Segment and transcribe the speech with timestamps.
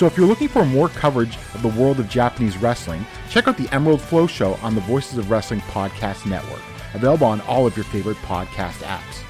[0.00, 3.58] So if you're looking for more coverage of the world of Japanese wrestling, check out
[3.58, 6.62] the Emerald Flow Show on the Voices of Wrestling Podcast Network,
[6.94, 9.29] available on all of your favorite podcast apps.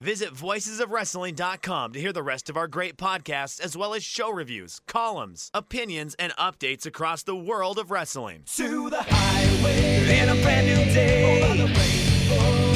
[0.00, 4.80] Visit voicesofwrestling.com to hear the rest of our great podcasts, as well as show reviews,
[4.86, 8.44] columns, opinions, and updates across the world of wrestling.
[8.54, 11.40] To the highway in a brand new day.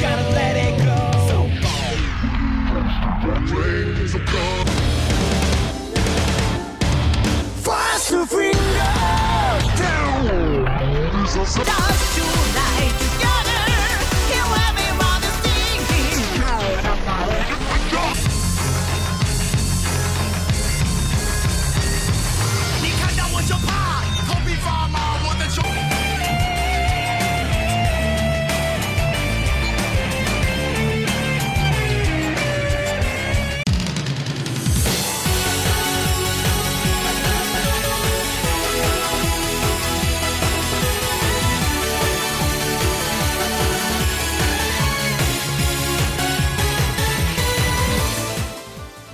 [0.01, 1.11] Gotta let it go.
[1.29, 1.47] So
[7.61, 8.57] Fast to finger
[9.77, 10.65] down.
[11.23, 13.12] Dance tonight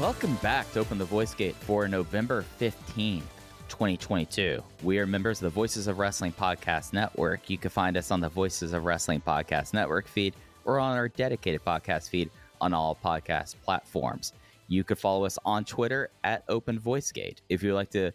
[0.09, 3.21] Welcome back to Open the Voice Gate for November 15th,
[3.67, 4.59] 2022.
[4.81, 7.47] We are members of the Voices of Wrestling Podcast Network.
[7.47, 10.33] You can find us on the Voices of Wrestling Podcast Network feed
[10.65, 14.33] or on our dedicated podcast feed on all podcast platforms.
[14.67, 17.41] You could follow us on Twitter at Open Voice Gate.
[17.47, 18.11] If you'd like to,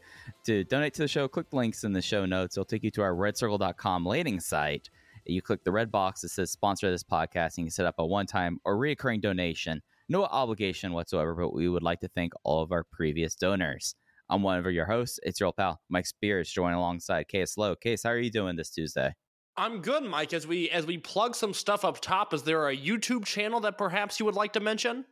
[0.46, 2.56] to donate to the show, click the links in the show notes.
[2.56, 4.90] It'll take you to our redcircle.com landing site.
[5.26, 8.00] You click the red box that says sponsor this podcast and you can set up
[8.00, 12.32] a one time or recurring donation no obligation whatsoever, but we would like to thank
[12.42, 13.94] all of our previous donors.
[14.30, 15.18] I'm one of your hosts.
[15.22, 17.76] It's your old pal, Mike Spears, joining alongside Case Lowe.
[17.76, 19.14] Case, how are you doing this Tuesday?
[19.56, 20.32] I'm good, Mike.
[20.32, 23.78] As we as we plug some stuff up top, is there a YouTube channel that
[23.78, 25.04] perhaps you would like to mention?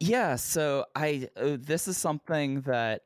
[0.00, 3.02] Yeah, so I uh, this is something that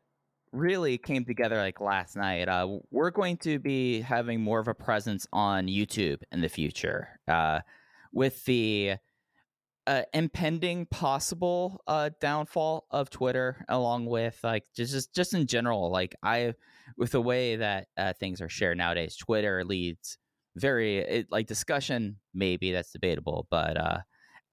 [0.53, 2.49] really came together like last night.
[2.49, 7.09] Uh, we're going to be having more of a presence on YouTube in the future
[7.29, 7.61] uh,
[8.13, 8.97] with the
[9.87, 16.15] uh, impending possible uh, downfall of Twitter, along with like just just in general, like
[16.23, 16.55] I
[16.97, 20.19] with the way that uh, things are shared nowadays, Twitter leads
[20.57, 22.19] very it, like discussion.
[22.35, 23.99] Maybe that's debatable, but uh,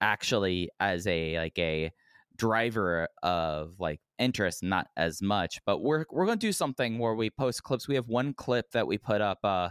[0.00, 1.92] actually as a like a
[2.36, 5.60] driver of like interest, not as much.
[5.66, 7.86] But we're we're gonna do something where we post clips.
[7.86, 9.38] We have one clip that we put up.
[9.44, 9.70] Uh,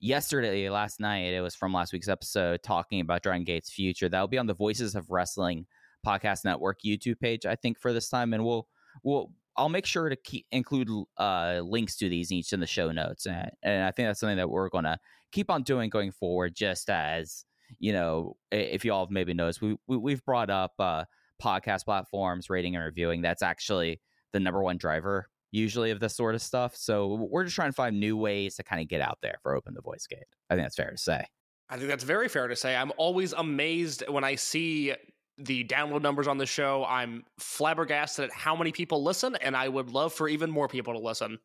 [0.00, 4.08] yesterday, last night, it was from last week's episode talking about Dragon Gate's future.
[4.08, 5.66] That will be on the Voices of Wrestling
[6.06, 8.68] Podcast Network YouTube page, I think, for this time, and we'll
[9.02, 12.92] we'll I'll make sure to keep include uh, links to these each in the show
[12.92, 14.98] notes, and, and I think that's something that we're gonna
[15.32, 16.54] keep on doing going forward.
[16.54, 17.44] Just as
[17.78, 21.04] you know, if you all have maybe noticed, we, we we've brought up uh,
[21.42, 23.22] podcast platforms, rating and reviewing.
[23.22, 24.00] That's actually
[24.32, 26.76] the number one driver usually of this sort of stuff.
[26.76, 29.54] So we're just trying to find new ways to kind of get out there for
[29.54, 30.24] Open the Voice Gate.
[30.50, 31.24] I think that's fair to say.
[31.70, 32.74] I think that's very fair to say.
[32.74, 34.94] I'm always amazed when I see
[35.36, 36.84] the download numbers on the show.
[36.88, 40.94] I'm flabbergasted at how many people listen, and I would love for even more people
[40.94, 41.38] to listen.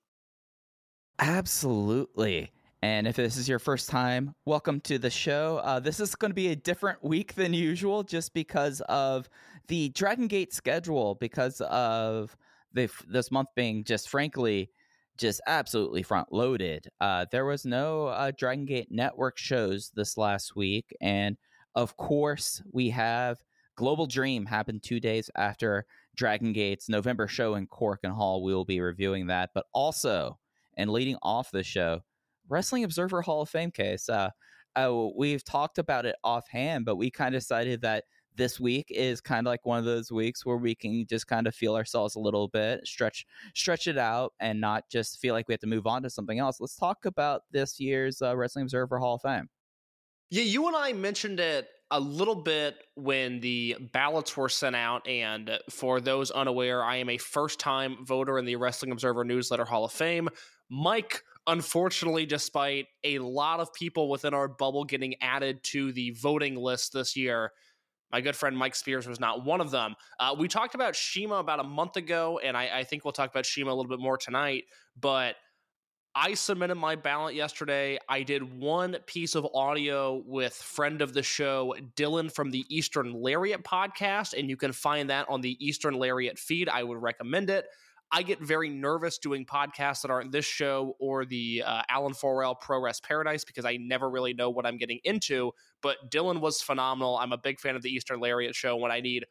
[1.19, 2.51] Absolutely.
[2.81, 5.61] And if this is your first time, welcome to the show.
[5.63, 9.29] Uh, this is going to be a different week than usual just because of
[9.67, 12.35] the Dragon Gate schedule, because of
[12.73, 14.69] this month being just frankly
[15.17, 16.87] just absolutely front loaded.
[16.99, 20.95] Uh, there was no uh, Dragon Gate network shows this last week.
[21.01, 21.37] And
[21.75, 23.37] of course, we have
[23.75, 25.85] Global Dream happened two days after
[26.15, 28.43] Dragon Gate's November show in Korakuen Hall.
[28.43, 29.51] We will be reviewing that.
[29.53, 30.37] But also,
[30.77, 32.01] and leading off the show,
[32.49, 34.09] Wrestling Observer Hall of Fame case.
[34.09, 34.29] Uh,
[34.75, 38.05] uh, we've talked about it offhand, but we kind of decided that
[38.35, 41.47] this week is kind of like one of those weeks where we can just kind
[41.47, 45.47] of feel ourselves a little bit, stretch stretch it out, and not just feel like
[45.47, 46.59] we have to move on to something else.
[46.59, 49.50] Let's talk about this year's uh, Wrestling Observer Hall of Fame.
[50.30, 55.07] Yeah, you and I mentioned it a little bit when the ballots were sent out.
[55.07, 59.65] And for those unaware, I am a first time voter in the Wrestling Observer Newsletter
[59.65, 60.30] Hall of Fame.
[60.71, 66.56] Mike, unfortunately, despite a lot of people within our bubble getting added to the voting
[66.56, 67.51] list this year,
[68.13, 69.95] my good friend Mike Spears was not one of them.
[70.19, 73.31] Uh, we talked about CIMA about a month ago, and I, I think we'll talk
[73.31, 74.65] about CIMA a little bit more tonight.
[75.01, 75.36] But
[76.13, 77.98] I submitted my ballot yesterday.
[78.07, 83.13] I did one piece of audio with friend of the show, Dylan from the Eastern
[83.13, 86.69] Lariat podcast, and you can find that on the Eastern Lariat feed.
[86.69, 87.66] I would recommend it.
[88.15, 92.80] I get very nervous doing podcasts that aren't this show or the uh, Alan4L Pro
[92.80, 95.51] Wres Paradise because I never really know what I'm getting into.
[95.81, 97.18] But Dylan was phenomenal.
[97.18, 99.25] I'm a big fan of the Eastern Lariat show when I need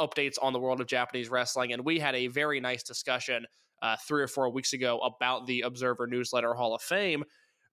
[0.00, 1.72] updates on the world of Japanese wrestling.
[1.72, 3.44] And we had a very nice discussion
[3.82, 7.24] uh, three or four weeks ago about the Observer Newsletter Hall of Fame.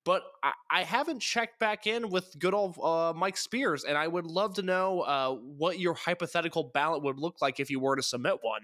[0.04, 4.08] But I, I haven't checked back in with good old uh, Mike Spears, and I
[4.08, 7.96] would love to know uh, what your hypothetical ballot would look like if you were
[7.96, 8.62] to submit one.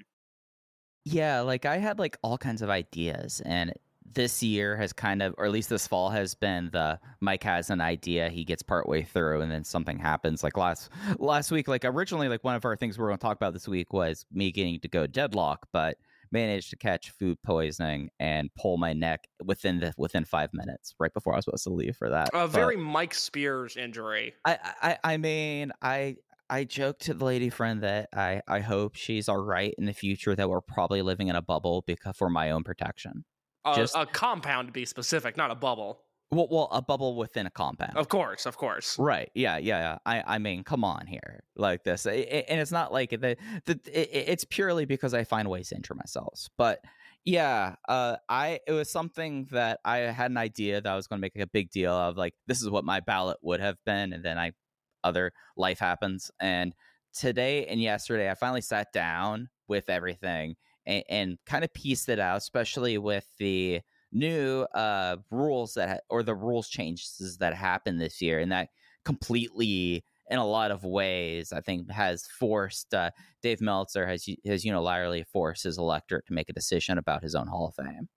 [1.04, 3.74] Yeah, like I had like all kinds of ideas, and
[4.14, 7.70] this year has kind of, or at least this fall has been the Mike has
[7.70, 10.44] an idea, he gets partway through, and then something happens.
[10.44, 13.22] Like last last week, like originally, like one of our things we were going to
[13.22, 15.98] talk about this week was me getting to go deadlock, but
[16.32, 21.14] managed to catch food poisoning and pull my neck within the within five minutes, right
[21.14, 22.30] before I was supposed to leave for that.
[22.34, 24.34] A But very Mike Spears injury.
[24.46, 26.18] I, I I mean I
[26.52, 29.94] I joked to the lady friend that I I hope she's all right in the
[29.94, 33.24] future that we're probably living in a bubble because for my own protection.
[33.66, 36.02] Uh, Just- a compound to be specific, not a bubble.
[36.34, 37.98] Well, well, a bubble within a compound.
[37.98, 38.98] Of course, of course.
[38.98, 39.30] Right.
[39.36, 39.58] Yeah.
[39.58, 39.80] Yeah.
[39.80, 39.98] Yeah.
[40.06, 40.36] I.
[40.36, 43.80] I mean, come on here, like this, I- I- and it's not like the the.
[43.92, 46.48] It, it's purely because I find ways to injure myself.
[46.58, 46.80] But
[47.26, 48.60] yeah, uh, I.
[48.66, 51.44] It was something that I had an idea that I was going to make like,
[51.44, 52.16] a big deal of.
[52.16, 54.54] Like, this is what my ballot would have been, and then I,
[55.04, 56.76] other life happens, and
[57.14, 60.56] today and yesterday I finally sat down with everything
[60.86, 63.82] and, and kind of pieced it out, especially with the
[64.12, 68.70] new uh rules that ha- or the rules changes that happened this year and that
[69.06, 73.10] completely in a lot of ways i think has forced uh,
[73.42, 77.48] dave meltzer has has unilaterally forced his electorate to make a decision about his own
[77.48, 78.10] hall of fame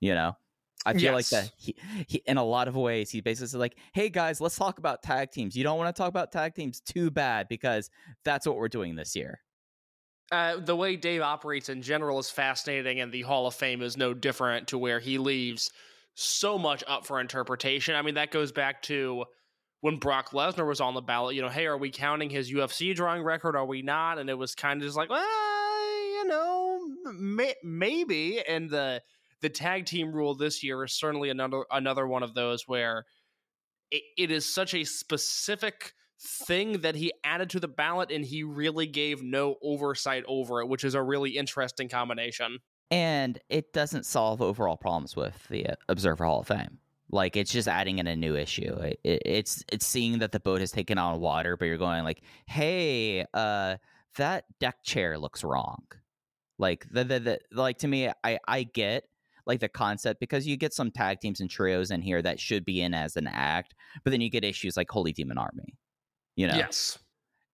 [0.00, 0.32] you know
[0.86, 1.74] i feel like that he,
[2.06, 5.02] he in a lot of ways he basically said like hey guys let's talk about
[5.02, 7.90] tag teams you don't want to talk about tag teams too bad because
[8.24, 9.40] that's what we're doing this year
[10.30, 13.98] Uh, the way Dave operates in general is fascinating, and the Hall of Fame is
[13.98, 15.70] no different to where he leaves
[16.14, 17.94] so much up for interpretation.
[17.94, 19.26] I mean, that goes back to
[19.82, 21.34] when Brock Lesnar was on the ballot.
[21.36, 23.56] You know, hey, are we counting his UFC drawing record?
[23.56, 24.18] Are we not?
[24.18, 25.22] And it was kind of just like, well,
[26.14, 26.80] you know,
[27.12, 28.40] may- maybe.
[28.40, 29.02] And the
[29.42, 33.04] the tag team rule this year is certainly another another one of those where
[33.90, 35.92] it, it is such a specific
[36.46, 40.68] thing that he added to the ballot and he really gave no oversight over it,
[40.68, 42.58] which is a really interesting combination.
[42.90, 46.78] and it doesn't solve overall problems with the uh, Observer Hall of Fame.
[47.10, 48.72] Like it's just adding in a new issue.
[48.80, 52.04] It, it- it's it's seeing that the boat has taken on water, but you're going
[52.04, 53.76] like, hey, uh,
[54.16, 55.82] that deck chair looks wrong.
[56.58, 59.04] Like the, the, the like to me, I I get
[59.46, 62.64] like the concept because you get some tag teams and trios in here that should
[62.64, 65.74] be in as an act, but then you get issues like Holy Demon Army.
[66.36, 66.98] You know, Yes.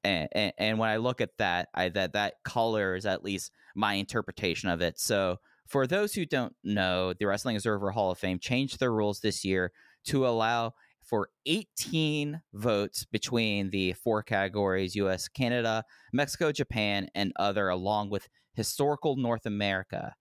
[0.04, 3.94] and, and and when I look at that, I that that colors at least my
[3.94, 4.98] interpretation of it.
[5.00, 9.20] So for those who don't know, the Wrestling Observer Hall of Fame changed their rules
[9.20, 9.72] this year
[10.04, 17.68] to allow for 18 votes between the four categories US, Canada, Mexico, Japan, and other,
[17.68, 20.14] along with historical North America.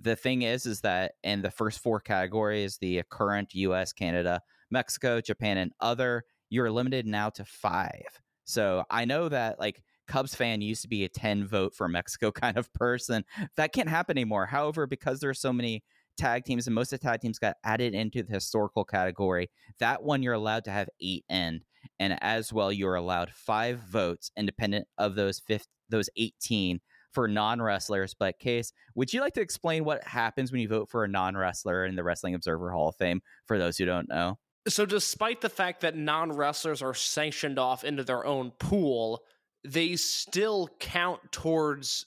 [0.00, 5.20] The thing is, is that in the first four categories, the current US, Canada, Mexico,
[5.20, 8.20] Japan, and other, you're limited now to five.
[8.44, 12.30] So I know that like Cubs fan used to be a 10 vote for Mexico
[12.32, 13.24] kind of person.
[13.56, 14.46] That can't happen anymore.
[14.46, 15.82] However, because there are so many
[16.16, 19.50] tag teams, and most of the tag teams got added into the historical category.
[19.78, 21.62] That one you're allowed to have eight in,
[21.98, 26.80] and as well you're allowed five votes independent of those fifth those 18
[27.14, 28.14] for non-wrestlers.
[28.14, 31.86] But case, would you like to explain what happens when you vote for a non-wrestler
[31.86, 34.38] in the Wrestling Observer Hall of Fame for those who don't know?
[34.66, 39.22] So, despite the fact that non wrestlers are sanctioned off into their own pool,
[39.62, 42.06] they still count towards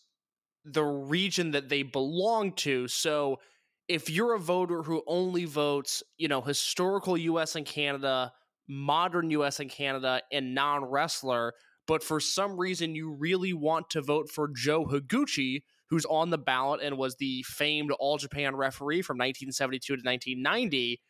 [0.66, 2.88] the region that they belong to.
[2.88, 3.40] So,
[3.88, 8.34] if you're a voter who only votes, you know, historical US and Canada,
[8.68, 11.54] modern US and Canada, and non wrestler,
[11.88, 16.38] but for some reason you really want to vote for Joe Higuchi, who's on the
[16.38, 21.02] ballot and was the famed All Japan referee from 1972 to 1990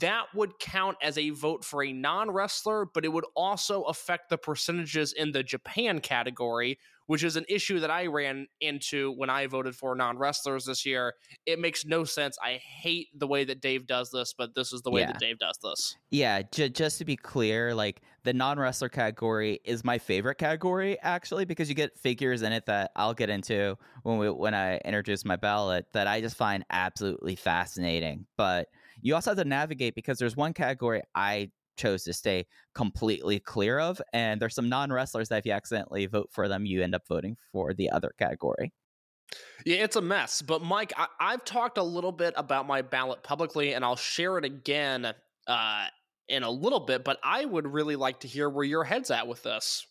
[0.00, 4.28] that would count as a vote for a non wrestler, but it would also affect
[4.30, 9.28] the percentages in the Japan category, which is an issue that I ran into when
[9.28, 11.14] I voted for non wrestlers this year.
[11.46, 12.38] It makes no sense.
[12.40, 15.08] I hate the way that Dave does this, but this is the way Yeah.
[15.08, 15.96] that Dave does this.
[16.10, 21.44] Yeah, j- just to be clear, like the non-wrestler category is my favorite category actually
[21.44, 25.24] because you get figures in it that I'll get into when we when I introduce
[25.24, 28.26] my ballot that I just find absolutely fascinating.
[28.36, 28.68] But
[29.00, 33.78] you also have to navigate because there's one category I chose to stay completely clear
[33.78, 37.06] of, and there's some non-wrestlers that if you accidentally vote for them, you end up
[37.08, 38.72] voting for the other category.
[39.64, 40.42] Yeah, it's a mess.
[40.42, 44.36] But Mike, I- I've talked a little bit about my ballot publicly, and I'll share
[44.38, 45.14] it again
[45.46, 45.86] uh,
[46.28, 47.04] in a little bit.
[47.04, 49.86] But I would really like to hear where your head's at with this.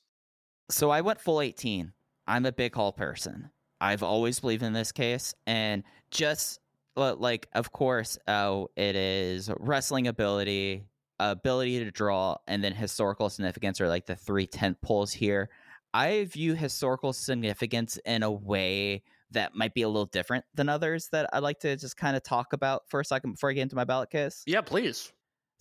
[0.69, 1.93] So I went full 18.
[2.27, 3.51] I'm a big hall person.
[3.79, 5.33] I've always believed in this case.
[5.47, 6.59] And just
[6.95, 10.83] like, of course, uh, it is wrestling ability,
[11.19, 15.49] ability to draw, and then historical significance are like the three tent poles here.
[15.93, 21.09] I view historical significance in a way that might be a little different than others
[21.11, 23.63] that I'd like to just kind of talk about for a second before I get
[23.63, 24.43] into my ballot case.
[24.45, 25.11] Yeah, please.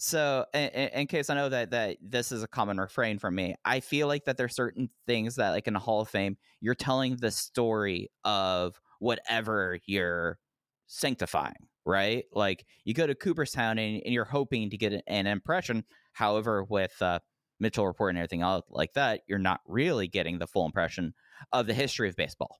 [0.02, 3.54] So, in, in case I know that that this is a common refrain from me,
[3.66, 6.74] I feel like that there's certain things that, like in the Hall of Fame, you're
[6.74, 10.38] telling the story of whatever you're
[10.86, 12.24] sanctifying, right?
[12.32, 15.84] Like you go to Cooperstown and, and you're hoping to get an, an impression.
[16.14, 17.18] However, with uh,
[17.60, 21.12] Mitchell Report and everything else like that, you're not really getting the full impression
[21.52, 22.56] of the history of baseball.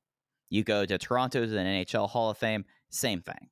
[0.50, 3.48] You go to Toronto's to the NHL Hall of Fame, same thing.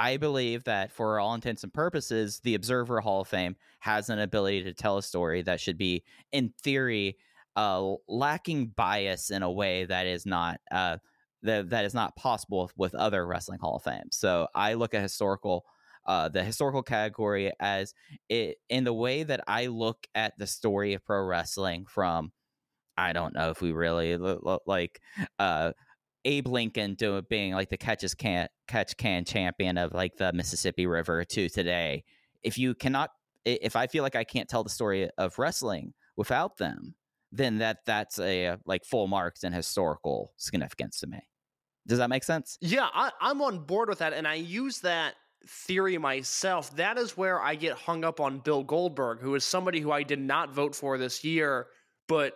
[0.00, 4.18] I believe that for all intents and purposes, the Observer Hall of Fame has an
[4.18, 7.18] ability to tell a story that should be, in theory,
[7.54, 10.96] uh, lacking bias in a way that is not uh,
[11.42, 14.08] that is not possible with other wrestling Hall of Fame.
[14.10, 15.64] So I look at historical.
[16.06, 17.92] Uh, the historical category as
[18.30, 22.32] it in the way that I look at the story of pro wrestling from
[22.96, 24.16] I don't know if we really
[24.66, 25.00] like
[25.38, 25.72] uh,
[26.24, 30.86] Abe Lincoln to being like the catches can catch can champion of like the Mississippi
[30.86, 32.04] River to today.
[32.42, 33.10] If you cannot,
[33.44, 36.94] if I feel like I can't tell the story of wrestling without them,
[37.32, 41.20] then that that's a like full marks and historical significance to me.
[41.86, 42.58] Does that make sense?
[42.60, 45.14] Yeah, I, I'm on board with that, and I use that
[45.46, 46.74] theory myself.
[46.76, 50.02] That is where I get hung up on Bill Goldberg, who is somebody who I
[50.02, 51.68] did not vote for this year,
[52.06, 52.34] but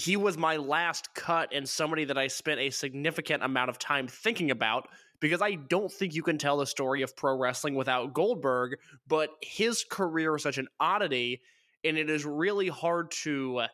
[0.00, 4.08] he was my last cut and somebody that I spent a significant amount of time
[4.08, 4.88] thinking about
[5.20, 9.28] because I don't think you can tell the story of pro wrestling without Goldberg, but
[9.42, 11.42] his career is such an oddity,
[11.84, 13.64] and it is really hard to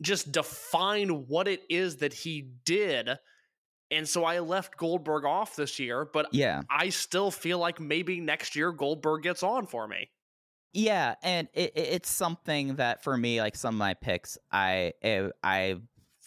[0.00, 3.10] just define what it is that he did.
[3.92, 6.62] And so I left Goldberg off this year, but Yeah.
[6.68, 10.10] I still feel like maybe next year Goldberg gets on for me.
[10.72, 14.92] Yeah, and it, it- it's something that for me, like some of my picks, I
[15.02, 15.76] eh, I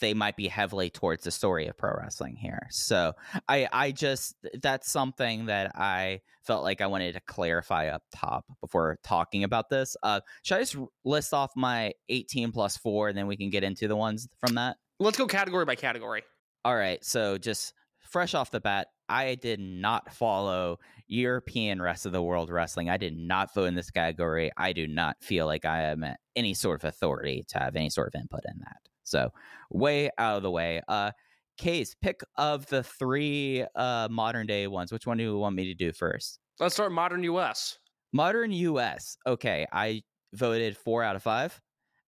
[0.02, 2.68] they might be heavily towards the story of pro wrestling here.
[2.70, 3.14] So
[3.48, 8.46] I I just that's something that I felt like I wanted to clarify up top
[8.62, 9.96] before talking about this.
[10.04, 10.76] Uh, should I just
[11.06, 14.56] list off my eighteen plus four, and then we can get into the ones from
[14.56, 14.78] that?
[15.00, 16.24] Let's go category by category.
[16.66, 17.74] All right, so just
[18.16, 20.80] fresh off the bat, I did not follow
[21.10, 22.90] European rest of the world wrestling.
[22.90, 24.52] I did not vote in this category.
[24.56, 28.16] I do not feel like I am any sort of authority to have any sort
[28.16, 28.78] of input in that.
[29.04, 29.32] So,
[29.70, 30.82] way out of the way.
[30.88, 31.12] Uh
[31.58, 34.94] Case, pick of the three uh modern day ones.
[34.94, 36.40] Which one do you want me to do first?
[36.58, 37.80] Let's start modern US.
[38.14, 39.18] Modern US.
[39.28, 41.60] Okay, I voted four out of five.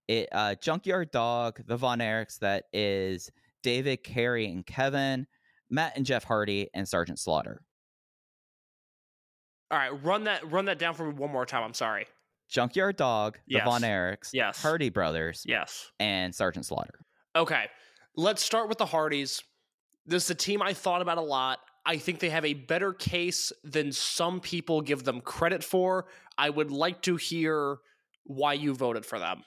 [0.07, 3.29] It uh Junkyard Dog, the Von Erichs, that is
[3.61, 5.27] David, Kerry, and Kevin,
[5.69, 7.61] Matt and Jeff Hardy, and Sergeant Slaughter.
[9.69, 11.63] All right, run that run that down for me one more time.
[11.63, 12.07] I'm sorry.
[12.49, 13.65] Junkyard Dog, the Yes.
[13.65, 14.61] Von Erichs, Yes.
[14.61, 15.91] Hardy Brothers, Yes.
[15.99, 16.99] and Sergeant Slaughter.
[17.35, 17.65] Okay.
[18.15, 19.43] Let's start with the Hardys.
[20.05, 21.59] This is a team I thought about a lot.
[21.85, 26.07] I think they have a better case than some people give them credit for.
[26.37, 27.77] I would like to hear
[28.23, 29.43] why you voted for them.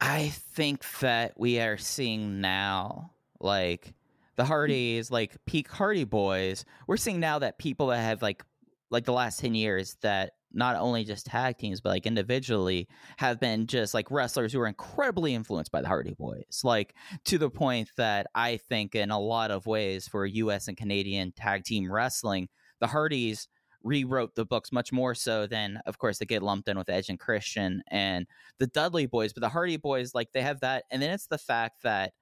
[0.00, 3.94] I think that we are seeing now, like
[4.36, 6.64] the Hardys, like peak Hardy boys.
[6.86, 8.44] We're seeing now that people that have like,
[8.90, 13.40] like the last ten years, that not only just tag teams but like individually have
[13.40, 17.50] been just like wrestlers who are incredibly influenced by the Hardy Boys, like to the
[17.50, 20.68] point that I think in a lot of ways for U.S.
[20.68, 22.48] and Canadian tag team wrestling,
[22.80, 23.48] the Hardys
[23.82, 27.10] rewrote the books much more so than of course they get lumped in with Edge
[27.10, 28.26] and Christian and
[28.58, 31.36] the Dudley boys but the Hardy boys like they have that and then it's the
[31.36, 32.12] fact that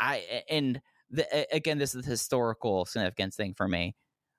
[0.00, 3.94] I and the, again this is the historical significance thing for me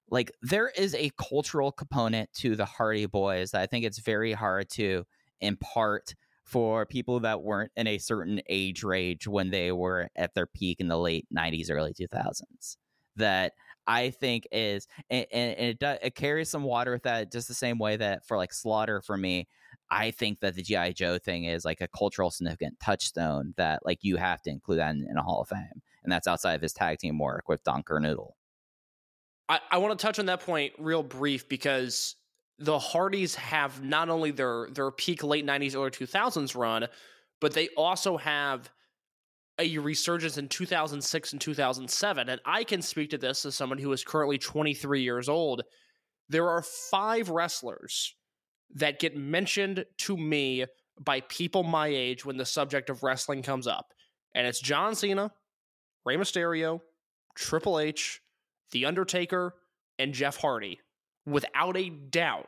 [0.10, 4.34] like there is a cultural component to the Hardy boys that I think it's very
[4.34, 5.06] hard to
[5.42, 10.48] impart for people that weren't in a certain age range when they were at their
[10.48, 12.78] peak in the late 90s early 2000s
[13.18, 13.54] that
[13.86, 17.54] I think is and, and it does, it carries some water with that just the
[17.54, 19.48] same way that for like Slaughter for me
[19.90, 24.00] I think that the GI Joe thing is like a cultural significant touchstone that like
[24.02, 26.62] you have to include that in, in a Hall of Fame and that's outside of
[26.62, 28.32] his tag team work with Don Kernoodle.
[29.50, 32.16] I, I want to touch on that point real brief because
[32.60, 36.88] the Hardys have not only their their peak late '90s, early 2000s run,
[37.42, 38.70] but they also have
[39.60, 42.30] a resurgence in 2006 and 2007.
[42.30, 45.64] And I can speak to this as someone who is currently 23 years old.
[46.30, 48.16] There are five wrestlers
[48.76, 50.66] that get mentioned to me
[51.00, 53.94] by people my age when the subject of wrestling comes up.
[54.34, 55.32] And it's John Cena,
[56.06, 56.82] Rey Mysterio,
[57.36, 58.22] Triple H,
[58.72, 59.54] The Undertaker,
[60.00, 60.80] and Jeff Hardy.
[61.26, 62.48] Without a doubt,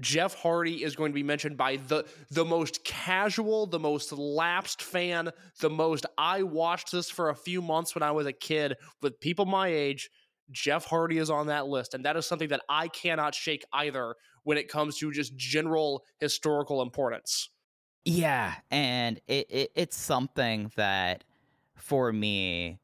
[0.00, 4.82] Jeff Hardy is going to be mentioned by the the most casual, the most lapsed
[4.82, 5.30] fan,
[5.60, 9.20] the most I watched this for a few months when I was a kid with
[9.20, 10.10] people my age.
[10.50, 14.14] Jeff Hardy is on that list, and that is something that I cannot shake either
[14.44, 17.50] when it comes to just general historical importance.
[18.04, 21.24] Yeah, and it, it it's something that
[21.76, 22.78] for me,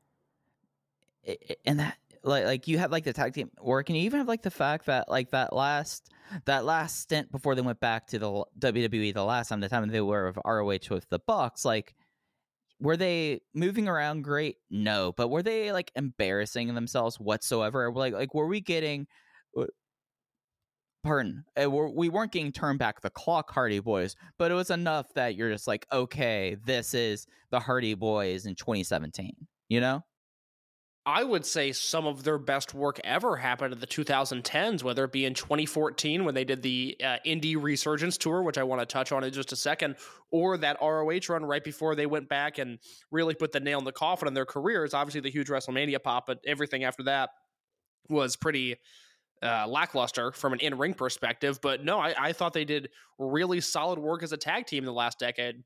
[1.22, 4.18] it, and that like like you have like the tag team work, and you even
[4.18, 6.10] have like the fact that like that last
[6.46, 9.88] that last stint before they went back to the WWE the last time, the time
[9.88, 11.94] they were of ROH with the Bucks, like
[12.80, 14.56] were they moving around great?
[14.70, 17.92] No, but were they like embarrassing themselves whatsoever?
[17.92, 19.06] Like like were we getting?
[21.02, 25.12] Pardon, we're- we weren't getting turned back the clock, Hardy Boys, but it was enough
[25.14, 29.34] that you're just like, okay, this is the Hardy Boys in 2017.
[29.68, 30.04] You know?
[31.06, 35.12] I would say some of their best work ever happened in the 2010s, whether it
[35.12, 38.86] be in 2014 when they did the uh, Indie Resurgence Tour, which I want to
[38.86, 39.96] touch on in just a second,
[40.30, 42.78] or that ROH run right before they went back and
[43.10, 44.92] really put the nail in the coffin in their careers.
[44.92, 47.30] Obviously, the huge WrestleMania pop, but everything after that
[48.10, 48.76] was pretty
[49.42, 51.60] uh, lackluster from an in ring perspective.
[51.62, 54.86] But no, I, I thought they did really solid work as a tag team in
[54.86, 55.62] the last decade.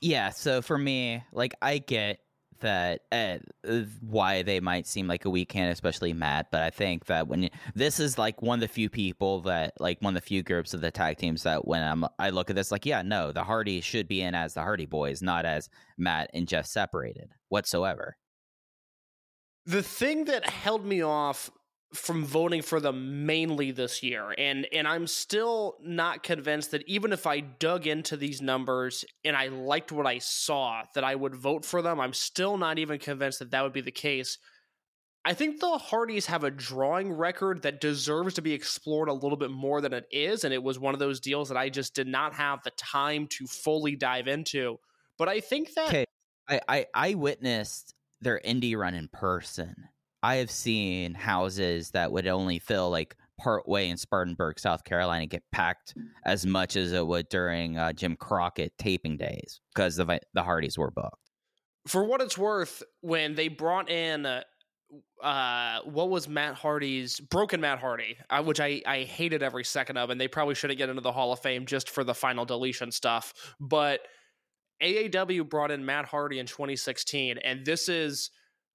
[0.00, 2.20] Yeah, so for me, like I get
[2.60, 6.50] that uh, uh, why they might seem like a weak hand, especially Matt.
[6.50, 9.74] But I think that when you, this is like one of the few people that
[9.80, 12.50] like one of the few groups of the tag teams that when I'm I look
[12.50, 15.44] at this like yeah no the Hardy should be in as the Hardy Boys, not
[15.44, 18.16] as Matt and Jeff separated whatsoever.
[19.66, 21.50] the thing that held me off
[21.94, 24.34] from voting for them mainly this year.
[24.36, 29.34] And and I'm still not convinced that even if I dug into these numbers and
[29.34, 32.98] I liked what I saw that I would vote for them I'm still not even
[32.98, 34.38] convinced that that would be the case.
[35.24, 39.36] I think the Hardys have a drawing record that deserves to be explored a little
[39.36, 41.94] bit more than it is and it was one of those deals that I just
[41.94, 44.78] did not have the time to fully dive into.
[45.16, 46.04] But I think that Okay,
[46.46, 49.88] I, I I witnessed their indie run in person.
[50.22, 55.26] I have seen houses that would only fill like part way in Spartanburg, South Carolina,
[55.26, 60.20] get packed as much as it would during uh, Jim Crockett taping days because the
[60.34, 61.30] the Hardys were booked.
[61.86, 64.42] for what it's worth, when they brought in uh,
[65.22, 69.98] uh what was Matt Hardy's broken Matt Hardy, uh, which I I hated every second
[69.98, 72.14] of, and they probably should have get into the Hall of Fame just for the
[72.14, 73.32] final deletion stuff.
[73.60, 74.00] But
[74.82, 78.30] AAW brought in Matt Hardy in 2016, and this is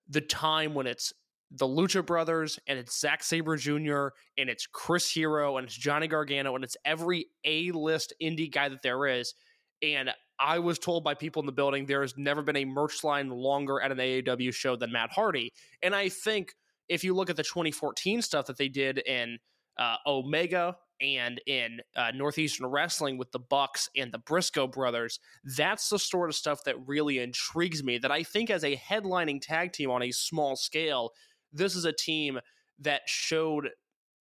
[0.10, 1.14] the time when it's
[1.54, 4.08] the Lucha Brothers and it's Zack Sabre Jr.
[4.38, 8.70] and it's Chris Hero and it's Johnny Gargano and it's every A list indie guy
[8.70, 9.36] that there is.
[9.82, 13.04] And I was told by people in the building there has never been a merch
[13.04, 15.54] line longer at an AAW show than Matt Hardy.
[15.84, 16.56] And I think
[16.90, 19.38] if you look at the 2014 stuff that they did in
[19.78, 25.20] uh, Omega and in uh, Northeastern Wrestling with the Bucks and the Briscoe brothers,
[25.56, 27.98] that's the sort of stuff that really intrigues me.
[27.98, 31.12] That I think as a headlining tag team on a small scale,
[31.54, 32.40] this is a team
[32.80, 33.70] that showed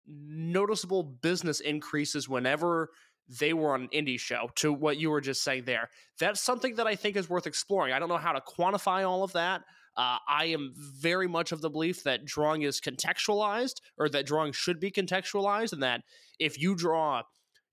[0.06, 2.90] noticeable business increases whenever
[3.28, 5.88] they were on an indie show to what you were just saying there.
[6.18, 7.92] That's something that I think is worth exploring.
[7.92, 9.62] I don't know how to quantify all of that.
[9.96, 14.52] Uh, I am very much of the belief that drawing is contextualized or that drawing
[14.52, 16.02] should be contextualized and that
[16.38, 17.22] if you draw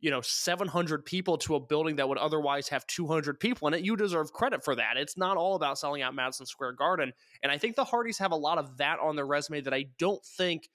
[0.02, 3.84] you know 700 people to a building that would otherwise have 200 people in it
[3.84, 7.12] you deserve credit for that it's not all about selling out madison square garden
[7.44, 9.86] and i think the hardys have a lot of that on their resume that i
[9.98, 10.70] don't think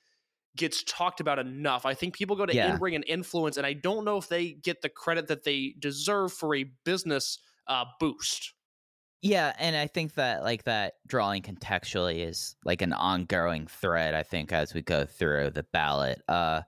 [0.57, 2.75] gets talked about enough i think people go to Yeah.
[2.75, 6.33] in-ring and influence and i don't know if they get the credit that they deserve
[6.33, 8.53] for a business uh, boost
[9.23, 14.15] Yeah, and I think that like that drawing contextually is like an ongoing thread.
[14.15, 16.61] I think as we go through the ballot, uh,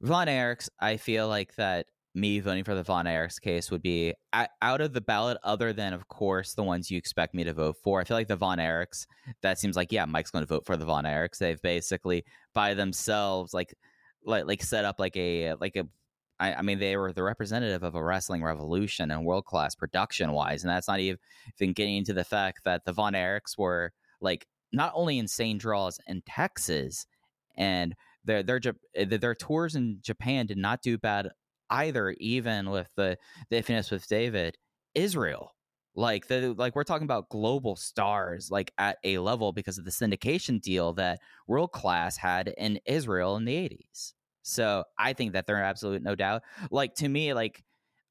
[0.00, 4.14] Von Erichs, I feel like that me voting for the Von Erichs case would be
[4.32, 7.76] out of the ballot, other than of course the ones you expect me to vote
[7.82, 8.00] for.
[8.00, 9.06] I feel like the Von Erichs.
[9.42, 11.38] That seems like yeah, Mike's going to vote for the Von Erichs.
[11.38, 13.74] They've basically by themselves like
[14.24, 15.84] like like set up like a like a
[16.40, 20.32] I, I mean, they were the representative of a wrestling revolution and world class production
[20.32, 21.18] wise, and that's not even
[21.72, 26.22] getting into the fact that the Von Erichs were like not only insane draws in
[26.26, 27.06] Texas,
[27.56, 27.94] and
[28.28, 31.30] their their Jap- eh, their tours in Japan did not do bad
[31.70, 33.18] either, even with the
[33.50, 34.56] the iffiness with David
[34.94, 35.54] Israel.
[35.96, 39.90] Like the like we're talking about global stars like at a level because of the
[39.90, 44.12] syndication deal that World Class had in Israel in the 80s.
[44.42, 46.42] So I think that they're absolute no doubt.
[46.70, 47.64] Like to me, like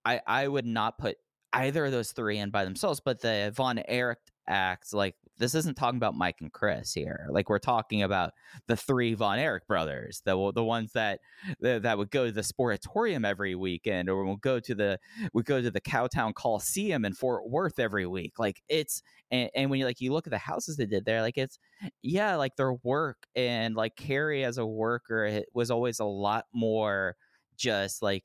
[0.04, 1.18] I I would not put
[1.54, 5.76] either of those three in by themselves, but the Von Erich acts like this isn't
[5.76, 7.28] talking about Mike and Chris here.
[7.30, 8.34] Like we're talking about
[8.68, 11.20] the three Von Erich brothers, the the ones that
[11.60, 15.00] that would go to the Sportatorium every weekend, or we'll go to the
[15.34, 18.40] would go to the Cowtown Coliseum in Fort Worth every week.
[18.40, 21.22] Like it's and, and when you like you look at the houses they did there,
[21.22, 21.60] like it's
[22.02, 27.16] yeah, like their work and like Kerry as a worker was always a lot more
[27.58, 28.24] just like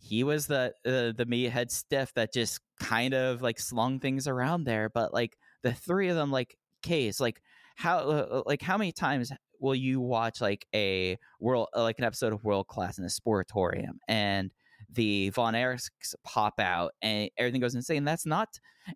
[0.00, 4.64] he was the uh, the meathead stiff that just kind of like slung things around
[4.64, 7.42] there but like the three of them like case like
[7.76, 12.04] how uh, like how many times will you watch like a world uh, like an
[12.04, 14.50] episode of world class in a sportatorium and
[14.92, 18.04] the von erichs pop out and everything goes insane?
[18.04, 18.48] That's not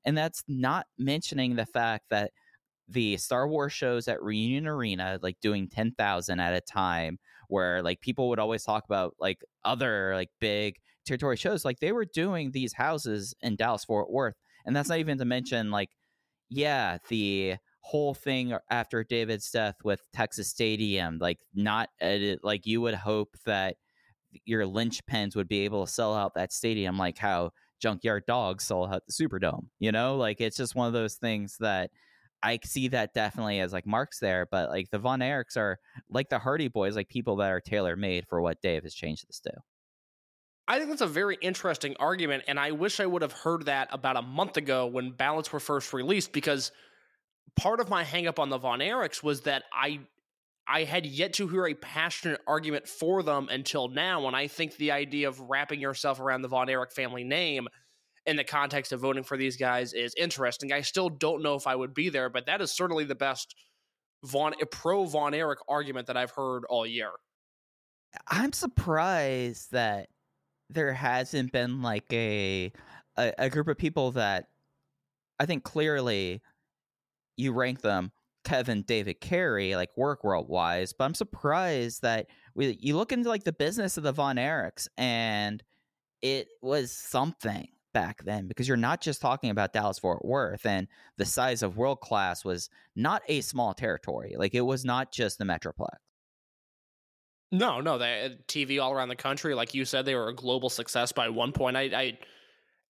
[0.05, 2.33] and that's not mentioning the fact that
[2.89, 8.01] the Star Wars shows at Reunion Arena, like doing 10,000 at a time, where like
[8.01, 12.51] people would always talk about like other like big territory shows, like they were doing
[12.51, 14.35] these houses in Dallas Fort Worth.
[14.67, 15.29] And that's not even to mm-hmm.
[15.29, 15.91] mention like,
[16.49, 22.81] yeah, the whole thing after David's death with Texas Stadium, like not edit, like you
[22.81, 23.77] would hope that
[24.45, 28.93] your linchpins would be able to sell out that stadium like how Junkyard Dogs sold
[28.93, 29.67] out the Superdome.
[29.79, 31.91] You know, like it's just one of those things that
[32.43, 35.79] I see that definitely as like marks there, but like the Von Erichs are
[36.11, 39.27] like the Hardy Boys, like people that are tailor made for what Dave has changed
[39.29, 39.53] this to.
[40.67, 43.89] I think that's a very interesting argument, and I wish I would have heard that
[43.93, 46.73] about a month ago when ballots were first released, because
[47.57, 50.01] part of my hangup on the Von Erichs was that I
[50.67, 54.77] I had yet to hear a passionate argument for them until now, and I think
[54.77, 57.69] the idea of wrapping yourself around the Von Erich family name
[58.25, 60.73] in the context of voting for these guys is interesting.
[60.73, 63.55] I still don't know if I would be there, but that is certainly the best
[64.25, 67.11] Von pro Von Erich argument that I've heard all year.
[68.29, 70.09] I'm surprised that
[70.75, 72.73] there hasn't been like a,
[73.17, 74.49] a a group of people that
[75.39, 76.43] I think clearly
[77.37, 78.13] you rank them
[78.45, 83.29] Kevin, David, Kerry, like work world wise, but I'm surprised that we you look into
[83.29, 85.63] like the business of the Von Erichs and
[86.23, 90.89] it was something back then because you're not just talking about Dallas Fort Worth and
[91.17, 94.35] the size of world class was not a small territory.
[94.37, 95.97] Like it was not just the Metroplex.
[97.53, 99.55] No, no, they TV all around the country.
[99.55, 101.77] Like you said, they were a global success by one point.
[101.77, 102.19] I, I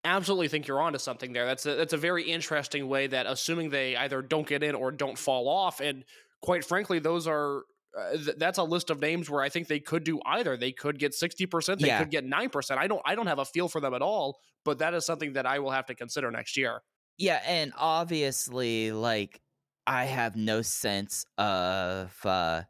[0.04, 1.44] absolutely think you're onto something there.
[1.46, 4.90] That's a, that's a very interesting way that, assuming they either don't get in or
[4.90, 6.04] don't fall off, and
[6.42, 7.62] quite frankly, those are
[7.98, 10.56] uh, th- that's a list of names where I think they could do either.
[10.56, 11.80] They could get sixty percent.
[11.80, 11.98] They Yeah.
[11.98, 12.80] could get nine percent.
[12.80, 14.38] I don't I don't have a feel for them at all.
[14.64, 16.80] But that is something that I will have to consider next year.
[17.18, 19.40] Yeah, and obviously, like
[19.86, 22.62] I have no sense of uh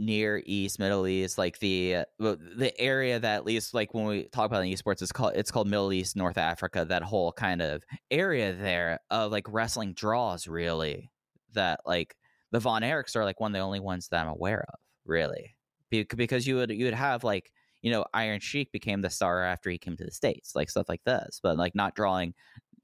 [0.00, 4.24] near East, Middle East, like the uh, the area that at least like when we
[4.28, 6.84] talk about in esports, it's called it's called Middle East, North Africa.
[6.84, 11.10] That whole kind of area there of like wrestling draws, really.
[11.52, 12.16] That like
[12.50, 15.56] the Von Erichs are like one of the only ones that I'm aware of, really,
[15.90, 19.44] Be- because you would you would have like you know Iron Sheik became the star
[19.44, 22.34] after he came to the states, like stuff like this, but like not drawing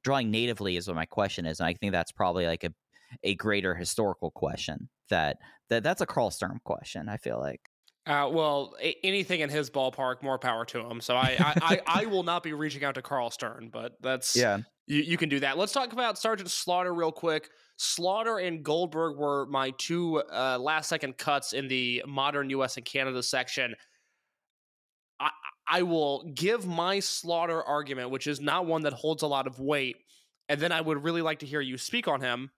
[0.05, 2.73] drawing natively is what my question is, and I think that's probably like a
[3.23, 4.89] a greater historical question.
[5.11, 5.39] That
[5.69, 7.09] that that's a Karl Stern question.
[7.09, 7.61] I feel like.
[8.07, 11.01] Uh, well, a- anything in his ballpark, more power to him.
[11.01, 14.37] So I, I, I, I will not be reaching out to Karl Stern, but that's
[14.37, 14.59] Yeah.
[14.87, 15.59] you, you can do that.
[15.59, 17.51] Let's talk about Sergeant Slaughter real quick.
[17.79, 22.77] Slaughter and Goldberg were my two uh, last second cuts in the modern U.S.
[22.77, 23.75] and Canada section.
[25.19, 25.31] I,
[25.69, 29.59] I will give my Slaughter argument, which is not one that holds a lot of
[29.59, 29.97] weight,
[30.49, 32.51] and then I would really like to hear you speak on him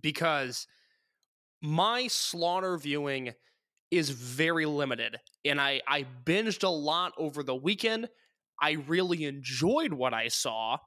[0.00, 0.66] because
[1.62, 3.32] my Slaughter viewing
[3.90, 8.08] is very limited, and I I binged a lot over the weekend.
[8.60, 10.78] I really enjoyed what I saw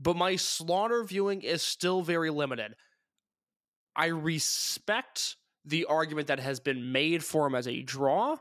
[0.00, 2.74] but my slaughter viewing is still very limited.
[3.96, 8.36] I respect the argument that has been made for him as a draw.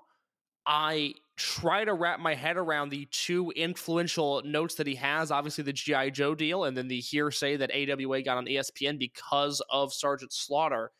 [0.65, 5.63] I try to wrap my head around the two influential notes that he has obviously
[5.63, 6.11] the G.I.
[6.11, 10.91] Joe deal and then the hearsay that AWA got on ESPN because of Sergeant Slaughter.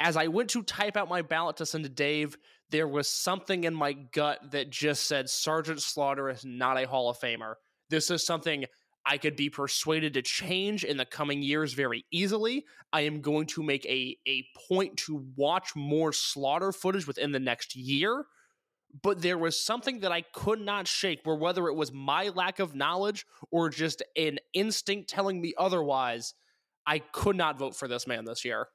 [0.00, 2.36] As I went to type out my ballot to send to Dave,
[2.70, 7.08] there was something in my gut that just said Sergeant Slaughter is not a Hall
[7.08, 7.54] of Famer.
[7.88, 8.64] This is something
[9.04, 12.64] I could be persuaded to change in the coming years very easily.
[12.92, 17.40] I am going to make a, a point to watch more slaughter footage within the
[17.40, 18.26] next year.
[19.02, 22.58] But there was something that I could not shake, where whether it was my lack
[22.58, 26.34] of knowledge or just an instinct telling me otherwise,
[26.86, 28.68] I could not vote for this man this year.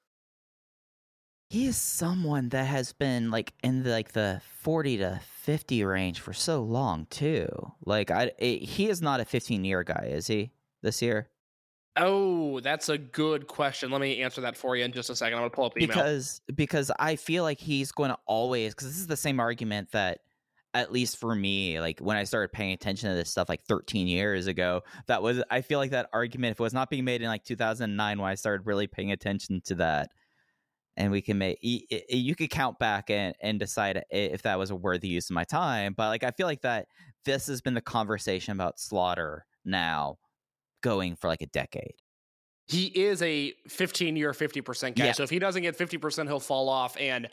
[1.49, 6.19] He is someone that has been like in the, like the 40 to 50 range
[6.19, 7.47] for so long too.
[7.85, 10.51] Like I it, he is not a 15 year guy, is he?
[10.81, 11.29] This year?
[11.95, 13.89] Oh, that's a good question.
[13.89, 15.35] Let me answer that for you in just a second.
[15.35, 15.95] I'm gonna pull up the email.
[15.95, 19.91] Because because I feel like he's going to always cuz this is the same argument
[19.91, 20.19] that
[20.73, 24.05] at least for me, like when I started paying attention to this stuff like 13
[24.07, 27.21] years ago, that was I feel like that argument if it was not being made
[27.21, 30.11] in like 2009 when I started really paying attention to that
[30.97, 34.75] and we can make you could count back and and decide if that was a
[34.75, 36.87] worthy use of my time but like i feel like that
[37.23, 40.17] this has been the conversation about slaughter now
[40.81, 41.93] going for like a decade
[42.65, 45.11] he is a 15 year 50% guy Yeah.
[45.13, 47.29] so if he doesn't get 50% he'll fall off and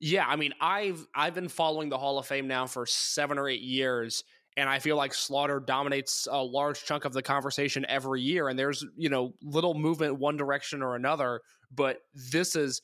[0.00, 3.48] yeah i mean i've i've been following the hall of fame now for seven or
[3.48, 4.24] eight years
[4.56, 8.58] and i feel like slaughter dominates a large chunk of the conversation every year and
[8.58, 11.40] there's you know little movement one direction or another
[11.72, 12.80] but this is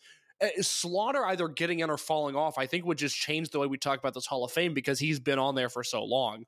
[0.61, 3.79] slaughter either getting in or falling off i think would just change the way we
[3.79, 6.44] talk about this hall of fame because he's been on there for so long.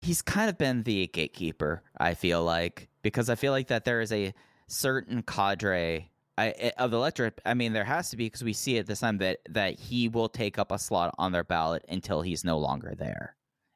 [0.00, 4.00] He's kind of been the gatekeeper i feel like because i feel like that there
[4.00, 4.32] is a
[4.68, 8.78] certain cadre eh, of the electorate i mean there has to be because we see
[8.78, 12.22] at this time that that he will take up a slot on their ballot until
[12.22, 13.34] he's no longer there.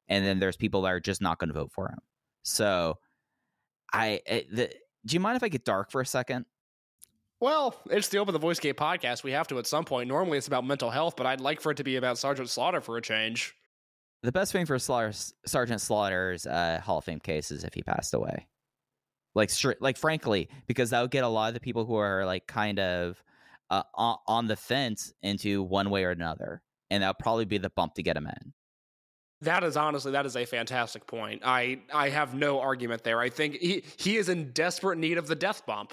[0.09, 1.99] And then there's people that are just not going to vote for him.
[2.43, 2.99] So
[3.93, 4.71] i eh, the,
[5.05, 6.47] do you mind if i get dark for a second
[7.43, 9.25] Well, it's the Open the Voice Gate podcast.
[9.25, 10.07] We have to at some point.
[10.07, 12.81] Normally it's about mental health, but I'd like for it to be about Sergeant Slaughter
[12.81, 13.57] for a change.
[14.23, 15.13] the best thing for Slaughter,
[15.45, 18.47] sergeant slaughter's uh, hall of fame case is if he passed away
[19.35, 22.25] like stri- like frankly because that would get a lot of the people who are
[22.25, 23.21] like kind of
[23.71, 27.71] uh, on, on the fence into one way or another and that'll probably be the
[27.71, 28.53] bump to get him in
[29.41, 31.43] That is honestly that is a fantastic point.
[31.45, 33.19] I I have no argument there.
[33.19, 35.93] I think he he is in desperate need of the death bump.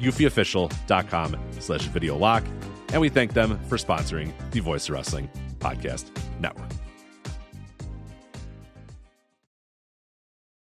[0.00, 2.44] eufyofficial.com slash video lock.
[2.88, 5.28] And we thank them for sponsoring the Voice Wrestling
[5.58, 6.70] Podcast Network.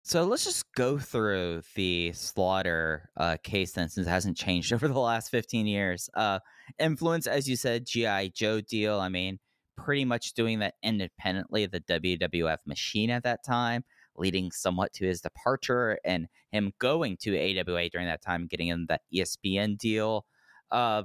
[0.06, 4.86] So let's just go through the slaughter uh, case then, since it hasn't changed over
[4.86, 6.08] the last 15 years.
[6.14, 6.38] Uh,
[6.78, 8.28] influence, as you said, G.I.
[8.28, 9.00] Joe deal.
[9.00, 9.38] I mean,
[9.76, 13.82] pretty much doing that independently, the WWF machine at that time,
[14.16, 18.86] leading somewhat to his departure and him going to AWA during that time, getting in
[18.88, 20.24] that ESPN deal.
[20.70, 21.02] Uh,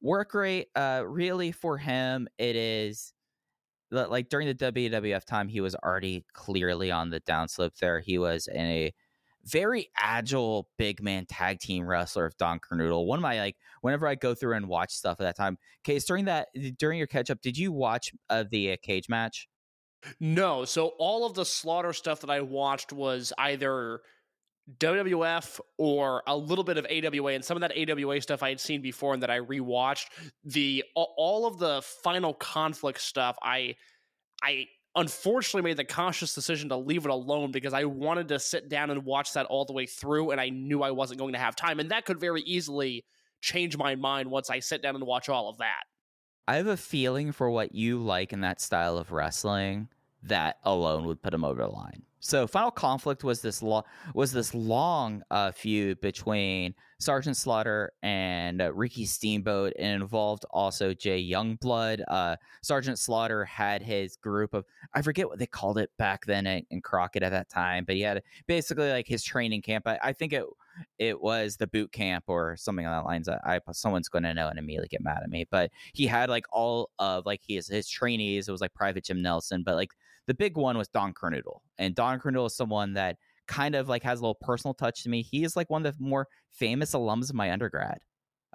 [0.00, 3.12] work rate, uh, really for him, it is
[3.90, 8.00] like during the WWF time, he was already clearly on the downslope there.
[8.00, 8.94] He was in a
[9.44, 13.06] very agile big man tag team wrestler of Don Kernodle.
[13.06, 15.58] One of my like whenever I go through and watch stuff at that time.
[15.84, 19.48] Case during that during your catch up, did you watch uh, the uh, cage match?
[20.18, 24.00] No, so all of the slaughter stuff that I watched was either
[24.78, 28.60] WWF or a little bit of AWA, and some of that AWA stuff I had
[28.60, 30.06] seen before and that I rewatched.
[30.44, 33.74] The all of the final conflict stuff, I
[34.42, 38.68] I unfortunately made the conscious decision to leave it alone because I wanted to sit
[38.68, 41.38] down and watch that all the way through, and I knew I wasn't going to
[41.38, 43.04] have time, and that could very easily
[43.40, 45.82] change my mind once I sit down and watch all of that.
[46.46, 49.88] I have a feeling for what you like in that style of wrestling
[50.24, 52.02] that alone would put him over the line.
[52.24, 53.82] So Final Conflict was this lo-
[54.14, 60.94] was this long uh, feud between Sergeant Slaughter and uh, Ricky Steamboat, and involved also
[60.94, 62.00] Jay Youngblood.
[62.06, 66.46] Uh, Sergeant Slaughter had his group of I forget what they called it back then
[66.46, 69.88] in, in Crockett at that time, but he had basically like his training camp.
[69.88, 70.44] I, I think it
[71.00, 73.28] it was the boot camp or something along that lines.
[73.28, 76.30] I, I someone's going to know and immediately get mad at me, but he had
[76.30, 78.48] like all of like his his trainees.
[78.48, 79.90] It was like Private Jim Nelson, but like
[80.26, 83.16] the big one was Don Kernodle, and Don Kernodle is someone that
[83.48, 85.22] kind of like has a little personal touch to me.
[85.22, 87.98] He is like one of the more famous alums of my undergrad.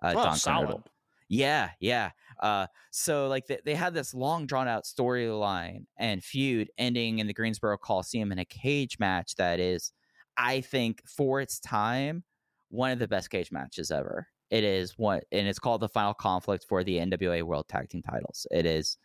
[0.01, 0.69] Uh, Oh, Don solid.
[0.69, 0.84] Kernodle.
[1.30, 2.12] Yeah, yeah.
[2.39, 7.27] Uh, so like they, they had this long drawn out storyline and feud ending in
[7.27, 9.91] the Greensboro Coliseum in a cage match that is,
[10.38, 12.23] I think, for its time,
[12.69, 14.27] one of the best cage matches ever.
[14.49, 18.01] It is one, and it's called the Final Conflict for the NWA World Tag Team
[18.01, 18.47] Titles.
[18.51, 18.97] It is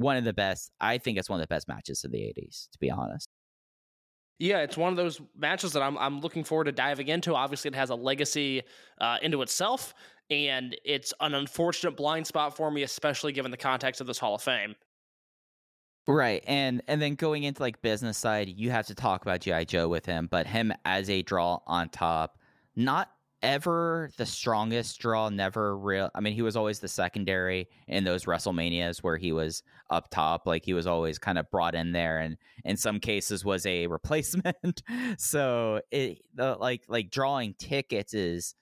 [0.00, 0.72] one of the best.
[0.80, 3.28] I think it's one of the best matches of the '80s, to be honest.
[4.38, 7.34] Yeah, it's one of those matches that I'm I'm looking forward to diving into.
[7.34, 8.62] Obviously, it has a legacy
[9.00, 9.94] uh, into itself,
[10.30, 14.34] and it's an unfortunate blind spot for me, especially given the context of this Hall
[14.34, 14.74] of Fame.
[16.06, 19.66] Right, and and then going into like business side, you have to talk about GI
[19.66, 22.38] Joe with him, but him as a draw on top,
[22.74, 23.10] not
[23.42, 26.10] ever the strongest draw, never real.
[26.14, 30.46] I mean, he was always the secondary in those WrestleManias where he was up top,
[30.46, 33.86] like he was always kind of brought in there, and in some cases was a
[33.88, 34.82] replacement.
[35.18, 38.54] so it the, like like drawing tickets is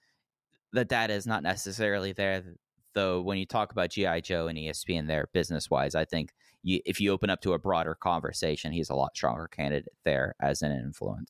[0.71, 2.43] the data is not necessarily there.
[2.95, 6.81] Though when you talk about GI Joe and ESPN there business wise, I think you,
[6.85, 10.61] if you open up to a broader conversation, he's a lot stronger candidate there as
[10.61, 11.29] an influence.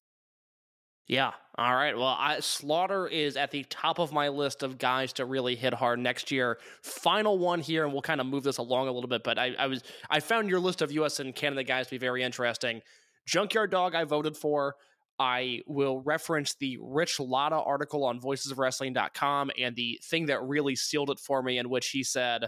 [1.10, 1.32] Yeah.
[1.58, 1.98] All right.
[1.98, 5.74] Well, I, Slaughter is at the top of my list of guys to really hit
[5.74, 6.60] hard next year.
[6.84, 9.24] Final one here, and we'll kind of move this along a little bit.
[9.24, 11.20] But I, I was I found your list of U.S.
[11.20, 12.82] and Canada guys to be very interesting.
[13.26, 14.76] Junkyard Dog, I voted for.
[15.18, 21.10] I will reference the Rich Latta article on voicesofwrestling.com and the thing that really sealed
[21.10, 22.46] it for me, in which he said,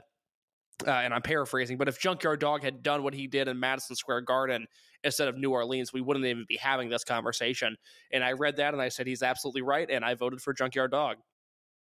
[0.88, 3.96] uh, and I'm paraphrasing, but if Junkyard Dog had done what he did in Madison
[3.96, 4.68] Square Garden
[5.04, 7.78] instead of New Orleans, we wouldn't even be having this conversation.
[8.12, 10.92] And I read that and I said he's absolutely right, and I voted for Junkyard
[10.92, 11.18] Dog.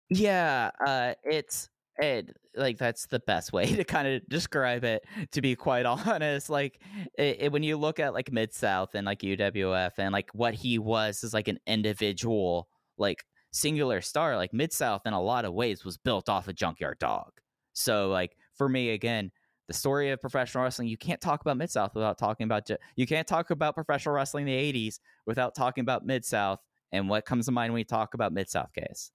[0.09, 1.69] Yeah, uh, it's
[1.99, 5.03] it like that's the best way to kind of describe it.
[5.31, 6.81] To be quite honest, like
[7.17, 10.53] it, it- when you look at like Mid South and like UWF and like what
[10.53, 14.37] he was is like an individual, like singular star.
[14.37, 17.31] Like Mid South in a lot of ways was built off of Junkyard Dog.
[17.73, 19.31] So like for me again,
[19.67, 20.87] the story of professional wrestling.
[20.87, 22.69] You can't talk about Mid South without talking about.
[22.95, 26.59] You can't talk about professional wrestling in the '80s without talking about Mid South.
[26.91, 29.11] And what comes to mind when you talk about Mid South case?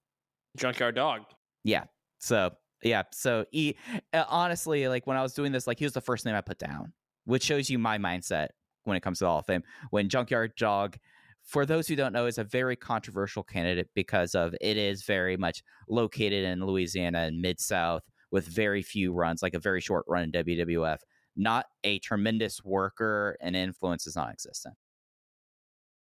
[0.57, 1.21] Junkyard Dog.
[1.63, 1.85] Yeah.
[2.19, 2.51] So
[2.83, 3.03] yeah.
[3.11, 3.77] So he
[4.13, 6.41] uh, honestly, like when I was doing this, like he was the first name I
[6.41, 6.93] put down,
[7.25, 8.49] which shows you my mindset
[8.83, 9.63] when it comes to the Hall of Fame.
[9.89, 10.97] When Junkyard Dog,
[11.43, 15.35] for those who don't know, is a very controversial candidate because of it is very
[15.35, 20.05] much located in Louisiana and Mid South with very few runs, like a very short
[20.07, 20.97] run in WWF.
[21.35, 24.75] Not a tremendous worker, and influence is non-existent.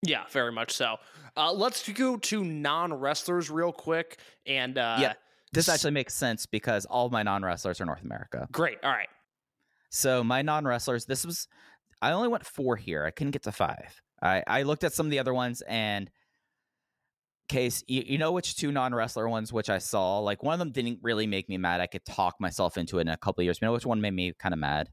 [0.01, 0.95] Yeah, very much so.
[1.36, 4.19] Uh, let's go to non wrestlers real quick.
[4.47, 5.17] And uh, Yep.
[5.53, 8.47] This actually makes sense because all of my non-wrestlers are North America.
[8.53, 8.77] great.
[8.82, 9.09] All right.
[9.89, 11.49] So my non-wrestlers, this was
[12.01, 13.05] I only went four here.
[13.05, 14.01] I couldn't get to five.
[14.23, 16.09] I, I looked at some of the other ones and
[17.52, 20.72] case you, you know which two non-wrestler ones which I saw like one of them
[20.72, 21.82] didn't really make me mad.
[21.82, 23.60] I could talk myself into it in a couple of years.
[23.62, 24.89] You know which one made me kind of mad?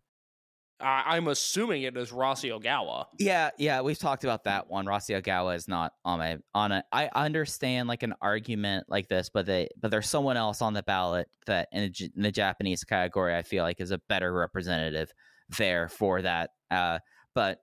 [0.80, 3.06] Uh, I'm assuming it is Rossy Ogawa.
[3.18, 4.86] Yeah, yeah, we've talked about that one.
[4.86, 6.84] Rossy Ogawa is not on my on a.
[6.92, 10.84] I understand like an argument like this, but they but there's someone else on the
[10.84, 15.12] ballot that in the, in the Japanese category I feel like is a better representative
[15.56, 16.50] there for that.
[16.70, 17.00] Uh,
[17.34, 17.60] but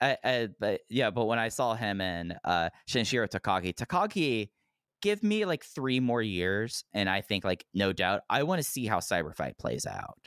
[0.00, 4.50] I, I but yeah, but when I saw him and uh Sanshiro Takagi, Takagi
[5.02, 8.68] give me like three more years, and I think like no doubt I want to
[8.68, 10.18] see how Cyberfight plays out.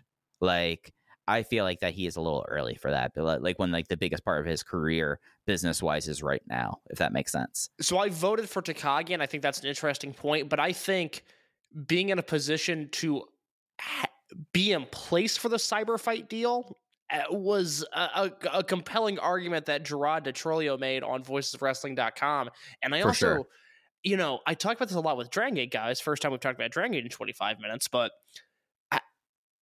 [0.41, 0.93] Like
[1.27, 3.87] I feel like that he is a little early for that, but like- when like
[3.87, 7.69] the biggest part of his career business wise is right now, if that makes sense.
[7.79, 10.49] So I voted for Takagi, and I think that's an interesting point.
[10.49, 11.23] But I think
[11.87, 13.23] being in a position to
[13.79, 14.07] ha-
[14.51, 16.77] be in place for the cyber fight deal
[17.13, 22.49] Uh, was a, a, a compelling argument that Gerard Di Trolio made on voicesofwrestling.com.
[22.81, 23.47] And I For also, sure.
[24.01, 26.01] you know, I talk about this a lot with Dragon Gate guys.
[26.01, 28.13] First time we've talked about Dragon Gate in 25 minutes, but
[28.91, 28.99] I,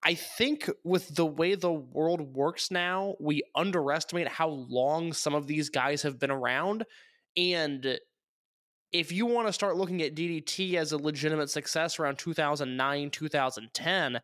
[0.02, 5.46] I think with the way the world works now, we underestimate how long some of
[5.46, 6.86] these guys have been around.
[7.36, 8.00] And
[8.94, 14.22] if you want to start looking at DDT as a legitimate success around 2009, 2010,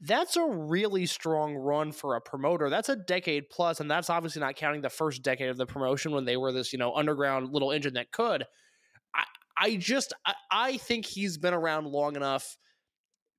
[0.00, 2.70] that's a really strong run for a promoter.
[2.70, 6.12] That's a decade plus, and that's obviously not counting the first decade of the promotion
[6.12, 8.44] when they were this, you know, underground little engine that could.
[9.14, 9.24] I,
[9.58, 12.56] I just, I, I think he's been around long enough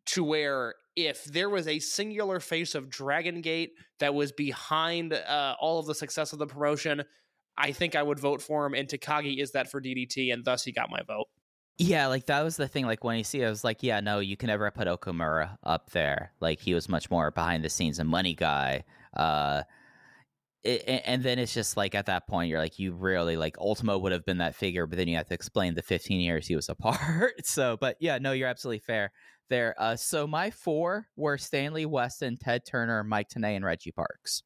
[0.08, 5.56] to where if there was a singular face of Dragon Gate that was behind uh,
[5.60, 7.04] all of the success of the promotion,
[7.58, 8.74] I think I would vote for him.
[8.74, 11.28] And Takagi is that for DDT, and thus he got my vote.
[11.82, 12.86] Yeah, like that was the thing.
[12.86, 15.58] Like when you see, it, I was like, yeah, no, you can never put Okamura
[15.64, 16.32] up there.
[16.40, 18.84] Like he was much more behind the scenes and money guy.
[19.16, 19.64] Uh,
[20.64, 23.98] it, and then it's just like at that point, you're like, you really like Ultimo
[23.98, 26.56] would have been that figure, but then you have to explain the 15 years he
[26.56, 27.34] was apart.
[27.46, 29.12] so, but yeah, no, you're absolutely fair
[29.50, 29.74] there.
[29.80, 34.44] Uh, so my four were Stanley Weston, Ted Turner, Mike Tenay, and Reggie Parks.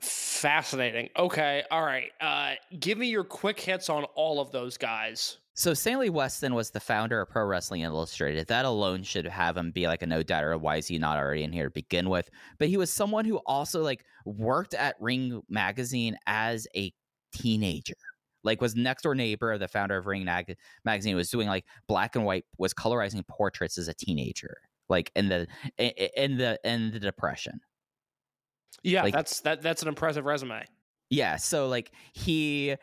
[0.00, 1.08] Fascinating.
[1.18, 2.12] Okay, all right.
[2.20, 5.38] Uh, give me your quick hits on all of those guys.
[5.56, 8.46] So Stanley Weston was the founder of Pro Wrestling Illustrated.
[8.48, 10.56] That alone should have him be like a no doubter.
[10.58, 12.28] Why is he not already in here to begin with?
[12.58, 16.92] But he was someone who also like worked at Ring Magazine as a
[17.32, 17.94] teenager.
[18.44, 21.16] Like was next door neighbor of the founder of Ring Mag- Magazine.
[21.16, 22.44] Was doing like black and white.
[22.58, 24.58] Was colorizing portraits as a teenager.
[24.90, 25.46] Like in the
[25.78, 27.60] in, the in the depression.
[28.82, 29.62] Yeah, Like- that's that.
[29.62, 30.64] That's an impressive resume.
[31.08, 32.74] Yeah, so like he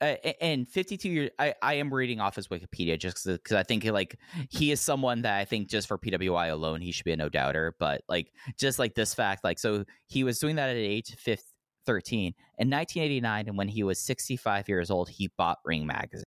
[0.00, 3.84] uh, and 52 years I, I am reading off his wikipedia just because i think
[3.84, 4.18] like
[4.50, 7.28] he is someone that i think just for pwi alone he should be a no
[7.28, 11.16] doubter but like just like this fact like so he was doing that at age
[11.16, 11.44] 15,
[11.86, 16.24] 13 in 1989 and when he was 65 years old he bought ring magazine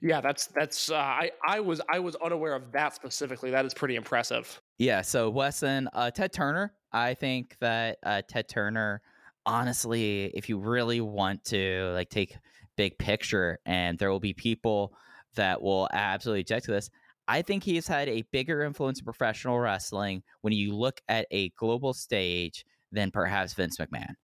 [0.00, 0.90] Yeah, that's that's.
[0.90, 3.50] Uh, I I was I was unaware of that specifically.
[3.50, 4.60] That is pretty impressive.
[4.78, 6.74] Yeah, so Weston, uh, Ted Turner.
[6.92, 9.00] I think that uh, Ted Turner,
[9.46, 12.36] honestly, if you really want to like take
[12.76, 14.92] big picture, and there will be people
[15.34, 16.90] that will absolutely object to this.
[17.28, 21.50] I think he's had a bigger influence in professional wrestling when you look at a
[21.50, 24.14] global stage than perhaps Vince McMahon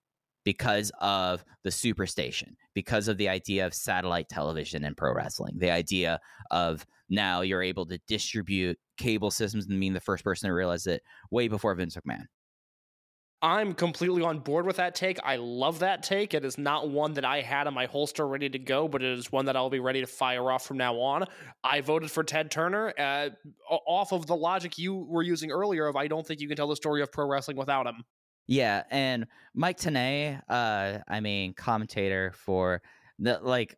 [0.44, 5.70] because of the superstation, because of the idea of satellite television and pro wrestling, the
[5.70, 6.20] idea
[6.50, 10.86] of now you're able to distribute cable systems and being the first person to realize
[10.86, 12.26] it way before Vince McMahon.
[13.43, 15.18] I'm completely on board with that take.
[15.24, 16.32] I love that take.
[16.32, 19.18] It is not one that I had in my holster ready to go, but it
[19.18, 21.24] is one that I'll be ready to fire off from now on.
[21.64, 23.30] I voted for Ted Turner uh,
[23.68, 26.68] off of the logic you were using earlier of I don't think you can tell
[26.68, 28.05] the story of pro wrestling without him.
[28.47, 32.80] Yeah, and Mike Tenay, uh, I mean, commentator for
[33.18, 33.76] the like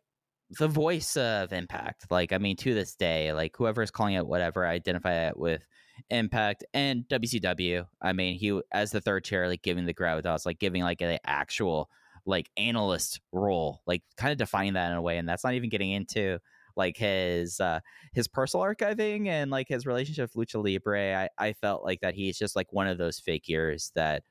[0.59, 2.05] the voice of Impact.
[2.11, 5.37] Like, I mean, to this day, like whoever is calling it whatever, I identify it
[5.37, 5.65] with
[6.09, 7.85] Impact and WCW.
[8.01, 11.19] I mean, he as the third chair, like giving the gravitas, like giving like an
[11.25, 11.89] actual
[12.25, 15.17] like analyst role, like kind of defining that in a way.
[15.17, 16.39] And that's not even getting into
[16.77, 17.79] like his uh
[18.13, 21.15] his personal archiving and like his relationship with Lucha Libre.
[21.15, 24.23] I, I felt like that he's just like one of those figures that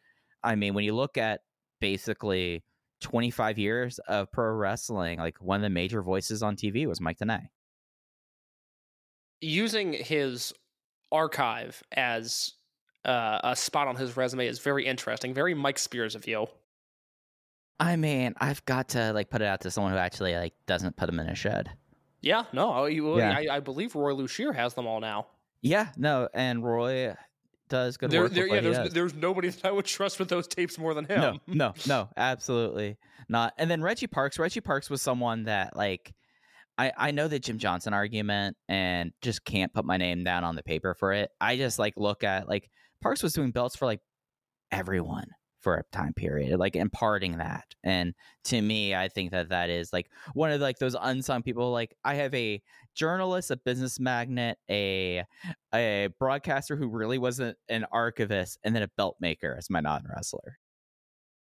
[0.42, 1.40] I mean, when you look at
[1.80, 2.62] basically
[3.00, 7.18] 25 years of pro wrestling, like one of the major voices on TV was Mike
[7.18, 7.46] Tenay.
[9.40, 10.52] Using his
[11.14, 12.52] archive as
[13.04, 15.32] uh, a spot on his resume is very interesting.
[15.34, 16.46] Very Mike Spears of you.
[17.80, 20.96] I mean, I've got to like put it out to someone who actually like doesn't
[20.96, 21.70] put them in a shed.
[22.20, 23.36] Yeah, no, you, Yeah.
[23.36, 25.26] I, I believe Roy Lucier has them all now.
[25.60, 27.14] Yeah, no, and Roy
[27.68, 28.32] does good There, work.
[28.32, 31.20] there, yeah, there's there's nobody that I would trust with those tapes more than him.
[31.20, 32.96] No, no, no, absolutely
[33.28, 33.52] not.
[33.58, 34.38] And then Reggie Parks.
[34.38, 36.14] Reggie Parks was someone that like
[36.78, 40.56] I I know the Jim Johnston argument and just can't put my name down on
[40.56, 41.30] the paper for it.
[41.40, 42.70] I just like look at like
[43.02, 44.00] Parks was doing belts for like
[44.72, 45.26] everyone
[45.60, 47.64] for a time period, like imparting that.
[47.82, 48.14] And
[48.44, 51.72] to me, I think that that is like one of like those unsung people.
[51.72, 52.62] Like I have a
[52.94, 55.24] journalist, a business magnate, a
[55.74, 60.04] a broadcaster who really wasn't an archivist, and then a belt maker as my non
[60.08, 60.58] wrestler.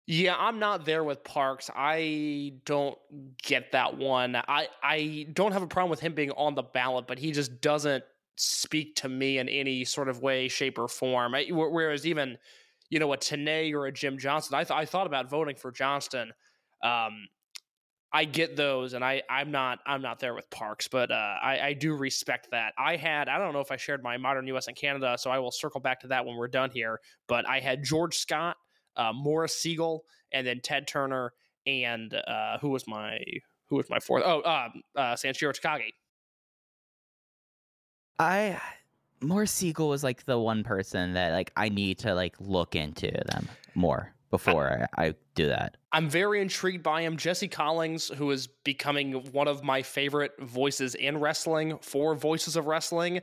[0.07, 1.70] Yeah, I'm not there with Parks.
[1.74, 2.98] I don't
[3.42, 4.36] get that one.
[4.36, 7.62] I I don't have a problem with him being on the ballot, but he just
[7.62, 8.05] doesn't
[8.36, 11.34] speak to me in any sort of way, shape, or form.
[11.34, 12.36] I, whereas even
[12.90, 15.72] you know a Tenay or a Jim Johnston, I th- I thought about voting for
[15.72, 16.32] Johnston.
[16.82, 17.26] Um,
[18.12, 21.61] I get those, and I I'm not I'm not there with Parks, but uh, I
[21.68, 22.74] I do respect that.
[22.76, 24.68] I had I don't know if I shared my modern U.S.
[24.68, 27.00] and Canada, so I will circle back to that when we're done here.
[27.26, 28.59] But I had George Scott
[28.97, 31.32] uh, Morris Sigel, and then Ted Turner,
[31.66, 33.18] and uh, who was my
[33.68, 34.22] who was my fourth?
[34.24, 35.92] Oh, um, uh, Sanshiro Takagi.
[38.18, 38.61] I
[39.20, 43.11] Morris Sigel was like the one person that like I need to like look into
[43.11, 45.76] them more before I, I do that.
[45.92, 47.16] I'm very intrigued by him.
[47.16, 52.66] Jesse Collins, who is becoming one of my favorite voices in wrestling for Voices of
[52.66, 53.20] Wrestling,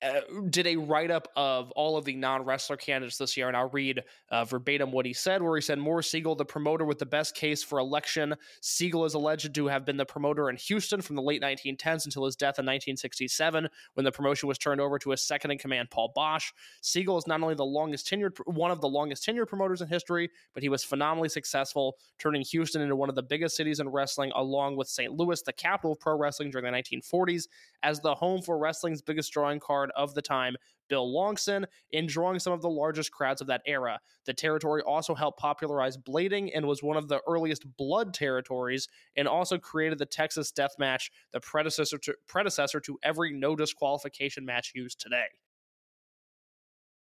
[0.00, 0.20] uh,
[0.50, 3.70] did a write up of all of the non wrestler candidates this year, and I'll
[3.70, 5.42] read uh, verbatim what he said.
[5.42, 8.34] Where he said, "Morris Sigel, the promoter with the best case for election.
[8.60, 12.24] Sigel is alleged to have been the promoter in Houston from the late 1910s until
[12.24, 15.90] his death in 1967, when the promotion was turned over to his second in command,
[15.90, 16.52] Paul Boesch.
[16.80, 20.30] Sigel is not only the longest tenured, one of the longest tenured promoters in history,
[20.54, 24.30] but he was phenomenally successful, turning Houston into one of the biggest cities in wrestling,
[24.36, 25.12] along with St.
[25.12, 27.48] Louis, the capital of pro wrestling during the 1940s,
[27.82, 30.56] as the home for wrestling's biggest drawing card of the time,
[30.88, 34.00] Bill Longson, in drawing some of the largest crowds of that era.
[34.24, 39.28] The territory also helped popularize blading and was one of the earliest blood territories, and
[39.28, 44.72] also created the Texas Death Match, the predecessor to, predecessor to every no disqualification match
[44.74, 45.26] used today.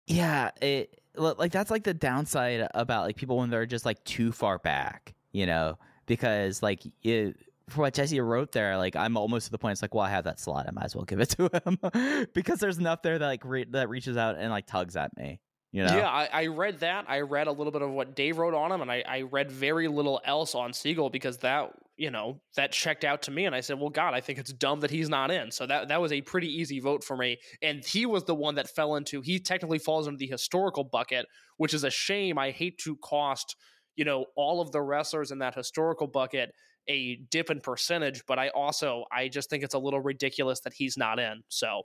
[0.06, 4.32] Yeah, it like that's like the downside about like people when they're just like too
[4.32, 7.36] far back, you know, because like it,
[7.68, 9.72] for what Jesse wrote there, like I'm almost to the point.
[9.72, 12.26] It's like, well, I have that slot, I might as well give it to him
[12.34, 15.40] because there's enough there that like re- that reaches out and like tugs at me,
[15.72, 15.96] you know.
[15.96, 17.06] Yeah, I, I read that.
[17.08, 19.50] I read a little bit of what Dave wrote on him, and I, I read
[19.50, 23.44] very little else on Sigel because that, you know, that checked out to me.
[23.44, 25.50] And I said, well, God, I think it's dumb that he's not in.
[25.50, 27.38] So that, that was a pretty easy vote for me.
[27.60, 31.26] And he was the one that fell into, he technically falls into the historical bucket,
[31.56, 32.38] which is a shame.
[32.38, 33.56] I hate to cost,
[33.96, 36.52] you know, all of the wrestlers in that historical bucket
[36.88, 40.72] a dip in percentage, but I also, I just think it's a little ridiculous that
[40.72, 41.42] he's not in.
[41.48, 41.82] So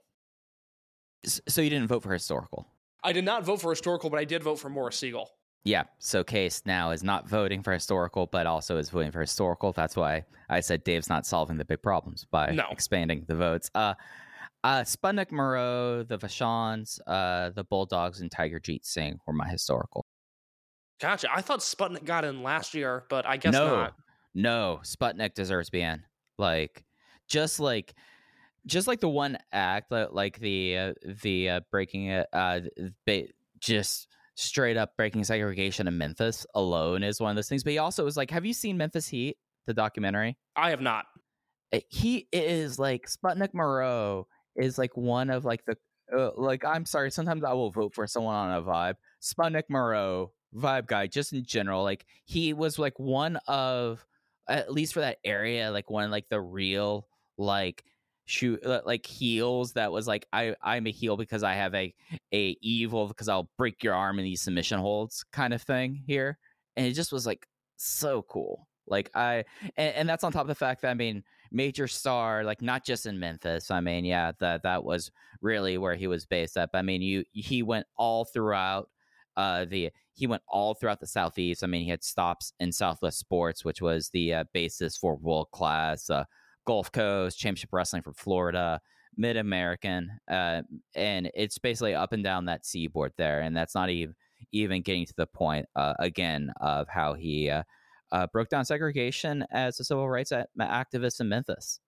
[1.26, 2.68] So you didn't vote for historical.
[3.04, 5.30] I did not vote for historical, but I did vote for Morris Sigel.
[5.66, 9.72] Yeah, so Case now is not voting for historical, but also is voting for historical.
[9.72, 12.66] That's why I said Dave's not solving the big problems by No.
[12.70, 13.70] expanding the votes.
[13.74, 13.94] Uh,
[14.66, 20.06] uh, Sputnik Monroe, the Vachons, uh, the Bulldogs, and Tiger Jeet Singh were my historical.
[21.00, 21.28] Gotcha.
[21.34, 23.94] I thought Sputnik got in last year, but I guess no, not.
[24.34, 26.04] No, Sputnik deserves to be in.
[26.38, 26.84] Like,
[27.28, 27.94] just like,
[28.66, 32.62] just like the one act, li- like the uh, the uh, breaking it, uh,
[33.06, 33.28] ba-
[33.60, 37.64] just straight up breaking segregation in Memphis alone is one of those things.
[37.64, 40.38] But he also was like, have you seen Memphis Heat, the documentary?
[40.56, 41.06] I have not.
[41.72, 45.78] Uh, He is like Sputnik Monroe is like one of like the
[46.18, 47.12] uh, like I'm sorry.
[47.12, 48.96] Sometimes I will vote for someone on a vibe.
[49.22, 51.84] Sputnik Monroe vibe guy, just in general.
[51.84, 54.06] Like he was like one of
[54.48, 57.84] at least for that area, like one like the real like
[58.26, 61.94] shoot uh, like heels that was like I I'm a heel because I have a
[62.34, 66.38] a evil because I'll break your arm in these submission holds kind of thing here,
[66.76, 68.68] and it just was like so cool.
[68.88, 69.46] Like I,
[69.78, 72.86] and, and that's on top of the fact that I mean, major star, like not
[72.86, 73.72] just in Memphis.
[73.72, 76.72] I mean, yeah, that that was really where he was based up.
[76.74, 78.90] I mean, you he went all throughout
[79.36, 81.64] uh the he went all throughout the southeast.
[81.64, 85.48] I mean, he had stops in Southwest Sports, which was the uh, basis for world
[85.52, 86.26] class uh,
[86.66, 88.80] Gulf Coast Championship Wrestling from Florida,
[89.18, 90.62] Mid American, uh,
[90.96, 93.42] and it's basically up and down that seaboard there.
[93.42, 94.16] And that's not even
[94.52, 97.64] even getting to the point uh, again of how he uh,
[98.12, 101.80] uh, broke down segregation as a civil rights activist in Memphis.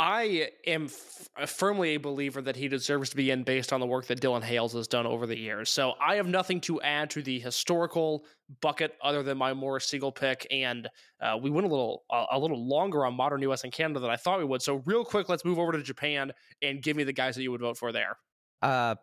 [0.00, 3.86] I am f- firmly a believer that he deserves to be in based on the
[3.86, 5.68] work that Dylan Hales has done over the years.
[5.68, 8.24] So I have nothing to add to the historical
[8.62, 10.88] bucket other than my Morris Sigel pick, and
[11.20, 13.64] uh, we went a little uh, a little longer on modern U.S.
[13.64, 14.62] and Canada than I thought we would.
[14.62, 16.32] So real quick, let's move over to Japan
[16.62, 18.16] and give me the guys that you would vote for there.
[18.62, 18.94] Uh,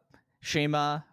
[0.43, 1.05] CIMA,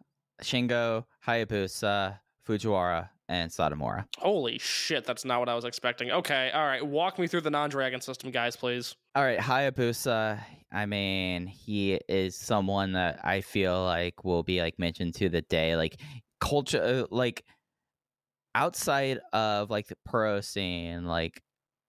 [0.42, 4.06] Shingo, Hayabusa, Fujiwara, and Satomura.
[4.16, 6.10] Holy shit, that's not what I was expecting.
[6.10, 8.94] Okay, all right, walk me through the non-dragon system, guys, please.
[9.14, 10.42] All right, Hayabusa.
[10.72, 15.42] I mean, he is someone that I feel like will be like mentioned to the
[15.42, 16.00] day, like
[16.40, 17.44] culture, uh, like
[18.54, 21.42] outside of like the pro scene, like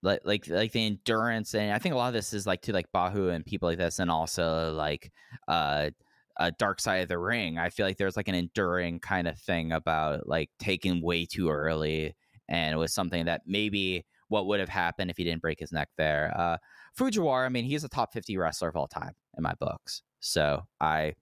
[0.03, 2.73] like like like the endurance, and I think a lot of this is like to
[2.73, 5.11] like Bahu and people like this, and also like
[5.47, 5.89] uh
[6.37, 7.57] a dark side of the ring.
[7.57, 11.49] I feel like there's like an enduring kind of thing about like taking way too
[11.49, 12.15] early,
[12.49, 15.71] and it was something that maybe what would have happened if he didn't break his
[15.71, 16.33] neck there.
[16.35, 16.57] Uh,
[16.97, 20.01] Fujiwara, I mean, he's a top 50 wrestler of all time in my books.
[20.19, 21.13] So I,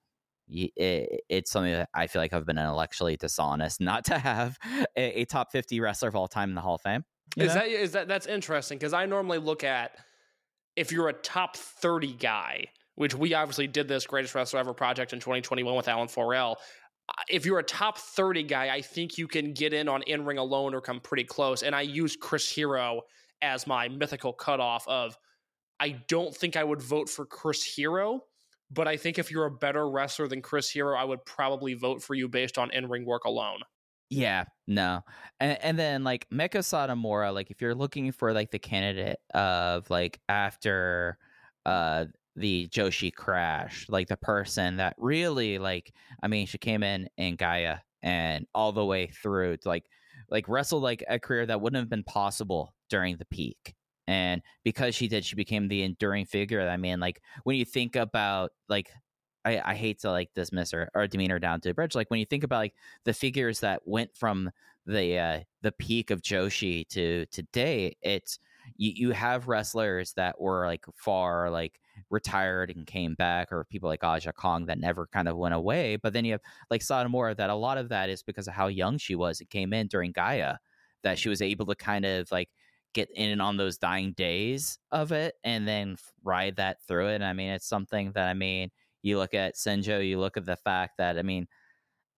[0.48, 4.58] it, it's something that I feel like I've been intellectually dishonest not to have
[4.96, 7.04] a, a top 50 wrestler of all time in the Hall of Fame.
[7.38, 7.62] Is know?
[7.62, 9.98] that is that that's interesting because I normally look at
[10.76, 12.66] if you're a top 30 guy,
[12.96, 16.56] which we obviously did this greatest wrestler ever project in 2021 with Alan4L.
[17.10, 20.26] Uh, If you're a top 30 guy, I think you can get in on in
[20.26, 21.64] ring alone or come pretty close.
[21.64, 23.02] And I use Chris Hero
[23.42, 25.18] as my mythical cutoff of
[25.80, 28.24] I don't think I would vote for Chris Hero,
[28.72, 32.02] but I think if you're a better wrestler than Chris Hero, I would probably vote
[32.02, 33.60] for you based on in ring work alone.
[34.10, 35.02] Yeah, no.
[35.40, 39.90] And, and then like Meiko Satomura, like if you're looking for like the candidate of
[39.90, 41.18] like after
[41.66, 42.06] uh
[42.36, 47.38] the Joshi crash, like the person that really like I mean she came in in
[47.38, 49.86] GAEA and all the way through to like
[50.30, 53.76] like wrestled like a career that wouldn't have been possible during the peak.
[54.08, 56.68] And because she did, she became the enduring figure.
[56.68, 58.90] I mean, like when you think about like
[59.46, 61.96] I, I hate to like dismiss her or demean her down to the bridge.
[61.96, 64.52] Like when you think about like the figures that went from
[64.86, 68.40] the uh, the peak of Joshi to today, it's
[68.78, 71.80] you, you have wrestlers that were like far like
[72.10, 75.98] retired and came back, or people like Aja Kong that never kind of went away.
[75.98, 78.68] But then you have like Satomura that a lot of that is because of how
[78.68, 79.42] young she was.
[79.42, 80.58] It came in during GAEA
[81.04, 82.50] that she was able to kind of like
[82.94, 87.22] get in on those dying days of it and then ride that through it.
[87.22, 88.70] I mean, it's something that I mean,
[89.02, 91.48] you look at Senjo, you look at the fact that I mean,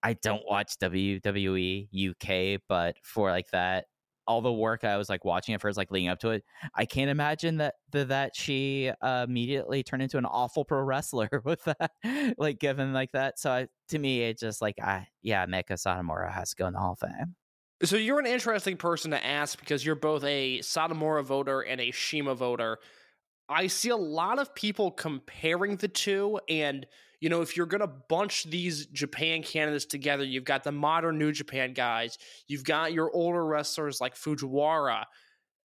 [0.03, 3.85] I don't watch WWE UK, but for like that,
[4.27, 6.43] all the work I was like watching it first, like leading up to it,
[6.75, 11.29] I can't imagine that the, that she uh, immediately turned into an awful pro wrestler
[11.43, 11.91] with that,
[12.37, 13.39] like given like that.
[13.39, 16.73] So I, to me, it just like I yeah, Meiko Satomura has to go in
[16.73, 17.35] the Hall of Fame.
[17.83, 21.91] So you're an interesting person to ask because you're both a Satomura voter and a
[21.91, 22.79] CIMA voter.
[23.49, 26.85] I see a lot of people comparing the two, and
[27.19, 31.31] you know, if you're gonna bunch these Japan candidates together, you've got the modern New
[31.31, 32.17] Japan guys,
[32.47, 35.03] you've got your older wrestlers like Fujiwara.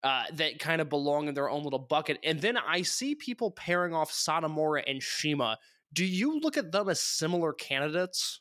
[0.03, 2.17] Uh, that kind of belong in their own little bucket.
[2.25, 5.59] And then I see people pairing off Satomura and CIMA.
[5.93, 8.41] Do you look at them as similar candidates?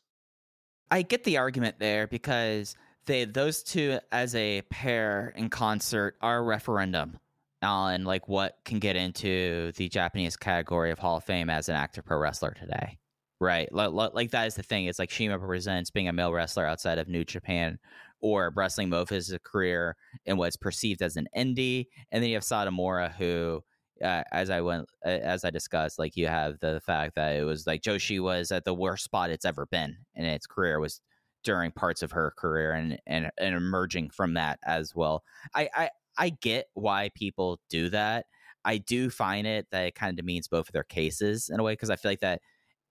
[0.90, 6.40] I get the argument there because they those two as a pair in concert are
[6.40, 7.20] a referendum
[7.62, 11.76] on like what can get into the Japanese category of Hall of Fame as an
[11.76, 12.98] active pro wrestler today.
[13.42, 13.72] Right.
[13.72, 14.86] Like, like that is the thing.
[14.86, 17.80] It's like CIMA represents being a male wrestler outside of New Japan
[18.22, 19.96] or wrestling both his career
[20.26, 21.86] and what's perceived as an indie.
[22.12, 23.64] And then you have Satomura who
[24.04, 27.44] uh, as I went, uh, as I discussed, like you have the fact that it
[27.44, 31.02] was like Joshi was at the worst spot it's ever been in its career was
[31.44, 35.24] during parts of her career and and, and emerging from that as well.
[35.56, 38.26] I, I I get why people do that.
[38.66, 41.64] I do find it that it kind of demeans both of their cases in a
[41.64, 42.42] way because I feel like that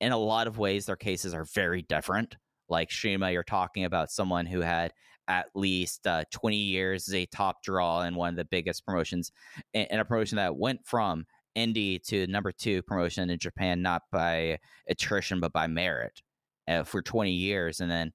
[0.01, 2.37] in a lot of ways their cases are very different.
[2.69, 4.93] Like CIMA, you're talking about someone who had
[5.27, 9.31] at least uh, 20 years as a top draw in one of the biggest promotions,
[9.75, 11.27] in, a promotion that went from
[11.57, 16.23] indie to number two promotion in Japan, not by attrition but by merit
[16.67, 18.13] uh, for 20 years, and then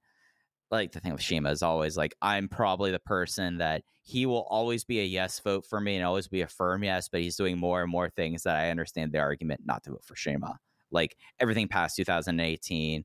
[0.74, 4.46] like the thing with CIMA is always like I'm probably the person that he will
[4.50, 7.36] always be a yes vote for me and always be a firm yes, but he's
[7.36, 10.58] doing more and more things that I understand the argument not to vote for CIMA.
[10.90, 13.04] Like everything past 2018,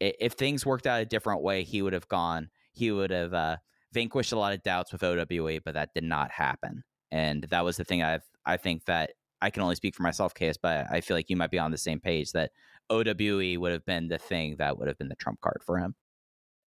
[0.00, 2.50] if things worked out a different way, he would have gone.
[2.72, 3.56] He would have uh,
[3.92, 6.84] vanquished a lot of doubts with OWE, but that did not happen.
[7.10, 8.02] And that was the thing.
[8.02, 11.30] I I think that I can only speak for myself, Case, but I feel like
[11.30, 12.52] you might be on the same page that
[12.90, 15.94] OWE would have been the thing that would have been the trump card for him.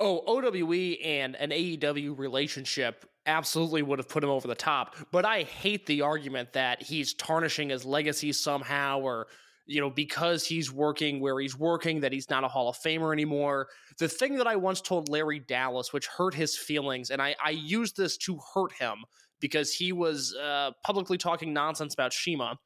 [0.02, 4.96] Oh, OWE and an AEW relationship absolutely would have put him over the top.
[5.12, 9.28] But I hate the argument that he's tarnishing his legacy somehow or
[9.68, 13.14] you know, because he's working where he's working, that he's not a Hall of Famer
[13.14, 13.68] anymore.
[14.00, 17.52] The thing that I once told Larry Dallas, which hurt his feelings, and I, I
[17.52, 18.98] used this to hurt him
[19.40, 22.58] because he was uh, publicly talking nonsense about CIMA,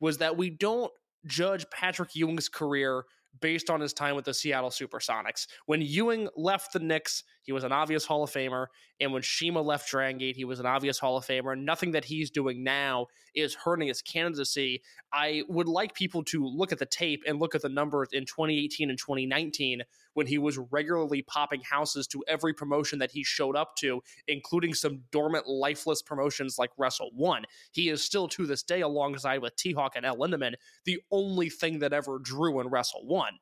[0.00, 0.92] was that we don't
[1.26, 3.04] judge Patrick Ewing's career
[3.40, 5.46] based on his time with the Seattle Supersonics.
[5.66, 8.66] When Ewing left the Knicks, he was an obvious Hall of Famer.
[9.00, 11.52] And when CIMA left Dragon Gate, he was an obvious Hall of Famer.
[11.52, 14.82] And nothing that he's doing now is hurting his candidacy.
[15.12, 18.24] I would like people to look at the tape and look at the numbers in
[18.24, 19.82] 2018 and 2019
[20.14, 24.72] when he was regularly popping houses to every promotion that he showed up to, including
[24.72, 27.44] some dormant, lifeless promotions like Wrestle One.
[27.72, 31.50] He is still to this day, alongside with T Hawk and El Lindaman, the only
[31.50, 33.38] thing that ever drew in Wrestle One.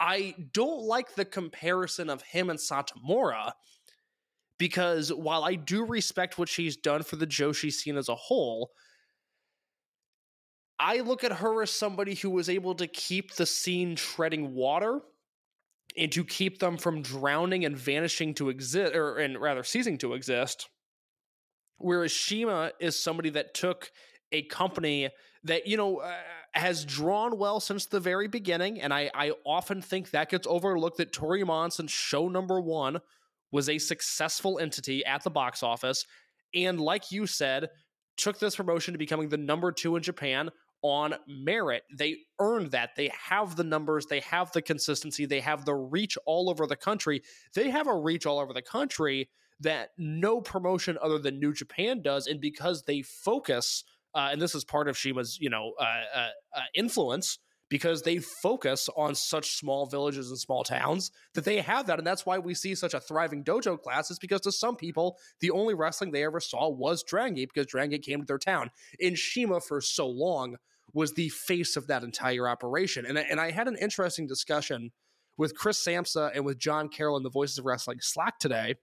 [0.00, 3.52] I don't like the comparison of him and Satomura
[4.58, 8.70] because while I do respect what she's done for the Joshi scene as a whole,
[10.78, 15.00] I look at her as somebody who was able to keep the scene treading water
[15.96, 20.14] and to keep them from drowning and vanishing to exist, or and rather ceasing to
[20.14, 20.68] exist.
[21.76, 23.90] Whereas CIMA is somebody that took
[24.32, 25.10] a company
[25.44, 26.14] that you know uh,
[26.52, 30.98] has drawn well since the very beginning, and I I often think that gets overlooked.
[30.98, 33.00] That Toryumon's show number one
[33.52, 36.04] was a successful entity at the box office,
[36.54, 37.68] and like you said,
[38.16, 40.50] took this promotion to becoming the number two in Japan
[40.82, 41.82] on merit.
[41.96, 42.90] They earned that.
[42.96, 46.76] They have the numbers, they have the consistency, they have the reach all over the
[46.76, 47.22] country.
[47.54, 49.28] They have a reach all over the country
[49.60, 53.84] that no promotion other than New Japan does, and because they focus,
[54.14, 55.84] uh, and this is part of CIMA's, you know, uh,
[56.14, 57.38] uh, uh, influence.
[57.68, 61.98] Because they focus on such small villages and small towns that they have that.
[61.98, 65.16] And that's why we see such a thriving dojo class, is because to some people,
[65.38, 68.38] the only wrestling they ever saw was Dragon Gate because Dragon Gate came to their
[68.38, 68.72] town.
[69.00, 70.56] And CIMA, for so long,
[70.92, 73.06] was the face of that entire operation.
[73.06, 74.90] And, and I had an interesting discussion
[75.38, 78.74] with Chris Samsa and with John Carroll in the Voices of Wrestling Slack today.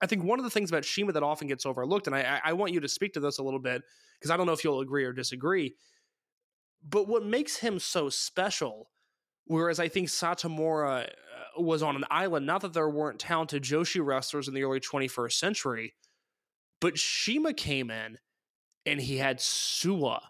[0.00, 2.52] I think one of the things about CIMA that often gets overlooked, and I, I
[2.52, 3.82] want you to speak to this a little bit
[4.18, 5.74] because I don't know if you'll agree or disagree,
[6.88, 8.90] but what makes him so special,
[9.46, 14.04] whereas I think Satomura uh, was on an island, not that there weren't talented Joshi
[14.04, 15.94] wrestlers in the early 21st century,
[16.80, 18.18] but CIMA came in
[18.84, 20.20] and he had Suwa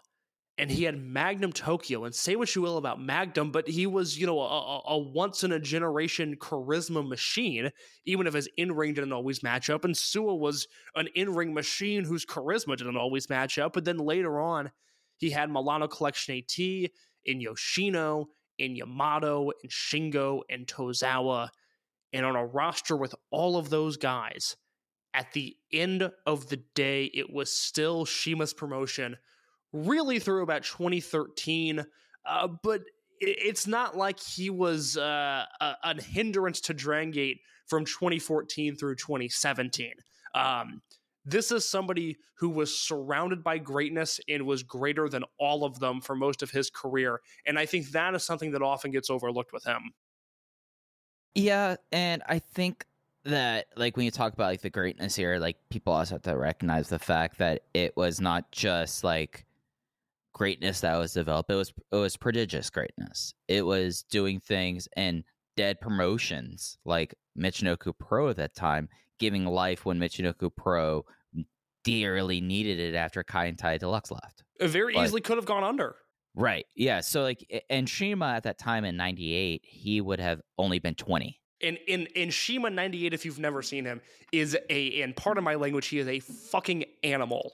[0.57, 2.05] and he had Magnum Tokyo.
[2.05, 5.43] And say what you will about Magnum, but he was, you know, a, a, once
[5.43, 7.71] in a generation charisma machine,
[8.05, 9.85] even if his in ring didn't always match up.
[9.85, 13.73] And Suwa was an in ring machine whose charisma didn't always match up.
[13.73, 14.71] But then later on,
[15.17, 21.49] he had Milano Collection AT in Yoshino, in Yamato, in Shingo, and Tozawa.
[22.13, 24.55] And on a roster with all of those guys,
[25.13, 29.17] at the end of the day, it was still CIMA's promotion,
[29.73, 31.85] really through about 2013.
[32.25, 32.81] Uh, but
[33.19, 38.95] it's not like he was uh, a, a hindrance to Dragon Gate from 2014 through
[38.95, 39.93] 2017.
[40.35, 40.81] Um,
[41.25, 45.99] this is somebody who was surrounded by greatness and was greater than all of them
[45.99, 47.19] for most of his career.
[47.45, 49.91] And I think that is something that often gets overlooked with him.
[51.35, 52.85] Yeah, and I think
[53.25, 56.37] that like when you talk about like the greatness here, like people also have to
[56.37, 59.45] recognize the fact that it was not just like
[60.37, 61.49] greatness that was developed.
[61.51, 63.33] It was it was prodigious greatness.
[63.47, 65.23] It was doing things in
[65.55, 68.87] dead promotions like Michinoku Pro at that time,
[69.19, 71.03] giving life when Michinoku Pro
[71.83, 74.43] dearly needed it after Kaientai Deluxe left.
[74.59, 75.95] It very Like- easily could have gone under.
[76.35, 76.65] Right.
[76.75, 76.99] Yeah.
[77.01, 81.39] So like and CIMA at that time in '98, he would have only been 20.
[81.59, 83.99] in in in CIMA 98 if you've never seen him
[84.31, 87.51] is a and part of my language he is a fucking animal.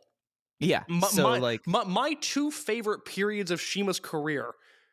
[0.59, 0.83] Yeah.
[0.87, 4.51] My, so my, like my, my two favorite periods of CIMA's career.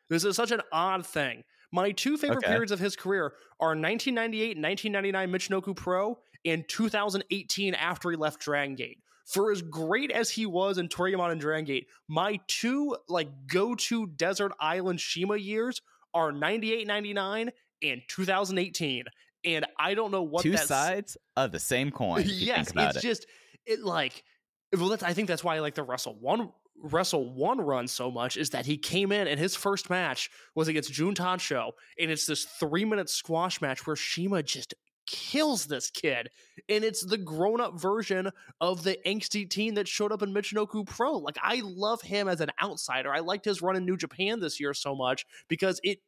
[0.08, 1.44] This is such an odd thing.
[1.72, 2.48] My two favorite Okay.
[2.52, 3.26] periods of his career
[3.60, 8.98] are 1998, 1999 Michinoku Pro, and 2018 after he left Dragon Gate.
[9.26, 14.08] For as great as he was in Toryumon and Dragon Gate, my two like go-to
[14.08, 15.80] desert island CIMA years
[16.12, 17.50] are 98, 99
[17.82, 19.04] and 2018.
[19.44, 22.24] and I don't know what Two that's, sides of the same coin.
[22.26, 23.00] yes, it's it.
[23.02, 23.26] just
[23.66, 24.24] it like
[24.76, 26.50] well, I think that's why I like the Wrestle One
[26.82, 30.68] Wrestle One run so much is that he came in and his first match was
[30.68, 34.74] against Jun Show, and it's this three minute squash match where CIMA just
[35.06, 36.30] kills this kid,
[36.68, 40.86] and it's the grown up version of the angsty teen that showed up in Michinoku
[40.86, 41.16] Pro.
[41.18, 43.12] Like I love him as an outsider.
[43.12, 45.98] I liked his run in New Japan this year so much because it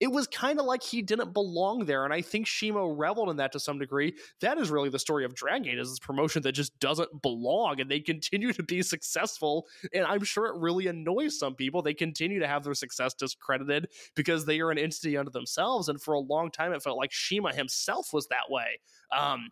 [0.00, 2.04] it was kind of like he didn't belong there.
[2.06, 4.14] And I think CIMA reveled in that to some degree.
[4.40, 7.80] That is really the story of Dragon Gate is this promotion that just doesn't belong
[7.80, 9.66] and they continue to be successful.
[9.92, 11.82] And I'm sure it really annoys some people.
[11.82, 15.90] They continue to have their success discredited because they are an entity unto themselves.
[15.90, 18.80] And for a long time, it felt like CIMA himself was that way.
[19.16, 19.50] Um,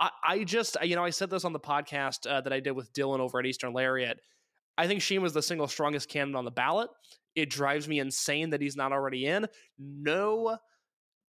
[0.00, 2.72] I, I just, you know, I said this on the podcast uh, that I did
[2.72, 4.20] with Dylan over at Eastern Lariat.
[4.78, 6.88] I think CIMA's the single strongest candidate on the ballot.
[7.34, 9.46] It drives me insane that he's not already in.
[9.78, 10.58] No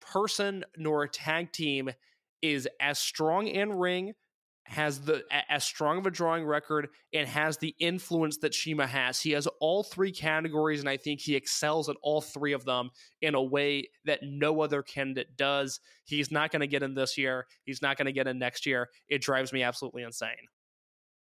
[0.02, 1.90] person nor a tag team
[2.42, 4.14] is as strong in ring,
[4.66, 9.20] has the as strong of a drawing record, and has the influence that CIMA has.
[9.20, 12.90] He has all three categories, and I think he excels at all three of them
[13.22, 15.80] in a way that no other candidate does.
[16.06, 17.46] He's not going to get in this year.
[17.64, 18.90] He's not going to get in next year.
[19.08, 20.48] It drives me absolutely insane.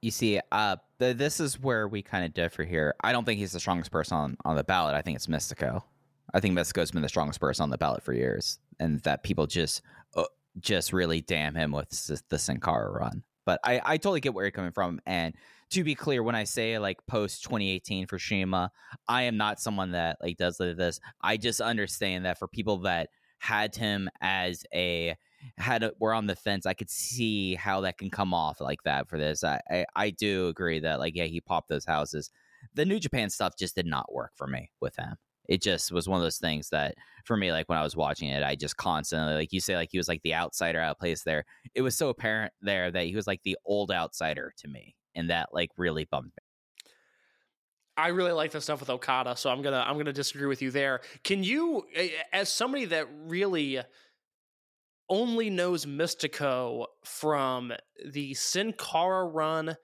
[0.01, 2.95] You see, uh, th- this is where we kind of differ here.
[3.03, 4.95] I don't think he's the strongest person on, on the ballot.
[4.95, 5.83] I think it's Mystico.
[6.33, 9.47] I think Mystico's been the strongest person on the ballot for years, and that people
[9.47, 9.81] just
[10.15, 10.23] uh,
[10.59, 11.89] just really damn him with
[12.29, 13.23] the Sin Cara run.
[13.45, 14.99] But I, I totally get where you're coming from.
[15.05, 15.33] And
[15.71, 18.71] to be clear, when I say like post 2018 for CIMA,
[19.07, 20.99] I am not someone that like does this.
[21.21, 25.15] I just understand that for people that had him as a
[25.57, 28.83] had a, were on the fence, I could see how that can come off like
[28.83, 29.43] that for this.
[29.43, 32.29] I, I I do agree that like yeah, he popped those houses.
[32.73, 35.15] The New Japan stuff just did not work for me with him.
[35.47, 38.29] It just was one of those things that for me, like when I was watching
[38.29, 40.99] it, I just constantly like you say like he was like the outsider out of
[40.99, 41.45] place there.
[41.73, 45.29] It was so apparent there that he was like the old outsider to me, and
[45.29, 46.43] that like really bummed me.
[47.95, 50.69] I really like the stuff with Okada, so I'm gonna I'm gonna disagree with you
[50.69, 51.01] there.
[51.23, 51.87] Can you,
[52.31, 53.81] as somebody that really
[55.09, 57.73] only knows Mystico from
[58.05, 59.77] the Sin Cara run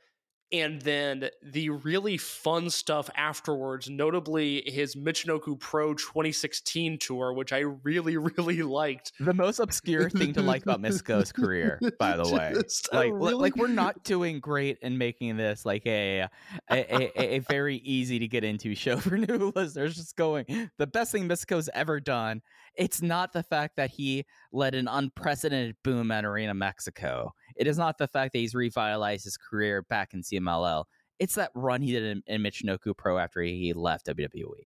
[0.53, 7.59] and then the really fun stuff afterwards, notably his Michinoku Pro 2016 tour, which I
[7.59, 9.11] really, really liked.
[9.19, 12.53] The most obscure thing to like about Mystico's career, by the way.
[12.53, 16.29] Just like really- like we're not doing great in making this like a a,
[16.71, 20.45] a, a- very easy to get into show for new listeners just going
[20.77, 22.41] the best thing Mystico's ever done
[22.75, 27.77] it's not the fact that he led an unprecedented boom at arena mexico it is
[27.77, 30.85] not the fact that he's revitalized his career back in cmll
[31.19, 34.65] it's that run he did in, in michinoku pro after he left wwe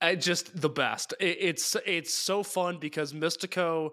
[0.00, 1.14] I just the best.
[1.20, 3.90] It, it's it's so fun because Mystico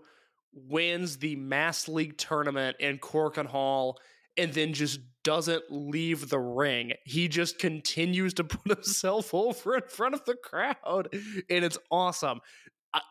[0.54, 4.00] wins the Mass League tournament in Korakuen Hall
[4.38, 6.94] and then just doesn't leave the ring.
[7.06, 12.40] He just continues to put himself over in front of the crowd and it's awesome.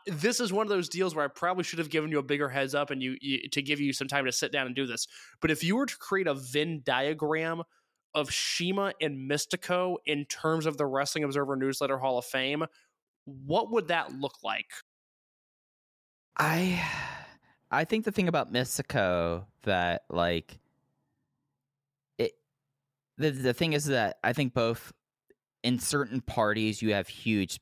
[0.06, 2.48] This is one of those deals where I probably should have given you a bigger
[2.48, 4.86] heads up and you, you to give you some time to sit down and do
[4.86, 5.06] this.
[5.40, 7.62] But if you were to create a Venn diagram
[8.14, 12.64] of CIMA and Mystico in terms of the Wrestling Observer Newsletter Hall of Fame,
[13.24, 14.70] what would that look like?
[16.38, 16.82] I
[17.70, 20.58] I think the thing about Mystico that like
[22.18, 22.32] it
[23.18, 24.92] the the thing is that I think both
[25.62, 27.58] in certain parties you have huge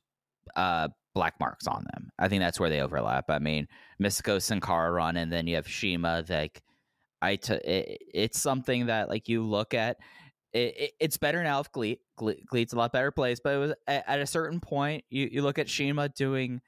[0.55, 2.11] uh black marks on them.
[2.19, 3.25] I think that's where they overlap.
[3.29, 3.67] I mean,
[4.01, 6.61] Mystico Sin Cara run and then you have CIMA like
[7.21, 9.97] I t- it, it's something that like you look at
[10.53, 13.57] it, it, it's better now if GLEAT, GLEAT GLEAT's a lot better place, but it
[13.57, 16.61] was at, at a certain point you, you look at CIMA doing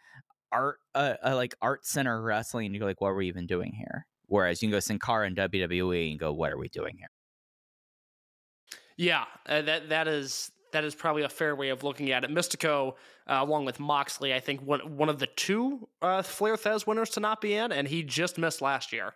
[0.51, 3.73] art uh, uh, like art center wrestling and you're like what are we even doing
[3.73, 7.09] here whereas you can go Cara and WWE and go what are we doing here
[8.97, 12.31] Yeah, uh, that that is that is probably a fair way of looking at it.
[12.31, 12.93] Mystico,
[13.27, 17.09] uh, along with Moxley, I think one one of the two uh, Flair Thesz winners
[17.11, 19.13] to not be in, and he just missed last year.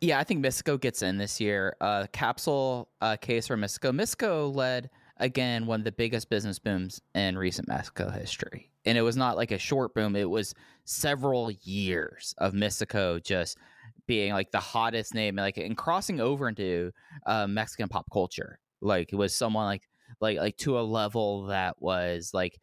[0.00, 1.76] Yeah, I think Mystico gets in this year.
[1.80, 3.92] Uh, capsule uh, case for Mystico.
[3.92, 9.02] Mystico led again one of the biggest business booms in recent Mexico history, and it
[9.02, 10.16] was not like a short boom.
[10.16, 10.54] It was
[10.84, 13.56] several years of Mystico just
[14.06, 16.90] being like the hottest name, like and crossing over into
[17.26, 18.58] uh, Mexican pop culture.
[18.80, 19.88] Like it was someone like
[20.20, 22.58] like like to a level that was like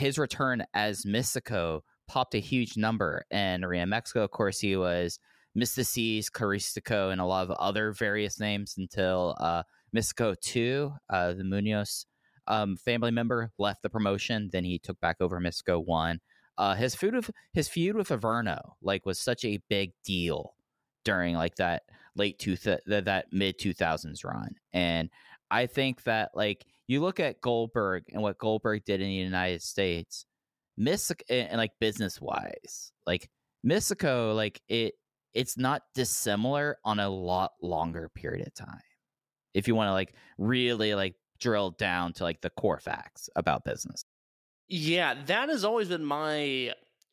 [0.00, 4.24] his return as Mystico popped a huge number in Arena Mexico.
[4.24, 5.18] Of course, he was
[5.56, 9.62] Myzteziz, Caristico, and a lot of other various names until uh,
[9.94, 12.06] Mystico 2, uh, the Munoz
[12.46, 14.48] um, family member, left the promotion.
[14.50, 16.18] Then he took back over Mystico 1.
[16.56, 20.54] Uh, his feud with his feud with Averno like was such a big deal
[21.04, 21.84] during like that
[22.16, 24.54] late two th- that mid 2000s run.
[24.72, 25.08] And
[25.50, 29.62] I think that like you look at Goldberg and what Goldberg did in the United
[29.62, 30.26] States,
[30.76, 33.28] Mystic and like business wise, like
[33.64, 34.94] Mystico, like it
[35.32, 38.80] it's not dissimilar on a lot longer period of time.
[39.54, 43.64] If you want to like really like drill down to like the core facts about
[43.64, 44.04] business.
[44.66, 46.72] Yeah, that has always been my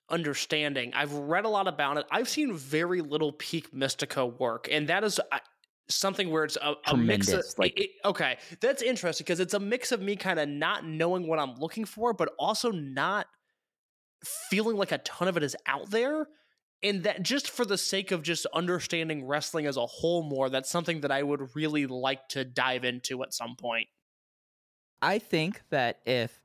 [0.10, 0.92] understanding.
[0.96, 2.06] I've read a lot about it.
[2.10, 5.20] I've seen very little peak Mystico work, and that is
[5.90, 8.38] something where it's a, a mix of like- it- okay.
[8.62, 11.86] That's interesting because it's a mix of me kind of not knowing what I'm looking
[11.86, 13.28] for, but also not
[14.50, 16.28] feeling like a ton of it is out there.
[16.84, 20.70] And that just for the sake of just understanding wrestling as a whole more, that's
[20.70, 23.88] something that I would really like to dive into at some point.
[25.02, 26.40] I think that if,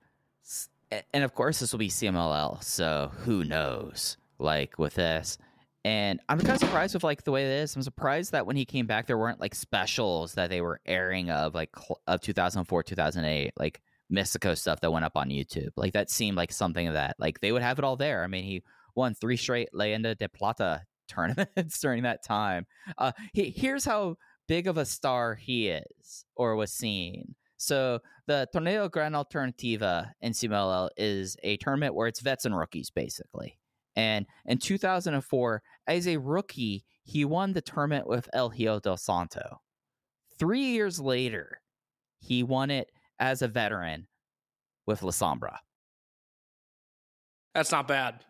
[1.12, 4.16] and of course this will be CMLL, so who knows?
[4.38, 5.36] Like with this,
[5.84, 7.74] and I'm kind of surprised with like the way it is.
[7.74, 11.30] I'm surprised that when he came back, there weren't like specials that they were airing
[11.30, 11.70] of like
[12.06, 15.70] of 2004, 2008, like Mistico stuff that went up on YouTube.
[15.76, 18.22] Like that seemed like something that like they would have it all there.
[18.22, 18.62] I mean, he
[18.94, 22.66] won three straight Leyenda de Plata tournaments during that time.
[22.96, 24.16] Uh, he, here's how
[24.46, 27.34] big of a star he is or was seen.
[27.56, 32.90] So the Torneo Gran Alternativa in CMLL is a tournament where it's vets and rookies
[32.90, 33.58] basically.
[33.96, 39.60] And in 2004, as a rookie, he won the tournament with El Hijo del Santo.
[40.38, 41.60] Three years later,
[42.20, 44.06] he won it as a veteran
[44.86, 45.58] with La Sombra.
[47.54, 48.24] That's not bad.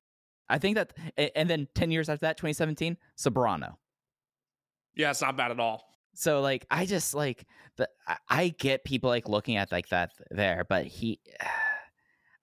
[0.48, 0.92] I think that,
[1.36, 3.74] and then 10 years after that, 2017, Soberano.
[4.94, 5.84] Yeah, it's not bad at all.
[6.14, 7.46] So like I just like
[7.78, 11.20] the I- I get people like looking at like that there, but he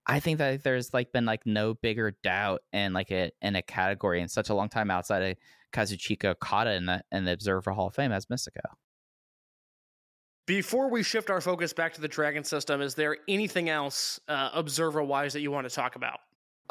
[0.09, 3.61] I think that there's like been like no bigger doubt in like a in a
[3.61, 5.37] category in such a long time outside of
[5.71, 8.61] Kazuchika Okada in the in the Observer Hall of Fame as Mistico.
[10.47, 14.49] Before we shift our focus back to the Dragon system, is there anything else uh,
[14.53, 16.21] observer wise that you want to talk about?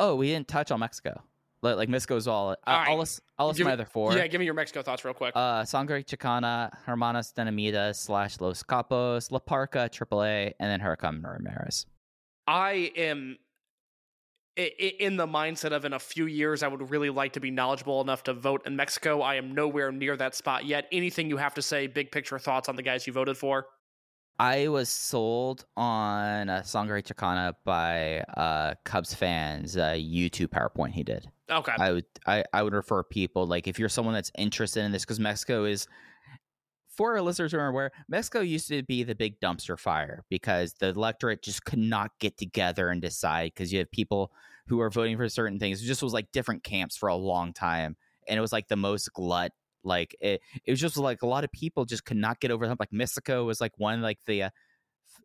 [0.01, 1.23] Oh, we didn't touch on Mexico.
[1.63, 2.49] Like, like Mexico's all.
[2.49, 2.89] Right.
[2.89, 3.21] I'll list.
[3.39, 4.17] I'll list Give my me- other four.
[4.17, 5.33] Yeah, give me your Mexico thoughts real quick.
[5.37, 11.87] Uh, Sangre Chicana, Hermanos Dinamitas slash Los Capos, La Parca, AAA, and then Hurricane Ramirez.
[12.49, 13.37] I am
[14.57, 18.01] in the mindset of in a few years, I would really like to be knowledgeable
[18.01, 19.21] enough to vote in Mexico.
[19.21, 20.87] I am nowhere near that spot yet.
[20.91, 23.67] Anything you have to say, big picture thoughts on the guys you voted for?
[24.39, 31.03] I was sold on uh, Sangre Chicana by uh, Cubs fans uh, YouTube PowerPoint he
[31.03, 31.31] did.
[31.51, 31.73] Okay.
[31.79, 35.03] I would I, I would refer people like if you're someone that's interested in this
[35.03, 35.87] because Mexico is
[36.99, 40.75] for our listeners who are aware, Mexico used to be the big dumpster fire because
[40.75, 44.33] the electorate just could not get together and decide because you have people
[44.67, 45.81] who are voting for certain things.
[45.81, 47.97] It just was like different camps for a long time.
[48.27, 49.53] And it was like the most glut.
[49.85, 52.65] Like it, it was just like a lot of people just could not get over
[52.65, 52.81] the hump.
[52.81, 54.51] Like Mexico was like one like the uh,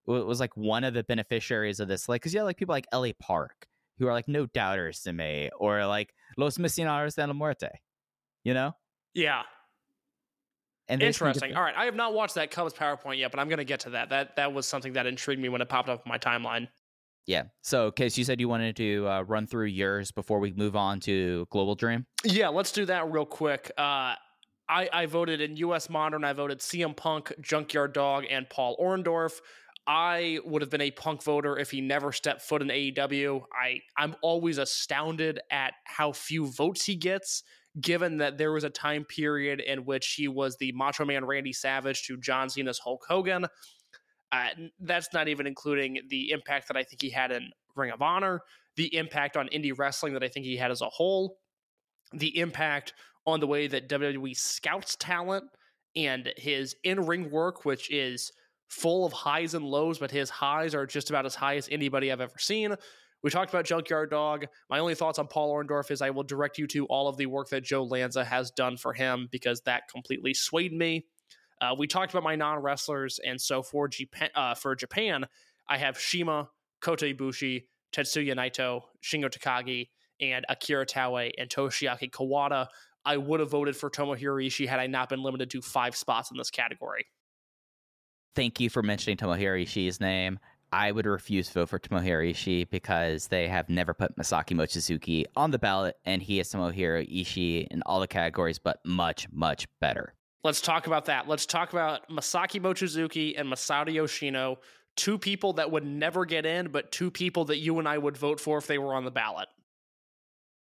[0.06, 2.08] w- was like one of the beneficiaries of this.
[2.08, 3.14] Like because yeah, like people like L.A.
[3.14, 3.68] Park
[3.98, 7.70] who are like no doubters to me, or like Los Misioneros de la Muerte,
[8.44, 8.76] you know.
[9.16, 9.42] yeah.
[10.90, 11.56] And Interesting.
[11.56, 11.76] All right.
[11.76, 14.10] I have not watched that Cubs PowerPoint yet, but I'm going to get to that.
[14.10, 16.68] That that was something that intrigued me when it popped up on my timeline.
[17.26, 17.44] Yeah.
[17.62, 21.00] So, Case, you said you wanted to uh, run through yours before we move on
[21.02, 22.06] to Global Dream.
[22.26, 23.72] Yeah, let's do that real quick.
[23.78, 24.16] Uh,
[24.70, 25.90] I, I voted in U.S.
[25.90, 26.24] Modern.
[26.24, 29.40] I voted CM Punk, Junkyard Dog, and Paul Orndorff.
[29.86, 33.44] I would have been a Punk voter if he never stepped foot in AEW.
[33.54, 37.44] I I'm always astounded at how few votes he gets,
[37.82, 41.54] given that there was a time period in which he was the Macho Man Randy
[41.54, 43.46] Savage to John Cena's Hulk Hogan.
[44.32, 44.48] Uh,
[44.80, 48.42] that's not even including the impact that I think he had in Ring of Honor,
[48.76, 51.38] the impact on indie wrestling that I think he had as a whole,
[52.14, 52.94] the impact
[53.26, 55.46] on the way that WWE scouts talent
[55.96, 58.32] and his in ring work, which is
[58.70, 62.12] full of highs and lows, but his highs are just about as high as anybody
[62.12, 62.76] I've ever seen.
[63.24, 64.48] We talked about Junkyard Dog.
[64.70, 67.26] My only thoughts on Paul Orndorff is I will direct you to all of the
[67.26, 71.06] work that Joe Lanza has done for him because that completely swayed me.
[71.62, 75.26] Uh, we talked about my non wrestlers, and so for Japan, uh, for Japan,
[75.70, 76.50] I have CIMA,
[76.82, 77.64] Kota Ibushi,
[77.94, 79.88] Tetsuya Naito, Shingo Takagi,
[80.20, 82.68] and Akira Taue and Toshiaki Kawada.
[83.06, 86.32] I would have voted for Tomohiro Ishii had I not been limited to five spots
[86.32, 87.06] in this category.
[88.36, 90.40] Thank you for mentioning Tomohiro Ishii's name.
[90.74, 95.26] I would refuse to vote for Tomohiro Ishii because they have never put Masaki Mochizuki
[95.36, 99.68] on the ballot, and he is Tomohiro Ishii in all the categories, but much, much
[99.80, 100.16] better.
[100.44, 101.28] Let's talk about that.
[101.28, 104.58] Let's talk about Masaki Mochizuki and Masato Yoshino,
[104.96, 108.18] two people that would never get in, but two people that you and I would
[108.18, 109.50] vote for if they were on the ballot.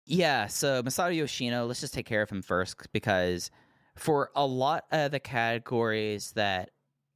[0.06, 3.52] Yeah, so Masato Yoshino, let's just take care of him first because
[3.96, 6.70] for a lot of the categories that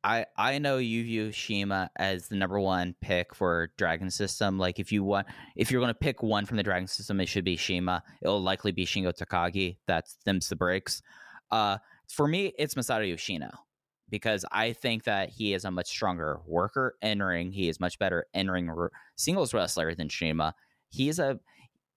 [0.05, 4.59] I I know you view CIMA as the number one pick for Dragon System.
[4.59, 5.26] Like if you want,
[5.57, 8.02] if you're going to pick one from the Dragon System, it should be CIMA.
[8.20, 9.78] It'll likely be Shingo Takagi.
[9.86, 11.00] That's them's the breaks.
[11.50, 11.78] Uh,
[12.09, 13.50] for me, it's Masato Yoshino
[14.11, 17.50] because I think that he is a much stronger worker entering.
[17.50, 18.70] He is much better entering
[19.16, 20.55] singles wrestler than CIMA.
[20.90, 21.40] He is a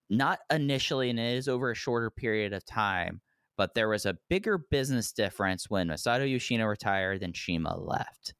[0.09, 3.19] not initially, and it is over a shorter period of time
[3.57, 8.33] but there was a bigger business difference when Masato Yoshino retired than CIMA left.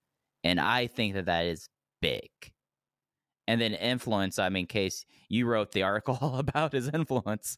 [0.43, 1.69] And I think that that is
[2.01, 2.29] big.
[3.47, 7.57] And then influence, I mean, Case, you wrote the article about his influence.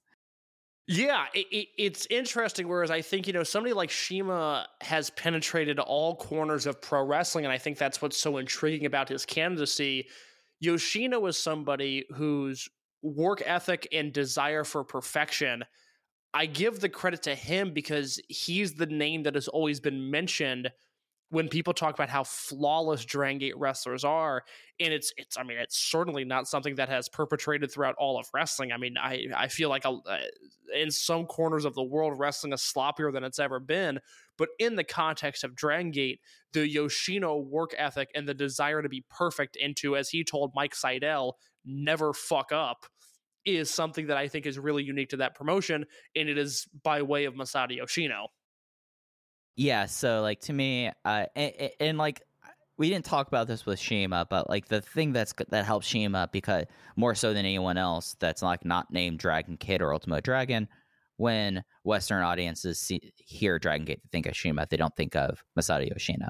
[0.87, 2.67] Yeah, it, it, it's interesting.
[2.67, 7.45] Whereas I think, you know, somebody like CIMA has penetrated all corners of pro wrestling.
[7.45, 10.07] And I think that's what's so intriguing about his candidacy.
[10.59, 12.67] Yoshino is somebody whose
[13.03, 15.63] work ethic and desire for perfection
[16.33, 20.71] I give the credit to him because he's the name that has always been mentioned
[21.31, 24.43] when people talk about how flawless Dragon Gate wrestlers are.
[24.79, 28.27] And it's it's I mean it's certainly not something that has perpetrated throughout all of
[28.33, 28.71] wrestling.
[28.71, 30.17] I mean I I feel like a, uh,
[30.75, 33.99] in some corners of the world wrestling is sloppier than it's ever been.
[34.37, 36.19] But in the context of Dragon Gate,
[36.53, 40.73] the Yoshino work ethic and the desire to be perfect into, as he told Mike
[40.73, 42.85] Seidel, never fuck up
[43.55, 45.85] is something that I think is really unique to that promotion,
[46.15, 48.27] and it is by way of Masato Yoshino.
[49.55, 52.21] Yeah, so like to me, uh, and, and like
[52.77, 56.29] we didn't talk about this with CIMA, but like the thing that's that helps CIMA
[56.31, 60.69] because more so than anyone else that's like not named Dragon Kid or Ultimo Dragon,
[61.17, 65.43] when Western audiences see, hear Dragon Gate, they think of CIMA, they don't think of
[65.59, 66.29] Masato Yoshino.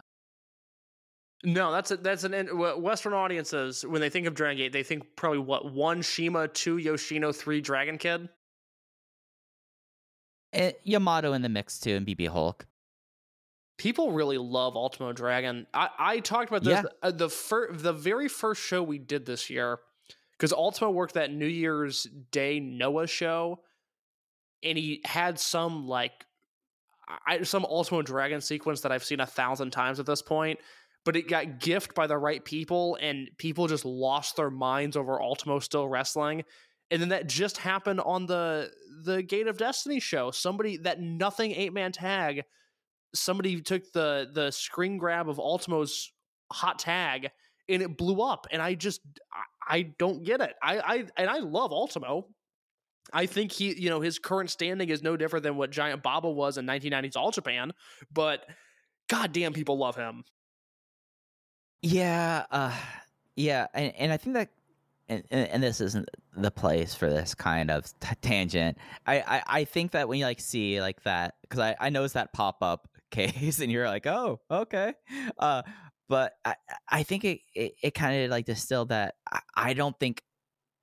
[1.43, 2.33] No, that's a, that's an
[2.81, 6.77] Western audiences when they think of Dragon Gate, they think probably what one CIMA, two
[6.77, 8.27] Yoshino, three Dragon Kid.
[10.51, 12.65] And Yamato in the mix too, and BB Hulk.
[13.77, 15.65] People really love Ultimo Dragon.
[15.73, 16.89] I, I talked about this Yeah.
[17.01, 19.79] uh, the fir- the very first show we did this year
[20.33, 23.61] because Ultimo worked that New Year's Day Noah show,
[24.63, 26.25] and he had some like
[27.25, 30.59] I, some Ultimo Dragon sequence that I've seen a thousand times at this point
[31.05, 35.21] but it got gifted by the right people and people just lost their minds over
[35.21, 36.43] Ultimo still wrestling.
[36.91, 38.71] And then that just happened on the
[39.03, 40.31] the Gate of Destiny show.
[40.31, 42.43] Somebody that nothing eight man tag,
[43.13, 46.11] somebody took the the screen grab of Ultimo's
[46.51, 47.29] hot tag
[47.69, 48.47] and it blew up.
[48.51, 50.55] And I just I, I don't get it.
[50.61, 52.27] I, I and I love Ultimo.
[53.13, 56.29] I think he, you know, his current standing is no different than what Giant Baba
[56.29, 57.71] was in 1990s All Japan,
[58.13, 58.45] but
[59.09, 60.23] goddamn, people love him.
[61.82, 62.73] Yeah, uh,
[63.36, 64.49] yeah, and, and I think that,
[65.07, 68.77] and, and this isn't the place for this kind of t- tangent.
[69.07, 72.13] I, I I think that when you like see like that, because I I noticed
[72.15, 74.93] that pop up case, and you're like, oh, okay,
[75.39, 75.63] uh,
[76.09, 76.55] but I
[76.89, 80.21] I think it it, it kind of like distilled that I, I don't think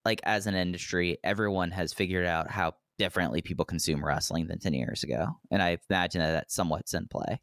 [0.05, 4.75] like as an industry everyone has figured out how differently people consume wrestling than ten
[4.75, 7.41] years ago, and I imagine that that's somewhat's in play.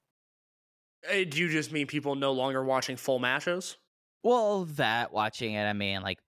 [1.09, 3.77] Uh, Do you just mean people no longer watching full matches?
[4.23, 6.19] Well, that watching it, I mean, like,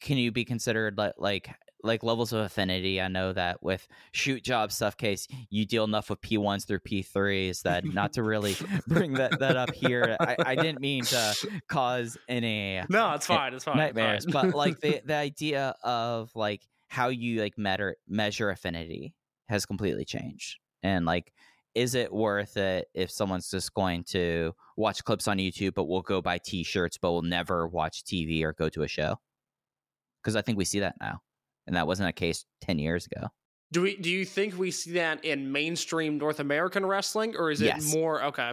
[0.00, 1.50] can you be considered like like
[1.82, 3.00] like levels of affinity?
[3.00, 6.78] I know that with shoot job stuff case, you deal enough with P ones through
[6.80, 8.56] P threes that not to really
[8.86, 10.16] bring that that up here.
[10.20, 11.34] I, I didn't mean to
[11.68, 13.54] cause any No, it's fine.
[13.54, 13.74] It's fine.
[13.74, 14.50] it's nightmares, fine.
[14.50, 19.14] but like the the idea of like how you like measure measure affinity
[19.48, 21.32] has completely changed, and like.
[21.74, 26.02] Is it worth it if someone's just going to watch clips on YouTube, but will
[26.02, 29.16] go buy T-shirts, but will never watch TV or go to a show?
[30.22, 31.20] Because I think we see that now,
[31.66, 33.28] and that wasn't a case ten years ago.
[33.72, 33.96] do we?
[33.96, 37.92] Do you think we see that in mainstream North American wrestling, or is it Yes.
[37.94, 38.52] more okay?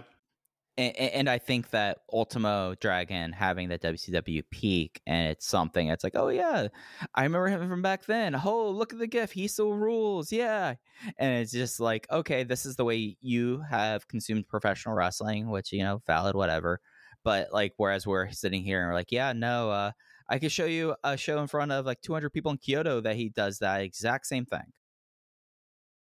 [0.76, 5.88] And, and I think that Ultimo Dragon having that WCW peak, and it's something.
[5.88, 6.68] It's like, oh yeah,
[7.14, 8.34] I remember him from back then.
[8.34, 9.32] Oh, look at the gif.
[9.32, 10.32] He still rules.
[10.32, 10.74] Yeah,
[11.18, 15.72] and it's just like, okay, this is the way you have consumed professional wrestling, which
[15.72, 16.80] you know, valid, whatever.
[17.24, 19.92] But like, whereas we're sitting here and we're like, yeah, no, uh,
[20.28, 23.16] I could show you a show in front of like 200 people in Kyoto that
[23.16, 24.72] he does that exact same thing.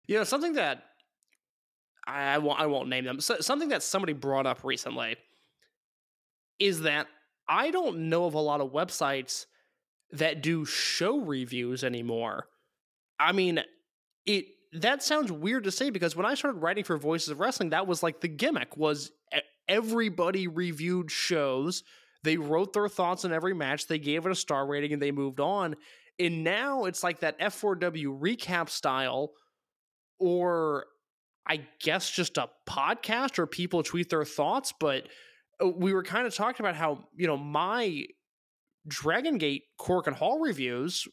[0.06, 0.84] You know, something that
[2.08, 2.60] I, I won't.
[2.60, 3.20] I won't name them.
[3.20, 5.18] So, something that somebody brought up recently
[6.60, 7.08] is that
[7.48, 9.46] I don't know of a lot of websites
[10.12, 12.48] that do show reviews anymore.
[13.20, 13.62] I mean,
[14.26, 17.70] it that sounds weird to say because when I started writing for Voices of Wrestling,
[17.70, 19.12] that was like the gimmick was
[19.68, 21.84] everybody reviewed shows.
[22.24, 25.12] They wrote their thoughts on every match, they gave it a star rating, and they
[25.12, 25.76] moved on.
[26.20, 29.34] And now it's like that F4W recap style,
[30.20, 30.86] or
[31.48, 35.08] I guess just a podcast or people tweet their thoughts, but
[35.64, 38.06] uh, we were kind of talking about how, you know, my
[38.88, 41.08] Dragon Gate Korakuen Hall reviews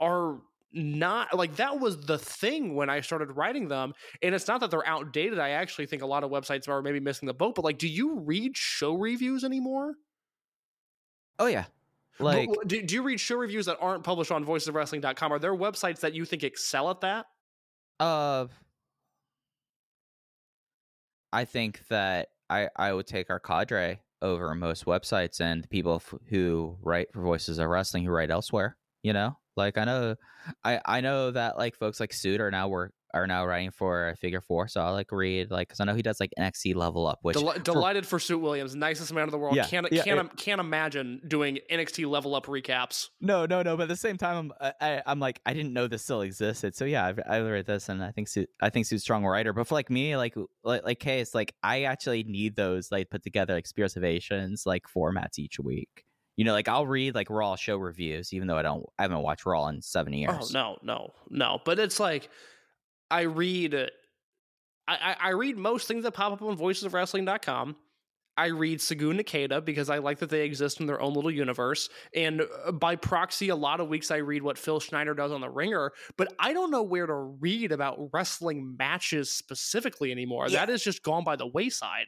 [0.00, 0.38] are
[0.72, 3.92] not like that was the thing when I started writing them.
[4.22, 5.38] And it's not that they're outdated.
[5.38, 7.88] I actually think a lot of websites are maybe missing the boat, but like, do
[7.88, 9.94] you read show reviews anymore?
[11.38, 11.64] Oh yeah.
[12.18, 15.32] Like do, do you read show reviews that aren't published on voicesofwrestling.com?
[15.32, 17.26] Are there websites that you think excel at that?
[17.98, 18.46] uh
[21.32, 25.96] I think that I I would take our cadre over most websites and the people
[25.96, 29.38] f- who write for Voices of Wrestling who write elsewhere, you know?
[29.56, 30.16] Like I know
[30.64, 34.14] I I know that like folks like Suit are now work are now writing for
[34.20, 37.06] Figure 4, so I'll like read like cuz I know he does like NXT level
[37.06, 39.56] up which for- delighted for Suit Williams, nicest man in the world.
[39.56, 40.36] Yeah, can't yeah, can't yeah.
[40.36, 43.08] can't imagine doing NXT level up recaps.
[43.20, 43.76] No, no, no.
[43.76, 46.22] But at the same time, I'm I, I- I'm like I didn't know this still
[46.22, 46.74] existed.
[46.74, 49.24] So yeah, I've, I've read this, and I think Sue, I think Sue's a strong
[49.24, 49.52] writer.
[49.52, 50.34] But for like me, like
[50.64, 54.84] like like case, like I actually need those like put together like Spears Ovations like
[54.94, 56.04] formats each week.
[56.36, 59.22] You know, like I'll read like Raw show reviews, even though I don't I haven't
[59.22, 60.30] watched Raw in seven oh, years.
[60.32, 61.58] Oh no, no, no.
[61.64, 62.30] But it's like
[63.10, 63.86] I read uh,
[64.88, 67.76] I, I, read most things that pop up on voicesofwrestling.com.
[68.36, 71.88] I read Segunda Caida because I like that they exist in their own little universe.
[72.14, 75.40] And uh, by proxy, a lot of weeks I read what Phil Schneider does on
[75.40, 80.48] The Ringer, but I don't know where to read about wrestling matches specifically anymore.
[80.48, 80.60] Yeah.
[80.60, 82.06] That has just gone by the wayside.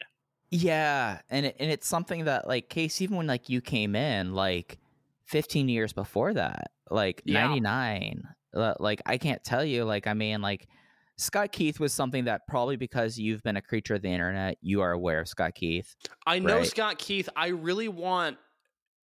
[0.50, 4.34] Yeah, and it, and it's something that like case even when like you came in
[4.34, 4.78] like
[5.26, 7.46] 15 years before that, like Yeah.
[7.46, 8.22] 99,
[8.54, 10.68] uh, like I can't tell you like I mean like
[11.18, 14.80] Scott Keith was something that probably because you've been a creature of the internet, you
[14.80, 15.94] are aware of Scott Keith.
[16.26, 16.66] I know Right.
[16.66, 17.28] Scott Keith.
[17.36, 18.38] I really want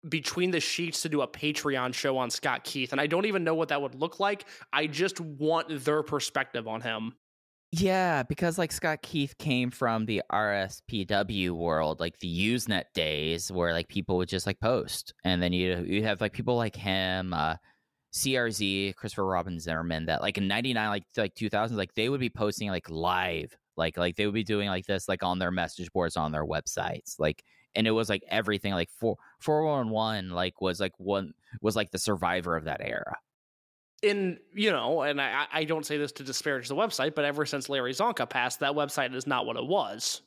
[0.10, 3.44] between the sheets to do a Patreon show on Scott Keith, and I don't even
[3.44, 4.46] know what that would look like.
[4.72, 7.14] I just want their perspective on him.
[7.74, 13.74] Yeah, because like Scott Keith came from the RSPW world, like the Usenet days, where
[13.74, 17.34] like people would just like post, and then you you have like people like him,
[17.34, 17.56] uh,
[18.18, 22.30] CRZ, Christopher Robin Zimmerman, that like in '99, like like 2000s, like they would be
[22.30, 25.92] posting like live, like like they would be doing like this, like on their message
[25.92, 27.44] boards on their websites, like,
[27.76, 31.76] and it was like everything, like four four one one, like was like one was
[31.76, 33.16] like the survivor of that era.
[34.04, 37.46] In you know, and I, I don't say this to disparage the website, but ever
[37.46, 40.22] since Larry Csonka passed, that website is not what it was.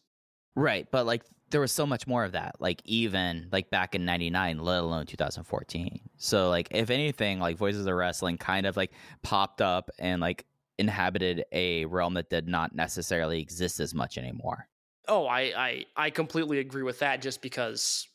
[0.56, 4.04] Right, but like there was so much more of that, like even like back in
[4.04, 6.00] '99, let alone 2014.
[6.16, 10.46] So like if anything, like Voices of Wrestling kind of like popped up and like
[10.78, 14.68] inhabited a realm that did not necessarily exist as much anymore.
[15.08, 17.20] Oh, I I, I completely agree with that.
[17.20, 18.06] Just because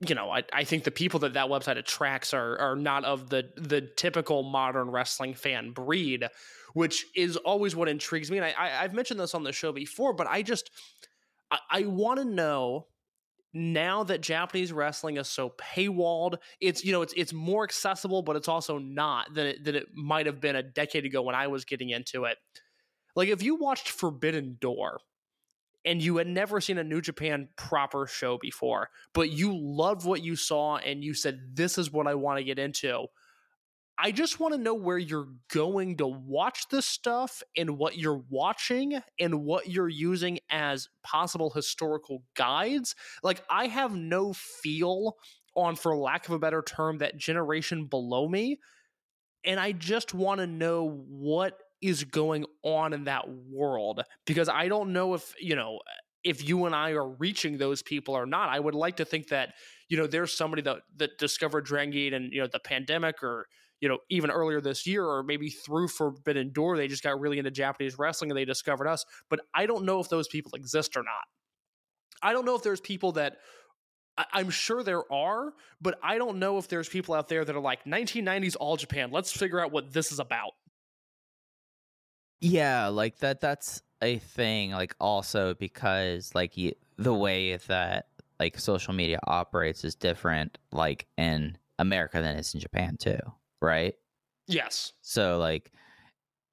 [0.00, 3.30] you know, I, I think the people that that website attracts are are not of
[3.30, 6.28] the the typical modern wrestling fan breed,
[6.72, 8.38] which is always what intrigues me.
[8.38, 10.70] And I, I I've mentioned this on the show before, but I just
[11.54, 12.86] I, I want to know
[13.52, 18.36] now that Japanese wrestling is so paywalled, it's you know it's it's more accessible, but
[18.36, 21.46] it's also not than it than it might have been a decade ago when I
[21.46, 22.38] was getting into it.
[23.14, 24.98] Like if you watched Forbidden Door
[25.84, 30.22] and you had never seen a New Japan proper show before, but you loved what
[30.22, 33.06] you saw and you said, This is what I want to get into.
[33.96, 38.22] I just want to know where you're going to watch this stuff and what you're
[38.28, 42.96] watching and what you're using as possible historical guides.
[43.22, 45.16] Like, I have no feel
[45.54, 48.58] on, for lack of a better term, that generation below me.
[49.44, 54.68] And I just want to know what is going on in that world because I
[54.68, 55.80] don't know if, you know,
[56.24, 58.48] if you and I are reaching those people or not.
[58.48, 59.50] I would like to think that,
[59.88, 63.46] you know, there's somebody that that discovered Dragon Gate and, you know, the pandemic or,
[63.84, 67.36] you know, even earlier this year or maybe through Forbidden Door, they just got really
[67.36, 69.04] into Japanese wrestling and they discovered us.
[69.28, 71.26] But I don't know if those people exist or not.
[72.22, 73.36] I don't know if there's people that
[74.16, 75.52] I'm sure there are,
[75.82, 79.10] but I don't know if there's people out there that are like 1990s All Japan.
[79.10, 80.52] Let's figure out what this is about.
[82.40, 88.06] Yeah, like that that's a thing like also because like you, the way that
[88.40, 93.18] like social media operates is different like in America than it is in Japan too,
[93.64, 93.94] right?
[94.46, 94.92] Yes.
[95.00, 95.72] So like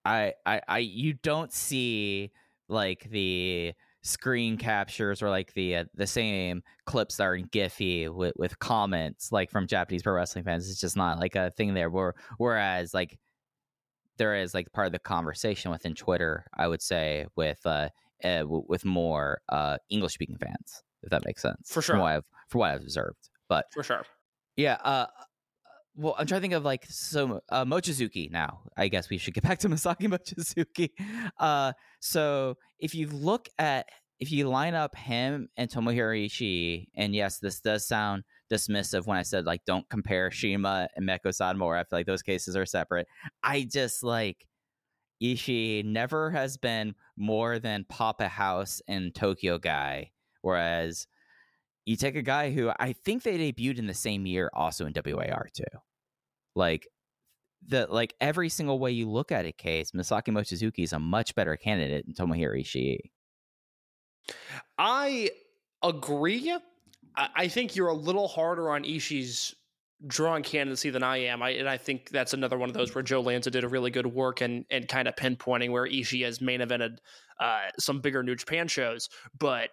[0.06, 2.32] I I I you don't see
[2.70, 3.74] like the
[4.04, 8.58] screen captures or like the uh, the same clips that are in Giphy with with
[8.60, 10.70] comments like from Japanese pro wrestling fans.
[10.70, 11.90] It's just not like a thing there.
[11.90, 13.20] Where whereas like
[14.18, 17.90] there is like part of the conversation within Twitter, I would say with uh,
[18.24, 21.72] uh w- with more uh English speaking fans, if that makes sense.
[21.72, 21.96] For sure.
[21.96, 24.04] From what I've from what I've observed, but For sure.
[24.56, 25.08] yeah, uh,
[25.96, 28.32] well, I'm trying to think of like so uh, Mochizuki.
[28.32, 30.92] Now, I guess we should get back to Masaki Mochizuki.
[31.38, 33.88] Uh, so if you look at
[34.20, 39.18] if you line up him and Tomohiro Ishii, and yes, this does sound dismissive when
[39.18, 41.80] I said like don't compare CIMA and Meiko Satomura.
[41.80, 43.08] I feel like those cases are separate.
[43.44, 44.46] I just like
[45.22, 50.12] Ishii never has been more than Papa House and Tokyo guy,
[50.42, 51.08] whereas
[51.86, 54.94] you take a guy who I think they debuted in the same year also in
[54.94, 55.64] WAR too.
[56.56, 56.88] Like
[57.68, 61.36] the like every single way you look at it, case Masaki Mochizuki is a much
[61.36, 62.98] better candidate than Tomohiro Ishii.
[64.78, 65.32] I
[65.84, 66.56] agree.
[67.16, 69.54] I, think you're a little harder on Ishii's
[70.08, 71.42] drawing candidacy than I am.
[71.42, 73.92] I and I think that's another one of those where Joe Lanza did a really
[73.92, 76.98] good work and and kind of pinpointing where Ishii has main evented
[77.40, 79.10] uh, some bigger New Japan shows.
[79.38, 79.70] But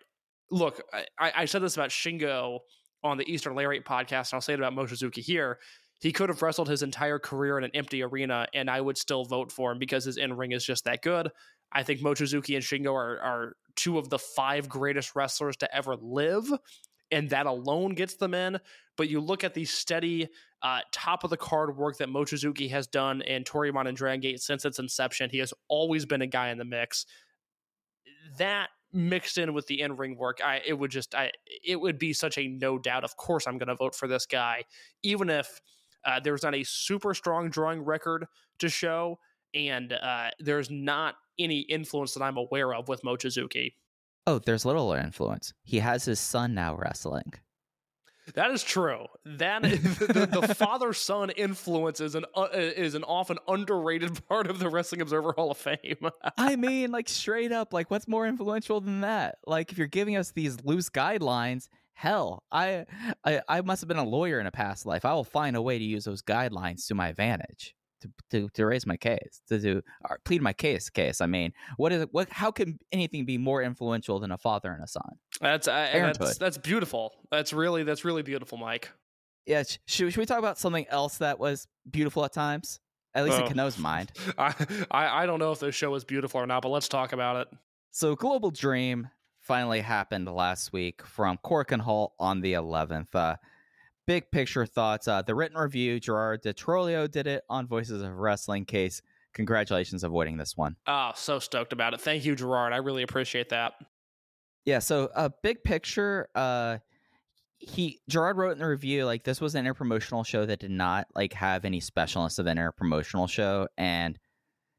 [0.50, 0.80] look,
[1.18, 2.60] I, I said this about Shingo
[3.02, 5.58] on the Eastern Lariat podcast, and I'll say it about Mochizuki here.
[6.00, 9.24] He could have wrestled his entire career in an empty arena, and I would still
[9.24, 11.30] vote for him because his in ring is just that good.
[11.72, 15.96] I think Mochizuki and Shingo are, are two of the five greatest wrestlers to ever
[15.96, 16.50] live,
[17.10, 18.58] and that alone gets them in.
[18.96, 20.28] But you look at the steady
[20.62, 24.40] uh, top of the card work that Mochizuki has done in Toryumon and Dragon Gate
[24.40, 25.30] since its inception.
[25.30, 27.06] He has always been a guy in the mix.
[28.38, 31.30] That mixed in with the in ring work, I it would just I
[31.64, 33.04] it would be such a no doubt.
[33.04, 34.64] Of course, I'm going to vote for this guy,
[35.02, 35.60] even if
[36.04, 38.26] uh, there's not a super strong drawing record
[38.58, 39.18] to show,
[39.54, 43.74] and uh, there's not any influence that I'm aware of with Mochizuki.
[44.26, 45.54] Oh, there's little influence.
[45.64, 47.32] He has his son now wrestling.
[48.34, 49.06] That is true.
[49.24, 54.58] That the, the father son influence is an uh, is an often underrated part of
[54.58, 56.10] the Wrestling Observer Hall of Fame.
[56.38, 59.38] I mean, like straight up, like what's more influential than that?
[59.46, 62.86] Like if you're giving us these loose guidelines, hell, I,
[63.24, 65.04] I I must have been a lawyer in a past life.
[65.04, 67.74] I will find a way to use those guidelines to my advantage.
[68.02, 71.52] To, to, to raise my case to do or plead my case case i mean
[71.78, 74.86] what is it what how can anything be more influential than a father and a
[74.86, 77.12] son that's uh, that's that's beautiful.
[77.32, 78.90] That's really that's really beautiful, Mike.
[79.46, 82.78] yeah sh- should, should we talk about something else that was beautiful at times
[83.14, 83.46] at least Oh.
[83.46, 84.54] in Kenoh's mind I,
[84.90, 87.36] I I don't know if this show is beautiful or not, but let's talk about
[87.36, 87.48] it.
[87.90, 89.08] So Global Dream
[89.40, 93.14] finally happened last week from Korakuen Hall on the 11th.
[93.14, 93.36] Uh,
[94.08, 95.06] big picture thoughts.
[95.06, 99.02] Uh, the written review, Gerard Di Trolio did it on Voices of Wrestling case.
[99.34, 100.74] Congratulations avoiding this one.
[100.86, 102.00] Oh, so stoked about it.
[102.00, 102.72] Thank you, Gerard.
[102.72, 103.74] I really appreciate that.
[104.64, 106.78] Yeah, so uh, big picture, uh,
[107.58, 111.06] he Gerard wrote in the review like this was an interpromotional show that did not
[111.14, 114.18] like have any specialness of an interpromotional show, and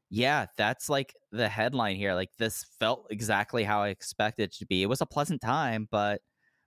[0.08, 2.14] yeah, that's like the headline here.
[2.14, 4.82] Like this felt exactly how I expected it to be.
[4.82, 6.20] It was a pleasant time, but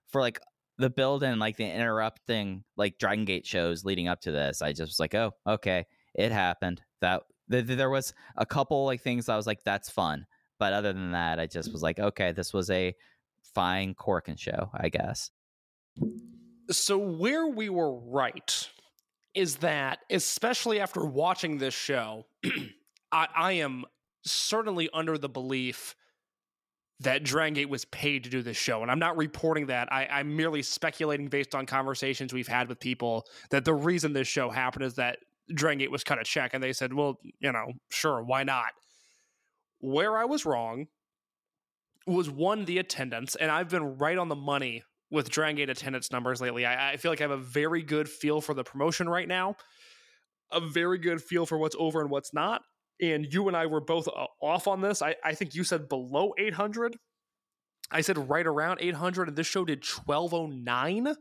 [0.08, 0.38] for like
[0.78, 4.72] the build and like the interrupting like Dragon Gate shows leading up to this, I
[4.72, 6.82] just was like, oh, okay, it happened.
[7.00, 10.26] That th- th- there was a couple like things I was like, that's fun,
[10.58, 12.94] but other than that, I just was like, okay, this was a
[13.54, 15.30] fine Korakuen show, I guess.
[16.70, 18.68] So where we were right
[19.34, 22.26] is that, especially after watching this show,
[23.12, 23.84] I, I am
[24.24, 25.94] certainly under the belief
[27.00, 28.82] that Dragon Gate was paid to do this show.
[28.82, 29.92] And I'm not reporting that.
[29.92, 34.28] I, I'm merely speculating based on conversations we've had with people that the reason this
[34.28, 35.18] show happened is that
[35.52, 36.54] Dragon Gate was cut a check.
[36.54, 38.68] And they said, well, you know, sure, why not?
[39.80, 40.86] Where I was wrong
[42.06, 43.34] was one, the attendance.
[43.34, 46.64] And I've been right on the money with Dragon Gate attendance numbers lately.
[46.64, 49.56] I, I feel like I have a very good feel for the promotion right now,
[50.52, 52.62] a very good feel for what's over and what's not.
[53.00, 55.02] And you and I were both uh, off on this.
[55.02, 56.96] I, I think you said below 800.
[57.90, 61.14] I said right around 800, and this show did 1209,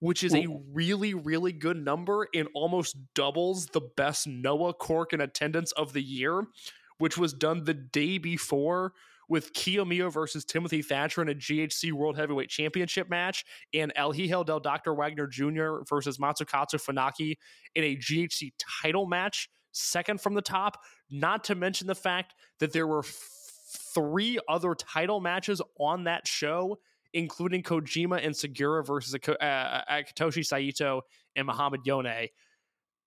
[0.00, 5.72] which is a really, really good number and almost doubles the best Noah Korakuen attendance
[5.72, 6.44] of the year,
[6.98, 8.92] which was done the day before
[9.28, 14.44] with Kiyomiya versus Timothy Thatcher in a GHC World Heavyweight Championship match, and El Hijo
[14.44, 14.94] del Dr.
[14.94, 15.78] Wagner Jr.
[15.88, 17.36] versus Masakatsu Funaki
[17.74, 18.52] in a GHC
[18.82, 20.82] title match, second from the top.
[21.10, 23.30] Not to mention the fact that there were f-
[23.94, 26.78] three other title matches on that show,
[27.12, 31.02] including Kojima and Sugiura versus Ako- uh, Akitoshi Saito
[31.36, 32.28] and Muhammad Yone.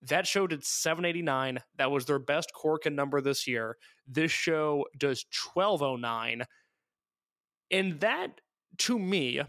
[0.02, 1.58] That show did 789.
[1.76, 3.76] That was their best Korakuen number this year.
[4.06, 5.24] This show does
[5.54, 6.44] 1209.
[7.70, 8.40] And that,
[8.78, 9.40] to me,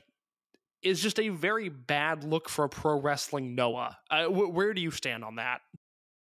[0.82, 3.98] is just a very bad look for pro wrestling Noah.
[4.10, 5.62] Uh, wh- where do you stand on that?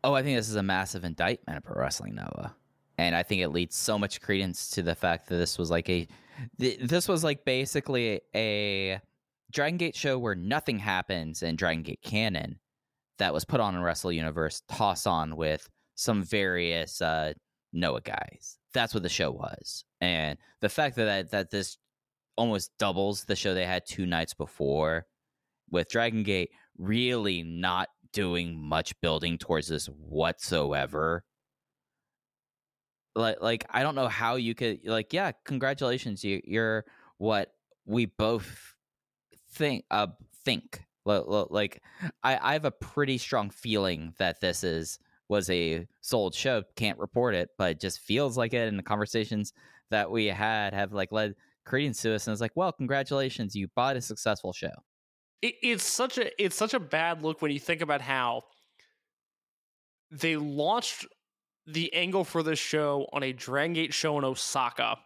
[0.03, 2.55] Oh, I think this is a massive indictment of pro wrestling Noah,
[2.97, 5.89] and I think it leads so much credence to the fact that this was like
[5.89, 6.07] a,
[6.59, 8.99] th- this was like basically a
[9.51, 12.59] Dragon Gate show where nothing happens in Dragon Gate canon.
[13.17, 17.33] that was put on in Wrestle Universe toss on with some various uh,
[17.73, 18.57] Noah guys.
[18.73, 21.77] That's what the show was, and the fact that that, that this
[22.37, 25.05] almost doubles the show they had two nights before
[25.71, 31.23] with Dragon Gate really not doing much building towards this whatsoever.
[33.15, 36.85] Like, like I don't know how you could like, yeah, congratulations, you, you're
[37.17, 37.53] what
[37.85, 38.75] we both
[39.51, 39.85] think.
[39.91, 40.07] Uh,
[40.45, 41.81] think Li- li- like
[42.23, 46.63] I, I have a pretty strong feeling that this is was a sold show.
[46.75, 48.67] Can't report it, but it just feels like it.
[48.67, 49.53] And the conversations
[49.91, 53.67] that we had have like led credence to us, and it's like, well, congratulations, you
[53.75, 54.71] bought a successful show.
[55.41, 58.43] It, it's such a it's such a bad look when you think about how
[60.11, 61.05] they launched
[61.67, 64.97] the angle for this show on a Dragon Gate show in Osaka.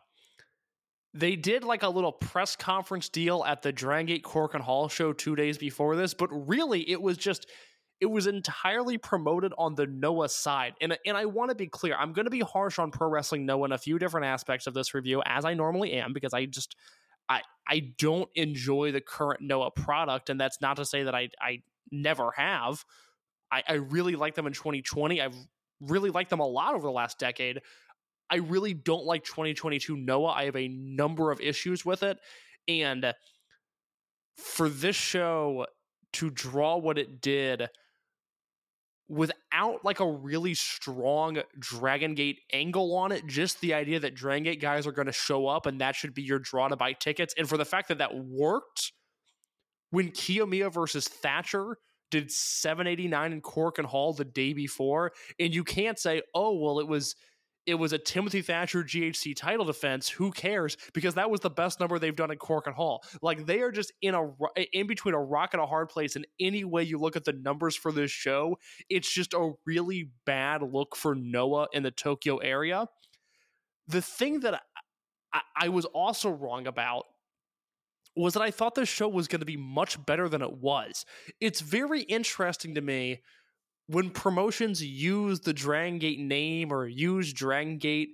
[1.14, 5.14] They did like a little press conference deal at the Dragon Gate Korakuen Hall show
[5.14, 7.47] two days before this, but really it was just
[8.01, 10.73] it was entirely promoted on the Noah side.
[10.81, 13.45] And and I want to be clear, I'm going to be harsh on Pro Wrestling
[13.45, 16.45] Noah in a few different aspects of this review, as I normally am, because I
[16.45, 16.76] just
[17.29, 21.29] I I don't enjoy the current Noah product, and that's not to say that I
[21.41, 22.83] I never have.
[23.51, 25.21] I, I really like them in 2020.
[25.21, 25.35] I've
[25.79, 27.61] really liked them a lot over the last decade.
[28.29, 30.31] I really don't like 2022 Noah.
[30.31, 32.17] I have a number of issues with it,
[32.67, 33.13] and
[34.37, 35.67] for this show
[36.13, 37.69] to draw what it did
[39.09, 44.43] without like a really strong Dragon Gate angle on it, just the idea that Dragon
[44.43, 46.93] Gate guys are going to show up and that should be your draw to buy
[46.93, 47.34] tickets.
[47.38, 48.91] And for the fact that that worked
[49.91, 51.77] when Kiyomiya versus Thatcher
[52.09, 56.88] did 789 in Korakuen Hall the day before, and you can't say, oh, well, it
[56.88, 57.15] was.
[57.65, 60.10] It was a Timothy Thatcher GHC title defense.
[60.10, 60.76] Who cares?
[60.94, 63.03] Because that was the best number they've done in Korakuen Hall.
[63.22, 64.31] Like they are just in a
[64.73, 66.15] in between a rock and a hard place.
[66.15, 68.57] And any way you look at the numbers for this show,
[68.90, 72.88] it's just a really bad look for Noah in the Tokyo area.
[73.88, 74.61] The thing that
[75.34, 77.06] I, I was also wrong about
[78.15, 81.06] was that I thought this show was going to be much better than it was.
[81.41, 83.22] It's very interesting to me
[83.88, 88.10] when promotions use the Dragon Gate name or use Dragon Gate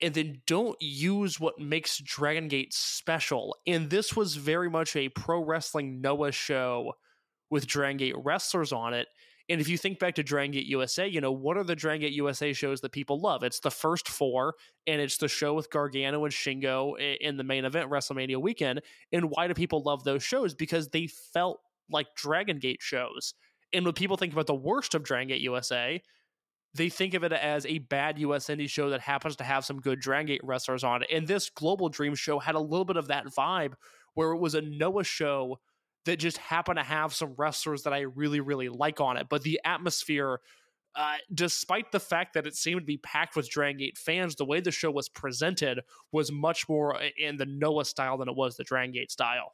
[0.00, 3.56] and then don't use what makes Dragon Gate special.
[3.66, 6.94] And this was very much a pro wrestling Noah show
[7.50, 9.06] with Dragon Gate wrestlers on it.
[9.48, 12.00] And if you think back to Dragon Gate USA, you know, what are the Dragon
[12.02, 13.42] Gate USA shows that people love?
[13.42, 14.54] It's the first four,
[14.86, 18.80] and it's the show with Gargano and Shingo in the main event, WrestleMania weekend.
[19.12, 20.54] And why do people love those shows?
[20.54, 23.34] Because they felt like Dragon Gate shows.
[23.72, 26.02] And when people think about the worst of Dragon Gate USA,
[26.74, 29.80] they think of it as a bad US indie show that happens to have some
[29.80, 31.08] good Dragon Gate wrestlers on it.
[31.12, 33.74] And this Global Dream show had a little bit of that vibe
[34.14, 35.58] where it was a Noah show
[36.04, 39.28] that just happened to have some wrestlers that I really, really like on it.
[39.28, 40.40] But the atmosphere,
[40.96, 44.44] uh, despite the fact that it seemed to be packed with Dragon Gate fans, the
[44.44, 45.80] way the show was presented
[46.10, 49.52] was much more in the Noah style than it was the Dragon Gate style.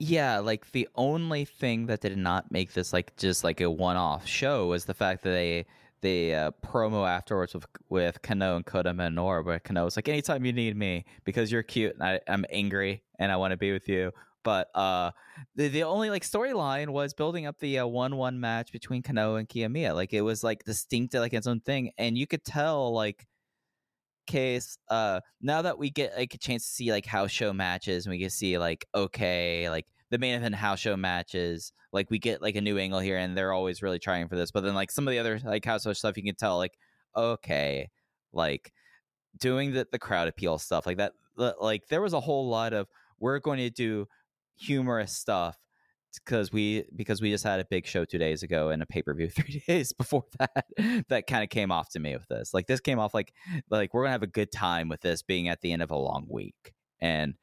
[0.00, 4.26] Yeah, like the only thing that did not make this like just like a one-off
[4.26, 5.66] show was the fact that they
[6.00, 10.44] they uh, promo afterwards with with Kenoh and Kota Minoura, where Kenoh was like, "Anytime
[10.44, 13.72] you need me, because you're cute and I, I'm angry and I want to be
[13.72, 14.12] with you."
[14.44, 15.10] But uh,
[15.56, 19.48] the the only like storyline was building up the uh, one-one match between Kenoh and
[19.48, 19.94] Kiyomiya.
[19.96, 23.26] Like it was like distinct, like its own thing, and you could tell like
[24.28, 28.04] case uh now that we get like a chance to see like house show matches
[28.04, 32.18] and we can see like okay like the main event house show matches like we
[32.18, 34.74] get like a new angle here and they're always really trying for this but then
[34.74, 36.78] like some of the other like house show stuff you can tell like
[37.16, 37.88] okay
[38.32, 38.70] like
[39.38, 41.12] doing the the crowd appeal stuff like that
[41.60, 42.86] like there was a whole lot of
[43.18, 44.06] we're going to do
[44.56, 45.56] humorous stuff
[46.14, 49.02] because we because we just had a big show two days ago and a pay
[49.02, 50.66] per view three days before that
[51.08, 52.54] that kind of came off to me with this.
[52.54, 53.32] Like this came off like
[53.70, 55.96] like we're gonna have a good time with this being at the end of a
[55.96, 57.34] long week and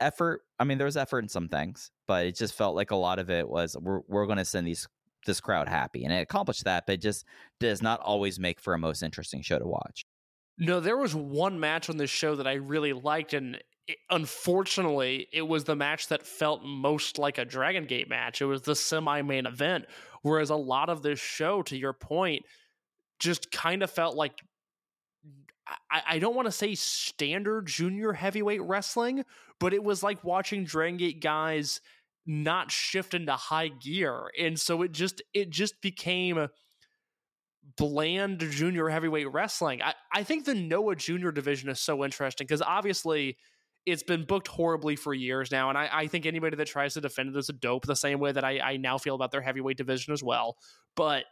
[0.00, 0.42] effort.
[0.58, 3.18] I mean, there was effort in some things, but it just felt like a lot
[3.18, 4.88] of it was we're we're gonna send these
[5.26, 7.24] this crowd happy and it accomplished that, but it just
[7.58, 10.06] does not always make for a most interesting show to watch.
[10.58, 15.28] No, there was one match on this show that I really liked, and it, unfortunately,
[15.32, 18.40] it was the match that felt most like a Dragon Gate match.
[18.40, 19.86] It was the semi main event,
[20.22, 22.44] whereas a lot of this show, to your point,
[23.18, 24.32] just kind of felt like
[25.90, 29.24] I, I don't want to say standard junior heavyweight wrestling,
[29.58, 31.80] but it was like watching Dragon Gate guys
[32.26, 36.48] not shift into high gear, and so it just it just became
[37.76, 39.82] bland junior heavyweight wrestling.
[39.82, 43.36] I, I think the Noah junior division is so interesting because obviously
[43.86, 47.00] it's been booked horribly for years now, and I, I think anybody that tries to
[47.00, 47.86] defend it is a dope.
[47.86, 50.56] The same way that I, I now feel about their heavyweight division as well.
[50.96, 51.24] But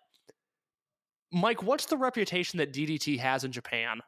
[1.33, 4.01] Mike, what's the reputation that DDT has in Japan?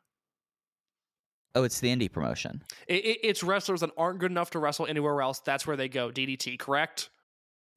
[1.56, 2.62] Oh, it's the indie promotion.
[2.86, 5.40] It, it, it's wrestlers that aren't good enough to wrestle anywhere else.
[5.40, 6.10] That's where they go.
[6.10, 7.10] DDT, correct?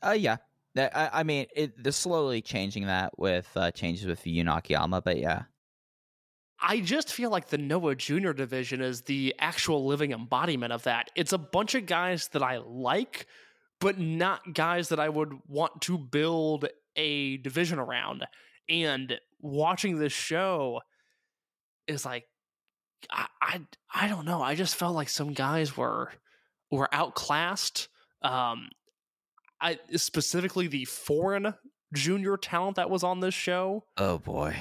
[0.06, 0.38] Uh, yeah.
[0.78, 5.18] I, I mean, it, they're slowly changing that with uh, changes with Yu Nakayama, but
[5.18, 5.44] yeah.
[6.62, 11.10] I just feel like the Noah Junior division is the actual living embodiment of that.
[11.16, 13.28] It's a bunch of guys that I like,
[13.80, 18.26] but not guys that I would want to build a division around.
[18.68, 20.82] And watching this show
[21.88, 22.26] is like,
[23.10, 23.62] I, I,
[23.94, 24.42] I don't know.
[24.42, 26.12] I just felt like some guys were
[26.70, 27.88] were outclassed.
[28.22, 28.70] Um,
[29.62, 31.54] I specifically the foreign
[31.94, 33.86] junior talent that was on this show.
[33.98, 34.58] Oh boy.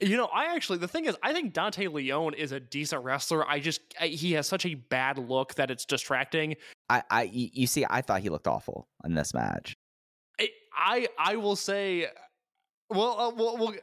[0.00, 3.48] You know, I actually the thing is, I think Dante Leone is a decent wrestler.
[3.48, 6.56] I just I, he has such a bad look that it's distracting.
[6.90, 9.74] I, you see, I thought he looked awful in this match.
[10.38, 12.06] I I, I will say,
[12.90, 13.74] well, uh, well, well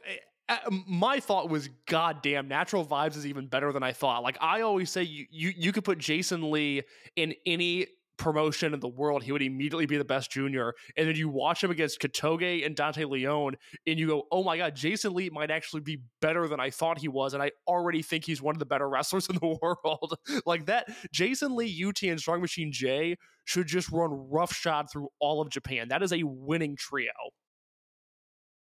[0.48, 4.22] uh, my thought was, goddamn, Natural Vibes is even better than I thought.
[4.22, 6.82] Like I always say, you you you could put Jason Lee
[7.16, 7.86] in any
[8.22, 10.74] promotion in the world, he would immediately be the best junior.
[10.96, 14.56] And then you watch him against Katoge and Dante Leone, and you go, oh my
[14.56, 17.34] God, Jason Lee might actually be better than I thought he was.
[17.34, 20.14] And I already think he's one of the better wrestlers in the world.
[20.46, 25.40] like that, Jason Lee, UT, and Strong Machine J should just run roughshod through all
[25.40, 25.88] of Japan.
[25.88, 27.10] That is a winning trio.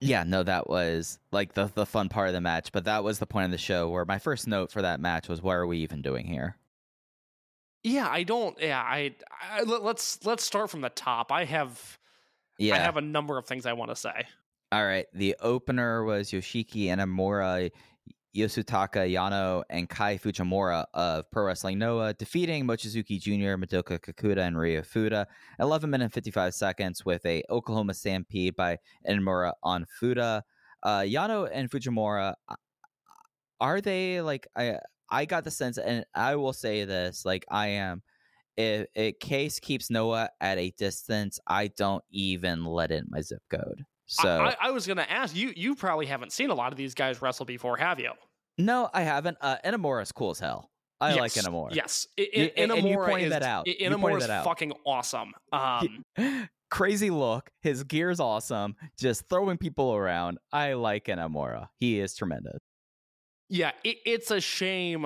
[0.01, 3.19] Yeah, no, that was like the the fun part of the match, but that was
[3.19, 5.67] the point of the show where my first note for that match was, "What are
[5.67, 6.55] we even doing here?"
[7.83, 8.57] Yeah, I don't.
[8.61, 11.31] Yeah, I, I let- let's let's start from the top.
[11.31, 11.97] I have
[12.57, 12.75] Yeah.
[12.75, 14.23] I have a number of things I want to say.
[14.71, 15.05] All right.
[15.13, 17.71] The opener was Yoshiki Inamura,
[18.35, 24.55] Yasutaka Yano, and Kai Fujimura of Pro Wrestling Noah, defeating Mochizuki Jr., Madoka Kakuta, and
[24.59, 25.25] Ryo Fuda.
[25.59, 28.77] 11 minutes 55 seconds with a Oklahoma Stampede by
[29.07, 30.43] Inamura on Fuda.
[30.83, 32.35] Uh, Yano and Fujimura,
[33.59, 34.77] are they like I?
[35.11, 38.01] I got the sense, and I will say this: like I am.
[38.57, 43.41] If, if Case keeps Noah at a distance, I don't even let in my zip
[43.49, 43.85] code.
[44.05, 45.53] So I, I was going to ask you.
[45.55, 48.11] You probably haven't seen a lot of these guys wrestle before, have you?
[48.57, 49.37] No, I haven't.
[49.39, 50.69] Uh, Inamura's cool as hell.
[50.99, 51.73] I like Yes, Inamura.
[51.73, 53.65] Yes, I- I- You- and- you pointed is, that out.
[53.69, 54.43] I- pointed is out.
[54.43, 55.31] fucking awesome.
[55.53, 56.03] Um,
[56.69, 57.49] Crazy look.
[57.61, 58.75] His gear's awesome.
[58.99, 60.37] Just throwing people around.
[60.51, 61.69] I like Inamura.
[61.79, 62.59] He is tremendous.
[63.49, 65.05] Yeah, it, it's a shame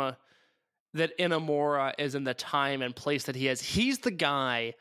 [0.94, 3.62] that Inamura is in the time and place that he is.
[3.62, 4.74] He's the guy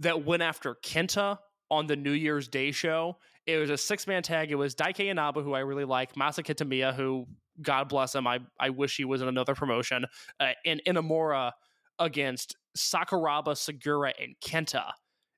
[0.00, 1.38] that went after Kenta
[1.70, 3.16] on the New Year's Day show.
[3.46, 4.50] It was a six man tag.
[4.50, 7.26] It was Daiki Inaba, who I really like, Masa Kitamiya, who
[7.62, 8.26] God bless him.
[8.26, 10.04] I, I wish he was in another promotion,
[10.40, 11.52] uh, and Inamura
[11.98, 14.90] against Sakuraba, Sugiura, and Kenta.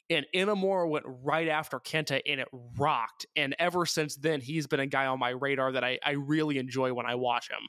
[0.08, 3.26] And Inamura went right after Kenta and it rocked.
[3.34, 6.58] And ever since then, he's been a guy on my radar that I, I really
[6.58, 7.66] enjoy when I watch him.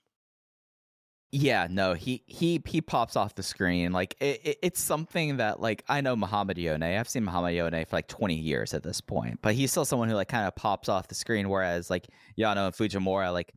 [1.32, 5.60] Yeah, no, he he he pops off the screen like it, it, it's something that
[5.60, 6.82] like I know Muhammad Yone.
[6.82, 10.08] I've seen Muhammad Yone for like twenty years at this point, but he's still someone
[10.08, 11.50] who like kind of pops off the screen.
[11.50, 12.08] Whereas like
[12.40, 13.52] Yano and Fujimura, like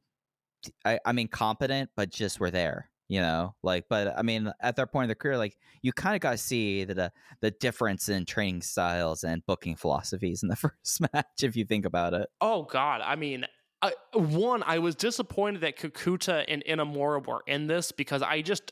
[0.84, 3.56] I, I mean, competent, but just were there, you know.
[3.62, 6.30] Like, but I mean, at that point in their career, like you kind of got
[6.30, 11.00] to see the, the the difference in training styles and booking philosophies in the first
[11.12, 12.28] match, if you think about it.
[12.40, 13.02] Oh God!
[13.04, 13.44] I mean,
[13.82, 18.70] I, one, I was disappointed that Kakuta and Inamura were in this because I just,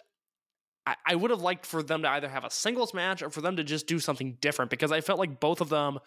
[0.87, 3.41] I, I would have liked for them to either have a singles match or for
[3.41, 5.99] them to just do something different because I felt like both of them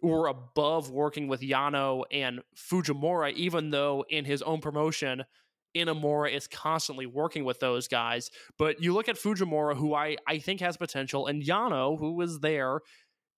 [0.00, 5.24] were above working with Yano and Fujimura, even though in his own promotion.
[5.74, 10.38] Inamura is constantly working with those guys, but you look at Fujimura, who I, I
[10.38, 12.80] think has potential, and Yano, who was there,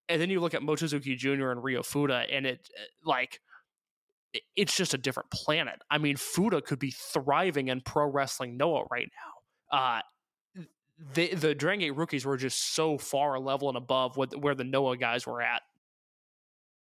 [0.09, 1.51] and then you look at Mochizuki Jr.
[1.51, 2.69] and Ryo Fuda, and it
[3.05, 3.41] like
[4.57, 5.81] it's just a different planet.
[5.91, 9.09] I mean, Fuda could be thriving in pro wrestling Noah right
[9.73, 9.79] now.
[9.79, 10.01] Uh,
[11.15, 14.55] the the Dragon Gate rookies were just so far a level and above what where
[14.55, 15.63] the Noah guys were at.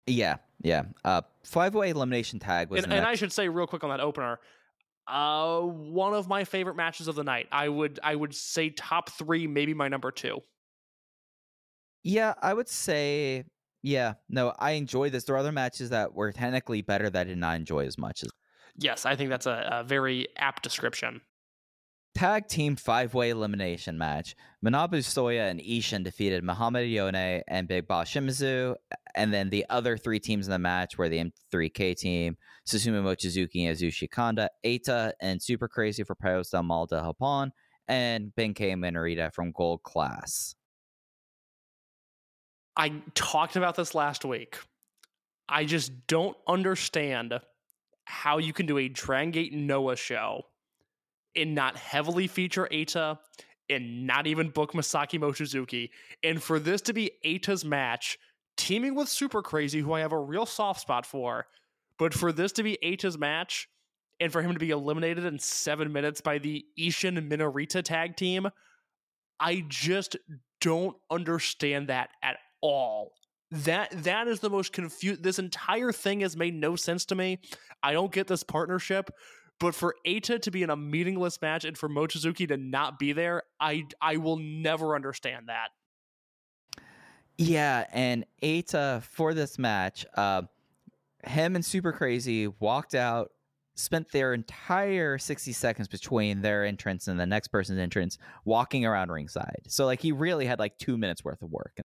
[0.06, 0.84] Yeah, yeah.
[1.04, 4.00] Uh, five way elimination tag was And, and I should say real quick on that
[4.00, 4.38] opener,
[5.08, 7.48] uh, one of my favorite matches of the night.
[7.52, 10.40] I would I would say top three, maybe my number two.
[12.02, 13.44] Yeah, I would say
[13.82, 14.14] yeah.
[14.28, 15.24] No, I enjoy this.
[15.24, 18.22] There are other matches that were technically better that I did not enjoy as much
[18.22, 18.30] as
[18.78, 21.22] Yes, I think that's a, a very apt description.
[22.16, 24.36] Tag team five way elimination match.
[24.64, 28.74] Manabu Soya and Ishin defeated Muhammad Yone and Big Boss Shimizu.
[29.14, 33.68] And then the other three teams in the match were the M3K team, Susumu Mochizuki
[33.68, 37.50] and Yasushi Kanda, Eita, and Super Crazy for Perros Del Mal de Japón,
[37.86, 40.54] and Ben-K Minorita from Gold Class.
[42.78, 44.56] I talked about this last week.
[45.50, 47.38] I just don't understand
[48.06, 50.44] how you can do a Dragon Gate Noah show
[51.36, 53.18] and not heavily feature Eita
[53.68, 55.90] and not even book Masaki Mochizuki.
[56.22, 58.18] And for this to be Eita's match,
[58.56, 61.46] teaming with Super Crazy, who I have a real soft spot for,
[61.98, 63.68] but for this to be Eita's match
[64.20, 68.48] and for him to be eliminated in seven minutes by the Ishin Minorita tag team,
[69.40, 70.16] I just
[70.60, 73.12] don't understand that at all.
[73.50, 75.22] That that is the most confused.
[75.22, 77.38] This entire thing has made no sense to me.
[77.82, 79.10] I don't get this partnership,
[79.58, 83.12] but for Eita to be in a meaningless match and for Mochizuki to not be
[83.12, 85.70] there, I I will never understand that.
[87.38, 90.42] Yeah, and Eita for this match, uh,
[91.24, 93.30] him and Super Crazy walked out,
[93.74, 99.10] spent their entire 60 seconds between their entrance and the next person's entrance walking around
[99.10, 99.62] ringside.
[99.68, 101.80] So like he really had like two minutes worth of work.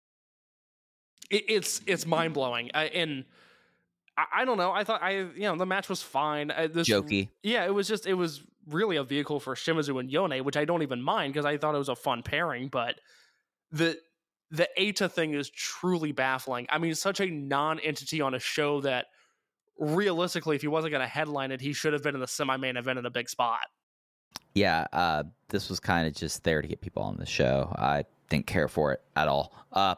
[1.30, 2.72] It, it's it's mind blowing.
[2.72, 3.26] And
[4.18, 4.72] I, I don't know.
[4.72, 6.52] I thought I you know the match was fine.
[6.52, 7.30] I, this, Jokey.
[7.44, 10.66] Yeah, it was just it was really a vehicle for Shimizu and Yone, which I
[10.66, 12.68] don't even mind because I thought it was a fun pairing.
[12.68, 12.96] But
[13.72, 13.98] the
[14.52, 16.68] the Eita thing is truly baffling.
[16.70, 19.08] I mean, such a non-entity on a show that
[19.80, 22.76] realistically, if he wasn't going to headline it, he should have been in the semi-main
[22.78, 23.62] event in a big spot.
[24.54, 27.74] Yeah, uh, this was kind of just there to get people on the show.
[27.78, 29.54] I didn't care for it at all.
[29.72, 29.96] Uh,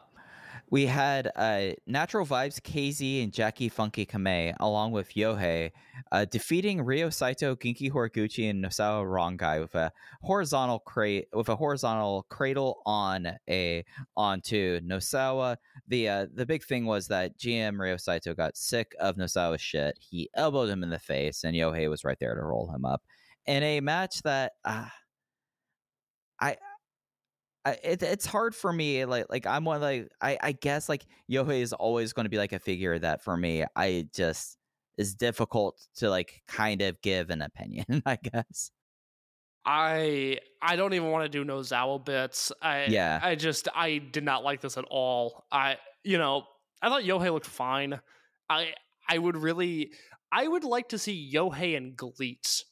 [0.74, 5.70] we had uh, Natural Vibes KZ and Jackie Funky Kamei, along with Yohei,
[6.10, 9.92] uh, defeating Ryo Saito, Genki Horiguchi, and Nosawa Rongai with a
[10.22, 13.84] horizontal crate with a horizontal cradle on a
[14.16, 15.58] onto Nosawa.
[15.86, 19.96] The uh, the big thing was that GM Ryo Saito got sick of Nosawa's shit.
[20.00, 23.04] He elbowed him in the face, and Yohei was right there to roll him up
[23.46, 24.88] in a match that uh,
[26.40, 26.56] I
[27.64, 29.04] I, it, it's hard for me.
[29.04, 32.38] Like, like I'm one like I, I guess like Yohei is always going to be
[32.38, 34.58] like a figure that for me I just
[34.98, 38.02] is difficult to like kind of give an opinion.
[38.06, 38.70] I guess.
[39.64, 42.52] I I don't even want to do Nosawa bits.
[42.60, 43.18] I Yeah.
[43.22, 45.44] I just I did not like this at all.
[45.50, 46.44] I you know
[46.82, 48.00] I thought Yohei looked fine.
[48.50, 48.74] I
[49.08, 49.92] I would really
[50.30, 52.64] I would like to see Yohei and Gleets.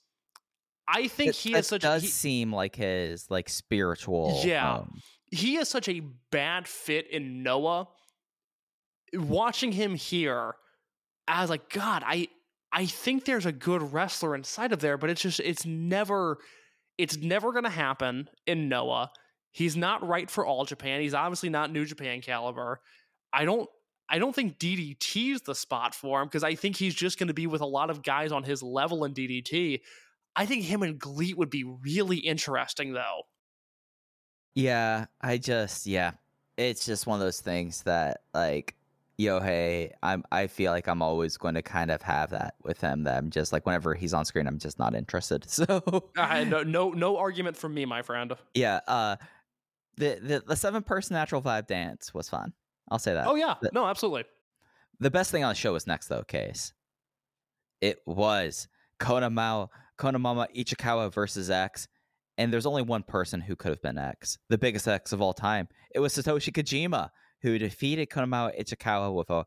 [0.93, 4.43] I think he is such does he, seem like his like spiritual.
[4.45, 4.75] Yeah.
[4.75, 5.01] um,
[5.31, 7.89] he is such a bad fit in Noah.
[9.15, 10.55] Watching him here,
[11.27, 12.29] I was like, God, I
[12.73, 16.39] I think there's a good wrestler inside of there, but it's just it's never
[16.99, 19.11] it's never gonna happen in Noah.
[19.51, 21.01] He's not right for all Japan.
[21.01, 22.81] He's obviously not New Japan caliber.
[23.33, 23.69] I don't
[24.11, 27.47] I don't think DDT's the spot for him because I think he's just gonna be
[27.47, 29.81] with a lot of guys on his level in DDT.
[30.35, 33.23] I think him and GLEAT would be really interesting though.
[34.55, 35.07] yeah.
[35.21, 36.13] I just yeah.
[36.57, 38.75] It's just one of those things that like
[39.19, 43.05] Yohei, I'm I feel like I'm always going to kind of have that with him.
[43.05, 45.45] That I'm just like whenever he's on screen, I'm just not interested.
[45.49, 48.33] So I, no, no, no argument from me, my friend.
[48.55, 48.81] yeah.
[48.87, 49.17] Uh,
[49.97, 52.53] the the the seven person natural vibe dance was fun.
[52.91, 53.27] I'll say that.
[53.27, 54.25] Oh yeah, the- no, absolutely.
[55.01, 56.73] The best thing on the show was next though, case.
[57.81, 58.69] It was
[58.99, 59.69] Kona Konomama
[60.03, 61.87] Konomama Ichikawa versus X,
[62.37, 65.33] and there's only one person who could have been X, the biggest X of all
[65.33, 65.69] time.
[65.95, 67.11] It was Satoshi Kojima,
[67.43, 69.45] who defeated Konomama Ichikawa with a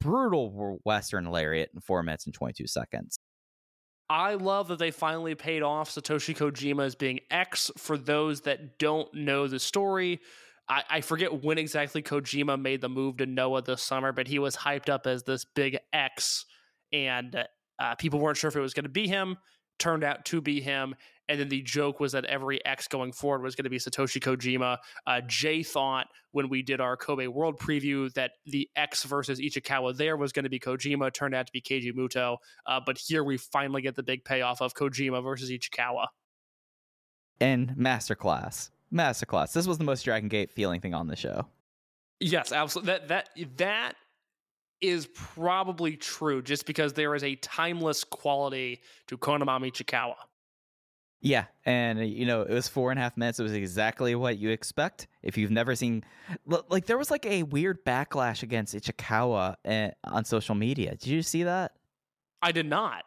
[0.00, 3.20] brutal Western lariat in four minutes and 22 seconds.
[4.10, 7.70] I love that they finally paid off Satoshi Kojima as being X.
[7.78, 10.20] For those that don't know the story,
[10.68, 14.40] I, I forget when exactly Kojima made the move to Noah this summer, but he
[14.40, 16.44] was hyped up as this big X,
[16.92, 17.44] and
[17.78, 19.36] uh, people weren't sure if it was going to be him.
[19.82, 20.94] Turned out to be him,
[21.28, 24.22] and then the joke was that every X going forward was going to be Satoshi
[24.22, 24.78] Kojima.
[25.08, 29.96] Uh, Jay thought when we did our Kobe World preview that the X versus Ichikawa
[29.96, 31.12] there was going to be Kojima.
[31.12, 32.36] Turned out to be Keiji Muto.
[32.64, 36.06] Uh, but here we finally get the big payoff of Kojima versus Ichikawa.
[37.40, 38.70] And Masterclass.
[38.94, 39.52] Masterclass.
[39.52, 41.48] This was the most Dragon Gate feeling thing on the show.
[42.20, 42.92] Yes, absolutely.
[42.92, 43.94] That that that
[44.82, 50.16] is probably true, just because there is a timeless quality to Konomama Ichikawa.
[51.22, 53.38] Yeah, and uh, you know it was four and a half minutes.
[53.38, 56.02] It was exactly what you expect if you've never seen.
[56.46, 60.96] Like there was like a weird backlash against Ichikawa uh, on social media.
[60.96, 61.72] Did you see that?
[62.42, 63.04] I did not.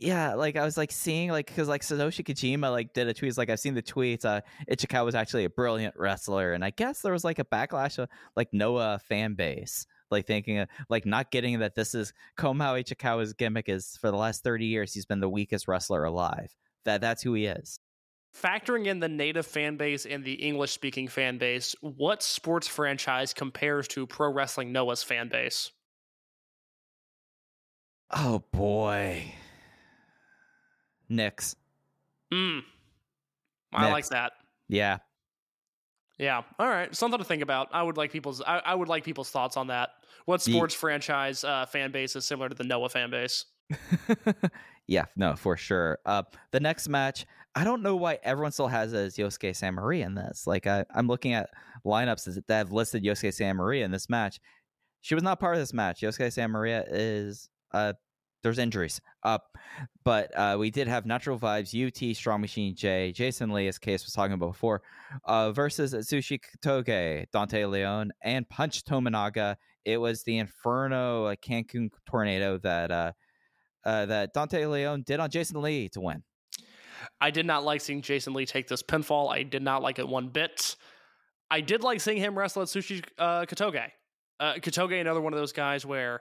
[0.00, 3.28] Yeah, like I was like seeing like because like Satoshi Kojima like did a tweet.
[3.28, 4.24] It's Like I've seen the tweets.
[4.24, 7.98] Uh, Ichikawa was actually a brilliant wrestler, and I guess there was like a backlash
[7.98, 9.86] of like Noah fan base.
[10.10, 14.16] Like thinking, of, like not getting that this is Komao Ichikawa's gimmick is for the
[14.16, 16.54] last thirty years he's been the weakest wrestler alive.
[16.84, 17.78] That that's who he is.
[18.34, 23.32] factoring in the native fan base and the English speaking fan base, what sports franchise
[23.32, 25.70] compares to Pro Wrestling Noah's fan base?
[28.10, 29.32] Oh boy.
[31.08, 31.56] Knicks.
[32.32, 32.62] Mm.
[33.72, 34.32] I like that.
[34.68, 34.98] Yeah.
[36.20, 36.42] Yeah.
[36.58, 36.94] All right.
[36.94, 37.68] Something to think about.
[37.72, 39.90] I would like people's I, I would like people's thoughts on that.
[40.26, 43.46] What sports franchise uh, fan base is similar to the Noah fan base?
[44.86, 45.98] yeah, no, for sure.
[46.04, 50.04] Uh, the next match, I don't know why everyone still has as Yosuke Santa Maria
[50.04, 50.46] in this.
[50.46, 51.48] Like, I, I'm looking at
[51.86, 54.40] lineups that have listed Yosuke Santa Maria in this match.
[55.00, 56.02] She was not part of this match.
[56.02, 57.94] Yosuke Santa Maria is uh,
[58.42, 59.00] there's injuries.
[59.22, 59.38] Uh,
[60.04, 64.04] but uh, we did have Natural Vibes, UT, Strong Machine J, Jason Lee, as Case
[64.04, 64.82] was talking about before,
[65.24, 69.56] uh, versus Atsushi Kotoge, Dante Leon, and Punch Tominaga.
[69.84, 73.12] It was the Inferno uh, Cancun tornado that uh,
[73.84, 76.22] uh, that Dante Leon did on Jason Lee to win.
[77.20, 79.32] I did not like seeing Jason Lee take this pinfall.
[79.32, 80.76] I did not like it one bit.
[81.50, 83.88] I did like seeing him wrestle Atsushi uh, Kotoge.
[84.38, 86.20] Uh, Kotoge, another one of those guys where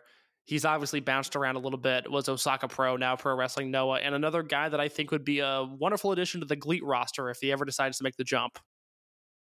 [0.50, 4.16] he's obviously bounced around a little bit, was Osaka Pro, now Pro Wrestling Noah, and
[4.16, 7.38] another guy that I think would be a wonderful addition to the GLEAT roster if
[7.40, 8.58] he ever decides to make the jump.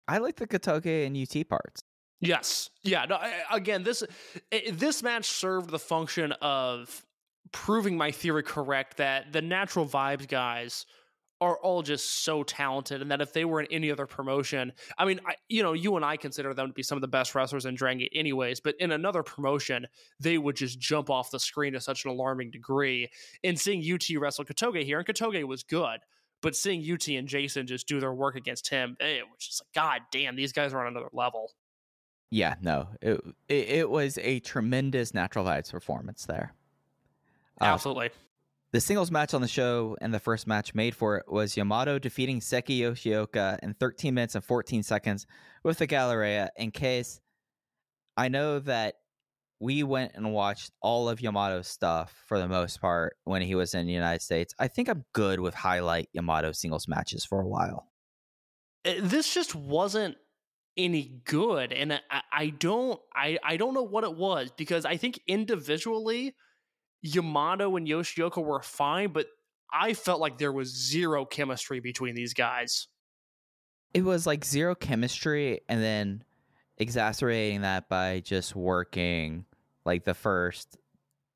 [0.07, 1.81] I like the Kotoge and UT parts.
[2.19, 2.69] Yes.
[2.83, 3.05] Yeah.
[3.05, 4.03] No, I- again, this
[4.73, 7.05] this match served the function of
[7.53, 10.85] proving my theory correct that the natural vibes guys
[11.39, 15.05] are all just so talented, and that if they were in any other promotion, I
[15.05, 17.35] mean, I, you know, you and I consider them to be some of the best
[17.35, 18.59] wrestlers in Dragon Gate, anyways.
[18.59, 19.87] But in another promotion,
[20.19, 23.09] they would just jump off the screen to such an alarming degree.
[23.43, 25.99] And seeing UT wrestle Kotoge here, and Kotoge was good.
[26.41, 29.73] But seeing UT and Jason just do their work against him, it was just like,
[29.73, 31.51] God damn, these guys are on another level.
[32.29, 36.53] Yeah, no, it it, it was a tremendous Natural Vibes performance there.
[37.61, 38.09] Uh, Absolutely.
[38.73, 41.99] The singles match on the show and the first match made for it was Yamato
[41.99, 45.25] defeating Seki Yoshioka in 13 minutes and 14 seconds
[45.63, 46.49] with the Galleria.
[46.57, 47.21] In case
[48.17, 48.95] I know that
[49.59, 53.73] we went and watched all of Yamato's stuff for the most part when he was
[53.73, 54.53] in the United States.
[54.59, 57.87] I think I'm good with highlight Yamato singles matches for a while.
[58.85, 60.15] Uh, this just wasn't
[60.75, 64.95] any good and I, I don't I, I don't know what it was because I
[64.97, 66.35] think individually
[67.01, 69.27] Yamato and Yoshioka were fine, but
[69.71, 72.87] I felt like there was zero chemistry between these guys.
[73.93, 76.23] It was like zero chemistry and then
[76.77, 79.45] exacerbating that by just working
[79.85, 80.77] like the first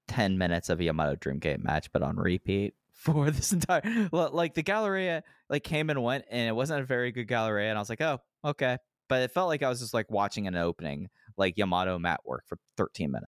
[0.08, 3.82] 10 minutes of a Yamato Dreamgate match, but on repeat for this entire
[4.12, 7.78] like the Galleria like came and went and it wasn't a very good Galleria and
[7.78, 8.78] I was like, oh, okay.
[9.10, 12.44] But it felt like I was just like watching an opening like Yamato mat work
[12.48, 13.31] for 13 minutes.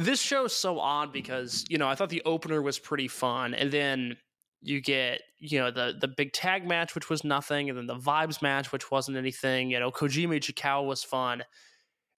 [0.00, 3.70] This show's so odd because, you know, I thought the opener was pretty fun and
[3.70, 4.16] then
[4.62, 7.98] you get, you know, the the big tag match which was nothing and then the
[7.98, 11.44] vibes match which wasn't anything, you know, Kojima Ichikawa was fun.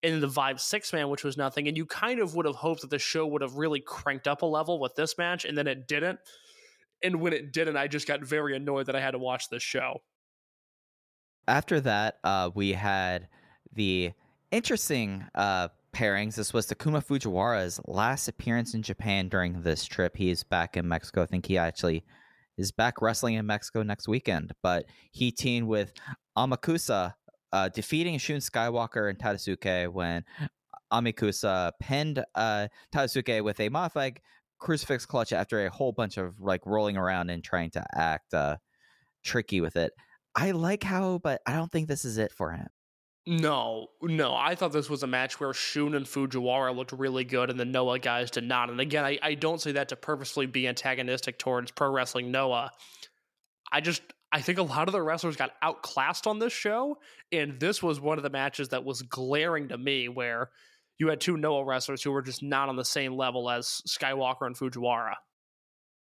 [0.03, 2.55] And then the Vibe Six Man, which was nothing, and you kind of would have
[2.55, 5.57] hoped that the show would have really cranked up a level with this match, and
[5.59, 6.19] then it didn't.
[7.03, 9.63] And when it didn't, I just got very annoyed that I had to watch this
[9.63, 10.01] show.
[11.47, 13.29] After that, uh, we had
[13.75, 14.13] the
[14.51, 16.37] interesting uh, pairings.
[16.37, 20.17] This was Takuma Fujiwara's last appearance in Japan during this trip.
[20.17, 21.23] He is back in Mexico.
[21.23, 22.05] I think he actually
[22.57, 24.53] is back wrestling in Mexico next weekend.
[24.63, 25.93] But he teamed with
[26.37, 27.15] Amakusa,
[27.53, 30.25] uh, defeating Shun Skywalker and Tadasuke when
[30.93, 34.21] Amakusa pinned uh, Tadasuke with a modified
[34.59, 38.57] crucifix clutch after a whole bunch of like rolling around and trying to act uh,
[39.25, 39.93] tricky with it.
[40.37, 42.69] I like how, but I don't think this is it for him.
[43.27, 44.35] No, no.
[44.35, 47.65] I thought this was a match where Shun and Fujiwara looked really good and the
[47.65, 48.71] Noah guys did not.
[48.71, 52.71] And again, I, I don't say that to purposely be antagonistic towards pro wrestling Noah.
[53.71, 54.03] I just
[54.33, 56.99] I think a lot of the wrestlers got outclassed on this show,
[57.33, 60.51] and this was one of the matches that was glaring to me where
[60.99, 64.47] you had two Noah wrestlers who were just not on the same level as Skywalker
[64.47, 65.15] and Fujiwara.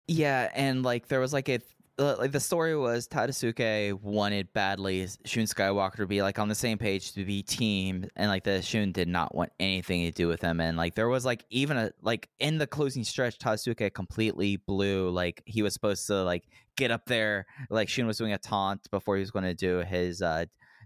[0.07, 1.61] Yeah, and like there was like a
[1.99, 6.79] like the story was Tadasuke wanted badly Shun Skywalker to be like on the same
[6.79, 10.41] page to be team, and like the Shun did not want anything to do with
[10.41, 14.57] him, and like there was like even a like in the closing stretch, Tadasuke completely
[14.57, 16.45] blew like he was supposed to like
[16.77, 19.79] get up there, like Shun was doing a taunt before he was going to do
[19.79, 20.45] his uh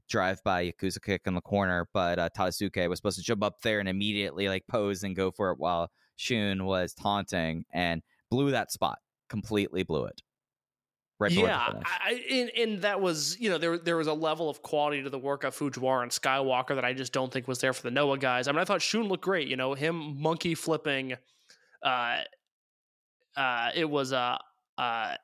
[0.08, 3.60] drive by Yakuza kick in the corner, but uh, Tadasuke was supposed to jump up
[3.62, 8.50] there and immediately like pose and go for it while Shun was taunting and blew
[8.50, 8.98] that spot,
[9.28, 10.22] completely blew it.
[11.22, 11.72] Right yeah.
[11.84, 15.10] I, and, and that was you know there there was a level of quality to
[15.10, 17.90] the work of Fujiwara and Skywalker that I just don't think was there for the
[17.90, 18.48] Noah guys.
[18.48, 19.46] I mean, I thought Shun looked great.
[19.46, 21.14] You know, him monkey flipping.
[21.82, 22.18] Uh,
[23.36, 24.36] uh, it was uh,
[24.78, 25.14] uh,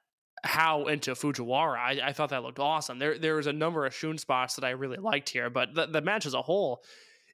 [0.45, 1.79] how into Fujiwara.
[1.79, 2.99] I, I thought that looked awesome.
[2.99, 5.87] There there was a number of Shun spots that I really liked here, but the,
[5.87, 6.83] the match as a whole,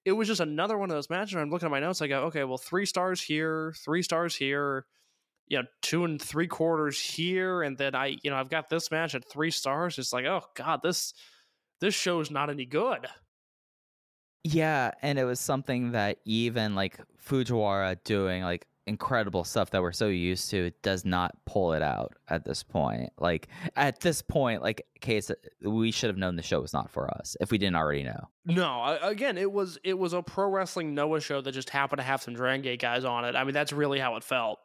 [0.04, 2.02] it was just another one of those matches where I'm looking at my notes.
[2.02, 4.86] I go, okay, well, three stars here, three stars here,
[5.48, 8.90] you know, two and three quarters here, and then I, you know, I've got this
[8.90, 9.98] match at three stars.
[9.98, 11.14] It's like, oh god, this
[11.80, 13.06] this show's not any good.
[14.42, 19.92] Yeah, and it was something that even like Fujiwara doing like incredible stuff that we're
[19.92, 23.10] so used to does not pull it out at this point.
[23.18, 25.30] Like at this point, like case
[25.62, 28.28] we should have known the show was not for us if we didn't already know.
[28.44, 32.04] No, again, it was it was a pro wrestling Noah show that just happened to
[32.04, 33.36] have some Dragon Gate guys on it.
[33.36, 34.58] I mean, that's really how it felt.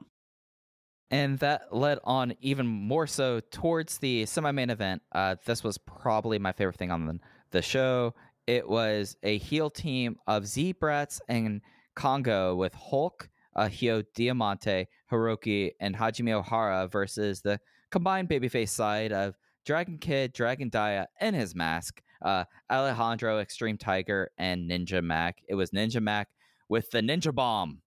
[1.12, 5.02] And that led on even more so towards the semi main event.
[5.12, 7.20] Uh, this was probably my favorite thing on the,
[7.52, 8.14] the show.
[8.46, 11.62] It was a heel team of Z Brats and
[11.96, 17.60] Kongo with Hulk, uh, Hio Diamante, Hiroki, and Hajime Ohara versus the
[17.92, 24.32] combined babyface side of Dragon Kid, Dragon Dia, and his mask, uh, Alejandro, Extreme Tiger,
[24.38, 25.40] and Ninja Mac.
[25.48, 26.30] It was Ninja Mac
[26.70, 27.82] with the Ninja Bomb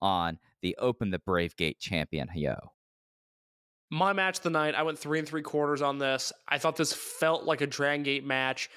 [0.00, 2.58] on the Open the Brave Gate champion Hyo.
[3.88, 6.32] My match the night, I went three and three quarters on this.
[6.48, 8.68] I thought this felt like a Dragon Gate match,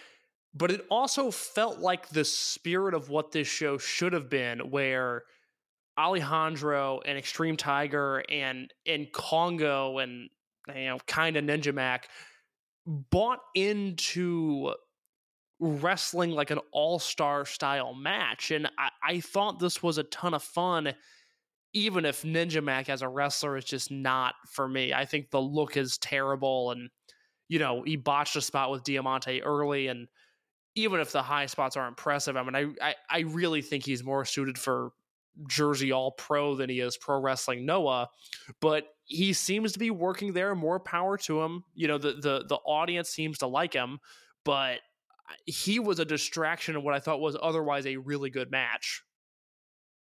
[0.54, 5.24] but it also felt like the spirit of what this show should have been, where
[5.98, 10.30] Alejandro and Extreme Tiger and and Kongo and
[10.68, 12.08] you know kind of Ninja Mac
[12.86, 14.76] bought into
[15.60, 20.42] wrestling like an all-star style match and I, I thought this was a ton of
[20.42, 20.94] fun
[21.74, 24.94] even if ninja mac as a wrestler is just not for me.
[24.94, 26.90] I think the look is terrible and
[27.48, 30.08] you know he botched a spot with diamante early and
[30.76, 34.04] even if the high spots are impressive i mean i i, I really think he's
[34.04, 34.92] more suited for
[35.48, 38.08] jersey all pro than he is pro wrestling noah
[38.62, 41.64] but he seems to be working there more power to him.
[41.74, 44.00] You know the the the audience seems to like him
[44.46, 44.76] but
[45.28, 49.04] uh, he was a distraction of what i thought was otherwise a really good match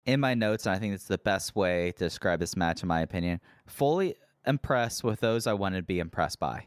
[0.07, 2.89] in my notes, and I think it's the best way to describe this match, in
[2.89, 3.41] my opinion.
[3.67, 4.15] Fully
[4.47, 6.67] impressed with those I wanted to be impressed by.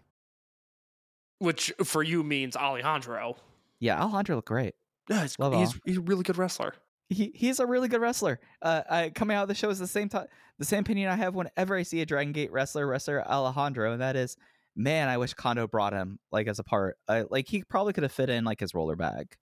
[1.40, 3.38] which for you means alejandro
[3.80, 4.76] Yeah, Alejandro looked great.
[5.10, 6.76] yeah, he's, he's, he's a really good wrestler
[7.07, 8.40] He he's a really good wrestler.
[8.61, 10.28] Uh, I, coming out of the show is the same time,
[10.60, 14.02] the same opinion I have whenever I see a Dragon Gate wrestler, wrestler Alejandro, and
[14.02, 14.36] that is,
[14.76, 16.98] man, I wish Kondo brought him like as a part.
[17.07, 19.38] Uh, like he probably could have fit in like his roller bag.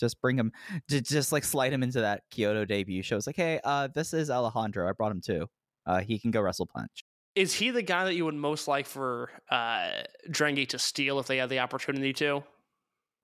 [0.00, 0.52] Just bring him,
[0.88, 3.16] just like slide him into that Kyoto debut show.
[3.16, 4.88] It's like, hey, uh, this is Alejandro.
[4.88, 5.46] I brought him too.
[5.86, 7.04] Uh, he can go wrestle punch.
[7.34, 9.90] is he the guy that you would most like for uh
[10.30, 12.42] Dragon Gate to steal if they had the opportunity to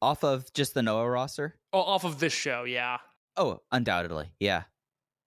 [0.01, 1.57] Off of just the Noah roster.
[1.73, 2.99] oh, off of this show yeah
[3.36, 4.62] Oh, undoubtedly, yeah.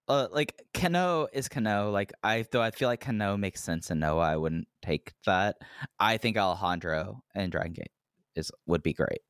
[0.09, 1.93] Uh, like Kenoh is Kenoh.
[1.93, 4.23] Like I though I feel like Kenoh makes sense in Noah.
[4.23, 5.55] I wouldn't take that.
[5.97, 7.91] I think Alejandro and Dragon Gate
[8.35, 9.22] is would be great.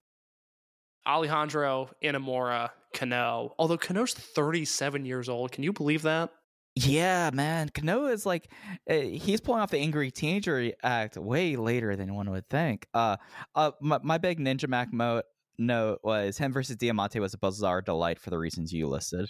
[1.06, 6.30] Alejandro inamura kenoh although kenoh's 37 years old can you believe that
[6.76, 7.68] Yeah, man.
[7.70, 8.50] Kenoh is like
[8.90, 12.88] uh, he's pulling off the angry teenager act way later than one would think.
[12.94, 13.18] Uh,
[13.56, 15.24] uh, my, my big Ninja Mac mo-
[15.58, 19.30] note was him versus Diamante was a bizarre delight for the reasons you listed.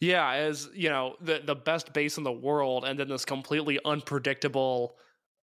[0.00, 3.78] Yeah, as you know, the the best base in the world, and then this completely
[3.84, 4.96] unpredictable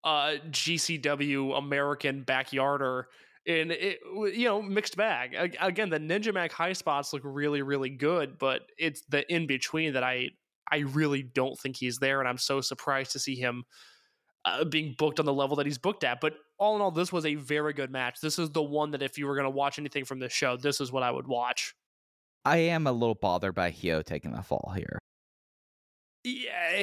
[0.04, 3.06] uh, GCW American backyarder,
[3.48, 4.00] and it
[4.34, 5.56] you know mixed bag.
[5.60, 9.94] Again, the Ninja Mac high spots look really really good, but it's the in between
[9.94, 10.30] that I
[10.72, 13.66] I really don't think he's there, and I'm so surprised to see him
[14.46, 16.22] uh, being booked on the level that he's booked at.
[16.22, 18.20] But all in all, this was a very good match.
[18.22, 20.58] This is the one that if you were going to watch anything from this show,
[20.58, 21.76] this is what I would watch.
[22.46, 25.00] I am a little bothered by Hio taking the fall here.
[26.24, 26.78] Yeah,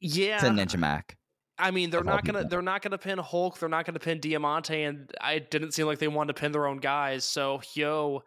[0.00, 0.34] yeah.
[0.34, 1.16] It's a Ninja Mac.
[1.58, 3.58] I mean, they're not gonna they're not gonna pin Hulk.
[3.58, 6.66] They're not gonna pin Diamante, and I didn't seem like they wanted to pin their
[6.66, 7.24] own guys.
[7.24, 8.20] So Hyo,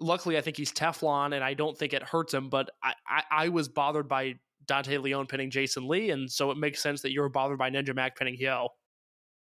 [0.00, 2.48] luckily, I think he's Teflon, and I don't think it hurts him.
[2.48, 4.34] But I I, I was bothered by
[4.66, 7.70] Dante Leon pinning Jason Lee, and so it makes sense that you were bothered by
[7.70, 8.68] Ninja Mac pinning Hyo.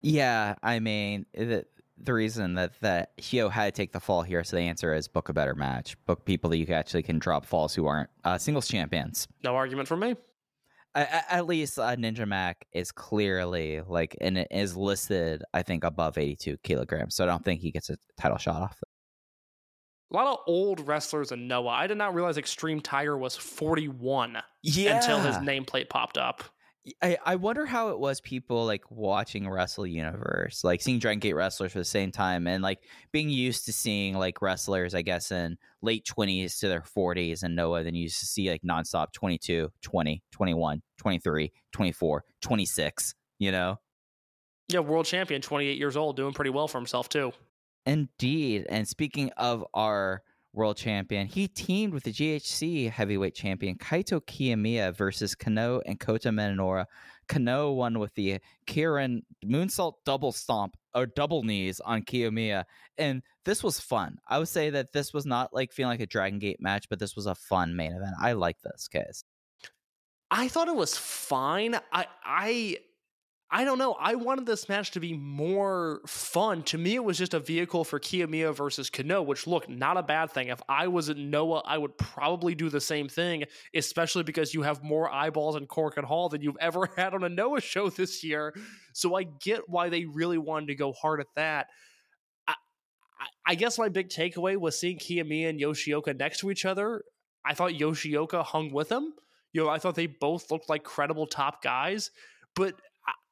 [0.03, 1.65] Yeah, I mean the
[1.99, 5.09] the reason that that Hio had to take the fall here, so the answer is
[5.09, 5.97] book a better match.
[6.07, 9.27] Book people that you actually can drop falls who aren't uh, singles champions.
[9.43, 10.15] No argument from me.
[10.95, 16.17] At least uh, Ninja Mac is clearly like and it is listed, I think, above
[16.19, 17.17] 82 kilograms.
[17.17, 18.79] So I don't think he gets a title shot off.
[20.13, 21.71] A lot of old wrestlers in Noah.
[21.71, 24.97] I did not realize Extreme Tiger was 41 Yeah.
[24.97, 26.45] until his nameplate popped up.
[27.01, 31.33] I, I wonder how it was people like watching Wrestle Universe, like seeing Dragon Gate
[31.33, 32.81] wrestlers for the same time and like
[33.11, 37.57] being used to seeing like wrestlers, I guess, in late 20s to their 40s and
[37.57, 43.53] Noah, then you used to see like nonstop 22, 20, 21, 23, 24, 26, you
[43.53, 43.77] know?
[44.69, 47.33] Yeah, world champion, 28 years old, doing pretty well for himself too.
[47.87, 48.67] Indeed.
[48.69, 50.23] And speaking of our
[50.55, 56.31] world champion, he teamed with the GHC heavyweight champion Kaito Kiyomiya versus Kenoh and Kota
[56.31, 56.87] Minoura.
[57.29, 62.65] Kenoh won with the Kieran moonsault double stomp or double knees on Kiyomiya.
[62.99, 64.19] And this was fun.
[64.29, 66.99] I would say that this was not like feeling like a Dragon Gate match, but
[66.99, 68.15] this was a fun main event.
[68.21, 69.25] I like this case.
[70.31, 71.77] I thought it was fine.
[71.93, 72.79] I I
[73.57, 73.93] I don't know.
[74.01, 76.65] I wanted this match to be more fun.
[76.65, 80.03] To me, it was just a vehicle for Kiyomiya versus Kenoh, which look not a
[80.03, 80.49] bad thing.
[80.49, 84.63] If I was at Noah, I would probably do the same thing, especially because you
[84.63, 88.25] have more eyeballs in Korakuen Hall than you've ever had on a Noah show this
[88.25, 88.53] year.
[88.93, 91.69] So I get why they really wanted to go hard at that.
[92.49, 92.55] I,
[93.47, 97.05] I, guess my big takeaway was seeing Kiyomiya and Yoshioka next to each other.
[97.45, 99.13] I thought Yoshioka hung with him.
[99.53, 102.11] You know, I thought they both looked like credible top guys,
[102.57, 102.75] but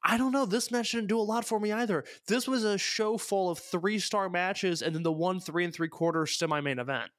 [0.05, 0.47] I, don't know.
[0.47, 2.05] This match didn't do a lot for me either.
[2.27, 5.74] This was a show full of three star matches and then the one three and
[5.74, 7.11] three quarters semi main event.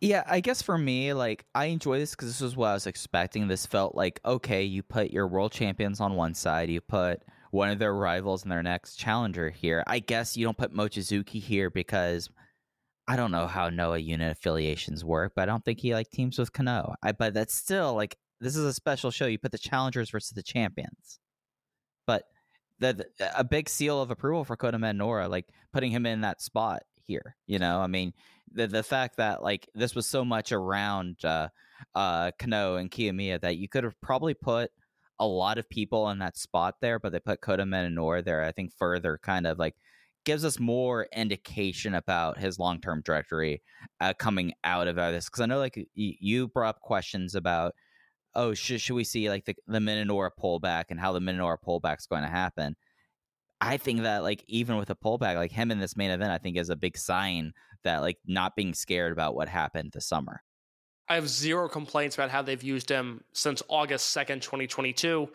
[0.00, 2.86] Yeah, I guess for me, like I enjoy this because this was what I was
[2.86, 3.48] expecting.
[3.48, 7.70] This felt like okay, you put your world champions on one side, you put one
[7.70, 9.84] of their rivals and their next challenger here.
[9.86, 12.28] I guess you don't put Mochizuki here because
[13.06, 16.38] I don't know how Noah unit affiliations work, but I don't think he like teams
[16.38, 16.94] with Kenoh.
[17.02, 19.26] I but that's still like this is a special show.
[19.26, 21.18] You put the challengers versus the champions,
[22.06, 22.24] but
[22.78, 26.40] the, the a big seal of approval for Kota Minoura, like putting him in that
[26.40, 27.36] spot here.
[27.46, 28.12] You know, I mean,
[28.52, 31.48] the the fact that like this was so much around uh,
[31.94, 34.70] uh, Kenoh and Kiyomiya that you could have probably put
[35.20, 38.42] a lot of people in that spot there, but they put Kota Minoura there.
[38.42, 39.76] I think further kind of like
[40.24, 43.62] gives us more indication about his long term trajectory
[44.00, 45.26] uh, coming out of this.
[45.26, 47.74] Because I know like y- you brought up questions about
[48.34, 51.98] oh should should we see like the the Minoura pullback and how the Minoura pullback
[51.98, 52.76] is going to happen.
[53.60, 56.38] I think that like even with a pullback, like him in this main event, I
[56.38, 57.52] think is a big sign
[57.82, 60.42] that like not being scared about what happened this summer.
[61.08, 65.28] I have zero complaints about how they've used him since August second, twenty twenty two.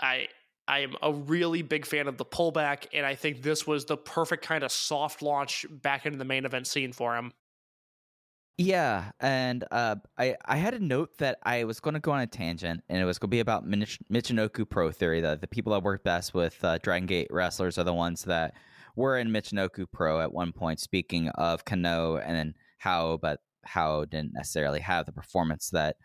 [0.00, 0.28] I
[0.68, 3.96] I am a really big fan of the pullback, and I think this was the
[3.96, 7.32] perfect kind of soft launch back into the main event scene for him.
[8.58, 12.20] Yeah, and uh, I I had a note that I was going to go on
[12.20, 15.20] a tangent, and it was going to be about Mich- Michinoku Pro Theory.
[15.20, 18.54] That the people that work best with uh, Dragon Gate wrestlers are the ones that
[18.94, 20.80] were in Michinoku Pro at one point.
[20.80, 25.96] Speaking of Kenoh and then how, but how didn't necessarily have the performance that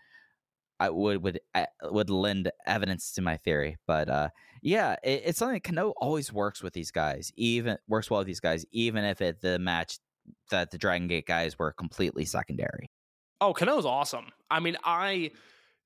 [0.79, 3.77] I would would uh, would lend evidence to my theory.
[3.87, 4.29] But uh,
[4.61, 7.31] yeah, it, it's something Kenoh always works with these guys.
[7.37, 9.99] Even works well with these guys, even if it the match
[10.49, 12.89] that the Dragon Gate guys were completely secondary.
[13.39, 14.27] Oh, Kenoh's awesome.
[14.49, 15.31] I mean, I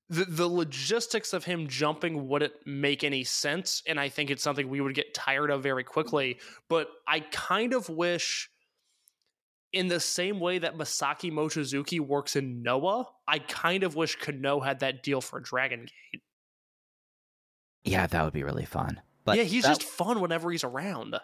[0.08, 4.68] the the logistics of him jumping wouldn't make any sense, and I think it's something
[4.68, 6.38] we would get tired of very quickly.
[6.68, 8.48] But I kind of wish,
[9.72, 14.64] in the same way that Masaki Mochizuki works in Noah, I kind of wish Kenoh
[14.64, 16.22] had that deal for Dragon Gate.
[17.84, 19.00] Yeah, that would be really fun.
[19.24, 21.16] But yeah, he's that- just fun whenever he's around.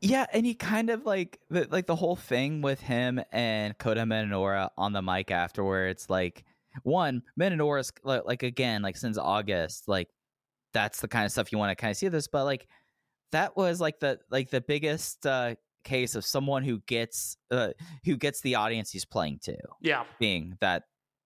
[0.00, 4.02] Yeah, and he kind of like the, like the whole thing with him and Kota
[4.02, 6.10] Minoura on the mic afterwards.
[6.10, 6.44] Like
[6.82, 10.08] one, Minoura's like, like again, like since August, like
[10.72, 12.28] that's the kind of stuff you want to kind of see this.
[12.28, 12.66] But like
[13.32, 15.54] that was like the like the biggest uh,
[15.84, 17.70] case of someone who gets uh,
[18.04, 20.84] who gets the audience he's playing to, Yeah, being that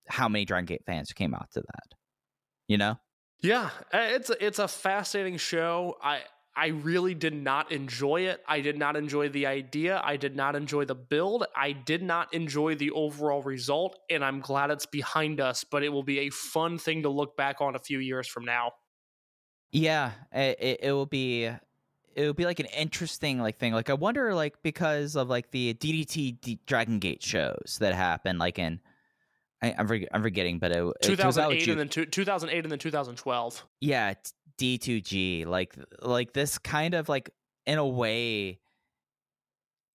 [0.09, 1.97] how many Dragon Gate fans came out to that,
[2.69, 2.97] you know.
[3.43, 5.97] Yeah, it's it's a fascinating show.
[6.03, 6.21] I
[6.57, 8.43] I really did not enjoy it.
[8.47, 10.01] I did not enjoy the idea.
[10.05, 11.47] I did not enjoy the build.
[11.57, 15.65] I did not enjoy the overall result, and I'm glad it's behind us.
[15.65, 18.45] But it will be a fun thing to look back on a few years from
[18.45, 18.73] now.
[19.73, 21.61] Yeah, it, it, will be it
[22.27, 23.73] will be like an interesting like thing.
[23.73, 28.39] Like I wonder like because of like the DDT D- Dragon Gate shows that happen
[28.39, 28.81] like in
[29.63, 32.07] I, I'm forg I'm forgetting, but it, it was out 2008 Ju- and then two,
[32.07, 33.67] 2008 and then 2012.
[33.81, 34.15] yeah
[34.61, 37.31] D2G like like this kind of like
[37.67, 38.61] in a way.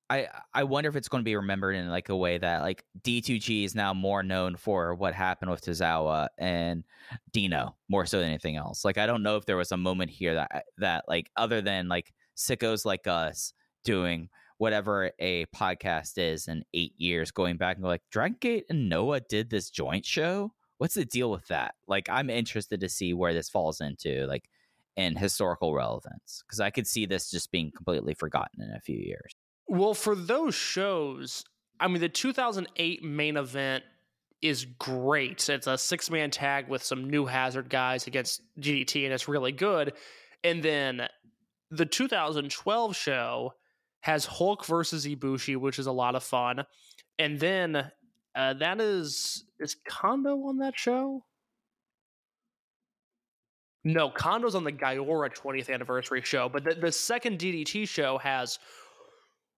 [0.10, 2.84] I I wonder if it's going to be remembered in like a way that like
[3.02, 6.84] D2G is now more known for what happened with Tozawa and
[7.32, 8.84] Dino more so than anything else.
[8.84, 11.88] Like I don't know if there was a moment here that that like other than
[11.88, 17.84] like sickos like us doing whatever a podcast is in eight years, going back and
[17.84, 20.54] go like Dragon Gate and Noah did this joint show.
[20.78, 21.76] What's the deal with that?
[21.88, 24.50] Like I'm interested to see where this falls into like
[24.96, 28.98] in historical relevance because I could see this just being completely forgotten in a few
[28.98, 29.32] years.
[29.68, 31.44] Well, for those shows,
[31.80, 33.84] I mean, the 2008 main event
[34.42, 35.50] is great.
[35.50, 39.52] It's a six man tag with some new hazard guys against GDT, and it's really
[39.52, 39.94] good.
[40.44, 41.08] And then
[41.72, 43.54] the 2012 show
[44.02, 46.64] has Hulk versus Ibushi, which is a lot of fun,
[47.18, 47.92] and then
[48.36, 51.24] uh, that is is Kondo on that show.
[53.86, 58.58] No, Kondo's on the Gaiora 20th anniversary show, but the, the second DDT show has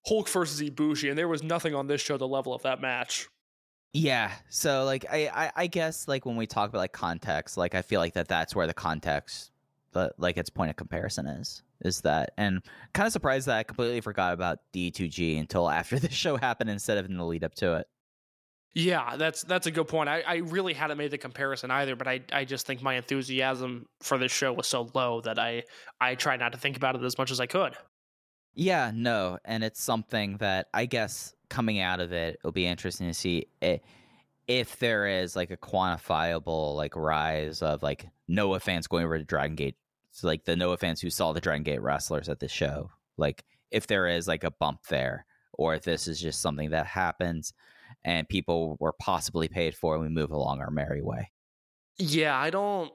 [0.05, 3.29] Hulk versus Ibushi, and there was nothing on this show the level of that match.
[3.93, 4.31] Yeah.
[4.49, 7.81] So like I, I I guess like when we talk about like context, like I
[7.81, 9.51] feel like that that's where the context,
[9.93, 12.61] the like its point of comparison is is that, and
[12.93, 16.97] kind of surprised that I completely forgot about D2G until after the show happened instead
[16.97, 17.87] of in the lead up to it.
[18.77, 20.07] Yeah, that's that's a good point.
[20.07, 23.87] I, I really hadn't made the comparison either, but I, I just think my enthusiasm
[24.01, 25.63] for this show was so low that I
[25.99, 27.75] I tried not to think about it as much as I could.
[28.53, 33.07] Yeah, no, and it's something that I guess coming out of it, it'll be interesting
[33.07, 33.47] to see
[34.47, 39.25] if there is like a quantifiable like rise of like Noah fans going over to
[39.25, 39.77] Dragon Gate,
[40.11, 43.43] so like the Noah fans who saw the Dragon Gate wrestlers at the show, like
[43.71, 47.53] if there is like a bump there, or if this is just something that happens
[48.07, 51.29] and people were possibly paid for, and we move along our merry way.
[51.99, 52.91] Yeah, I don't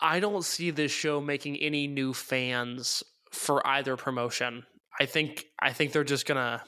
[0.00, 4.66] I don't see this show making any new fans for either promotion.
[4.98, 6.62] I think I think they're just gonna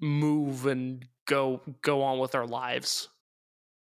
[0.00, 3.08] move and go go on with their lives.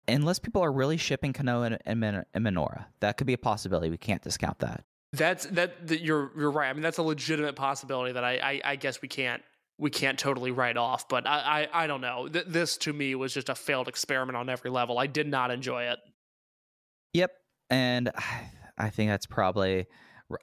[0.08, 3.38] Unless people are really shipping Kenoh and, and, Min- and Minoura, that could be a
[3.38, 3.90] possibility.
[3.90, 4.84] We can't discount that.
[5.12, 6.68] That's that, that you're you're right.
[6.68, 9.42] I mean that's a legitimate possibility that I I, I guess we can't
[9.78, 11.08] we can't totally write off.
[11.08, 12.28] But I I, I don't know.
[12.28, 14.98] Th- this to me was just a failed experiment on every level.
[14.98, 15.98] I did not enjoy it.
[17.14, 17.30] Yep,
[17.70, 19.86] and I, I think that's probably.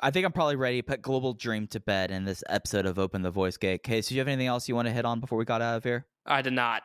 [0.01, 2.97] I think I'm probably ready to put Global Dream to bed in this episode of
[2.97, 3.83] Open the Voice Gate.
[3.83, 5.77] Case, do you have anything else you want to hit on before we got out
[5.77, 6.07] of here?
[6.25, 6.81] I did not.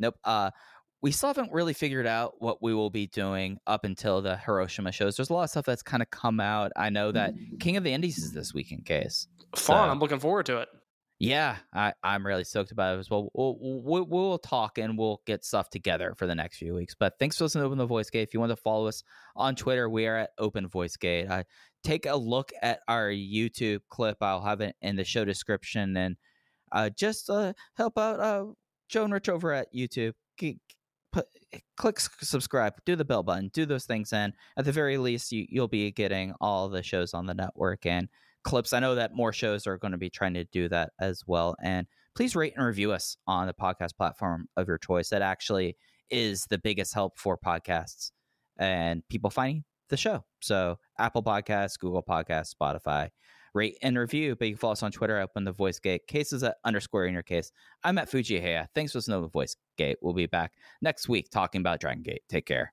[0.00, 0.16] Nope.
[0.24, 0.50] Uh,
[1.00, 4.90] we still haven't really figured out what we will be doing up until the Hiroshima
[4.90, 5.16] shows.
[5.16, 6.72] There's a lot of stuff that's kind of come out.
[6.74, 9.28] I know that King of the Indies is this weekend, Case.
[9.54, 9.62] Fun.
[9.62, 10.68] So- I'm looking forward to it.
[11.20, 13.28] Yeah, I, I'm really stoked about it as well.
[13.34, 14.04] We'll, we'll.
[14.04, 16.94] we'll talk and we'll get stuff together for the next few weeks.
[16.94, 18.22] But thanks for listening to Open the Voice Gate.
[18.22, 19.02] If you want to follow us
[19.34, 21.28] on Twitter, we are at Open Voice Gate.
[21.28, 21.44] I
[21.82, 24.18] take a look at our YouTube clip.
[24.20, 26.16] I'll have it in the show description and
[26.70, 28.44] uh, just uh, help out uh,
[28.88, 30.12] Joe and Rich over at YouTube.
[30.38, 30.60] G-
[31.10, 31.24] Put,
[31.78, 35.46] click subscribe, do the bell button, do those things, and at the very least, you,
[35.48, 38.10] you'll be getting all the shows on the network and
[38.48, 38.72] clips.
[38.72, 41.54] I know that more shows are going to be trying to do that as well.
[41.62, 45.10] And please rate and review us on the podcast platform of your choice.
[45.10, 45.76] That actually
[46.10, 48.10] is the biggest help for podcasts
[48.58, 50.24] and people finding the show.
[50.40, 53.10] So Apple Podcasts, Google Podcasts, Spotify.
[53.54, 56.06] Rate and review, but you can follow us on Twitter, open the voice gate.
[56.06, 57.50] Cases at underscore in your case.
[57.82, 58.66] I'm at Fujiheya.
[58.74, 59.96] Thanks for listening to the voice gate.
[60.02, 60.52] We'll be back
[60.82, 62.22] next week talking about Dragon Gate.
[62.28, 62.72] Take care.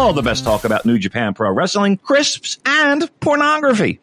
[0.01, 3.99] all the best talk about New Japan Pro Wrestling, crisps, and pornography.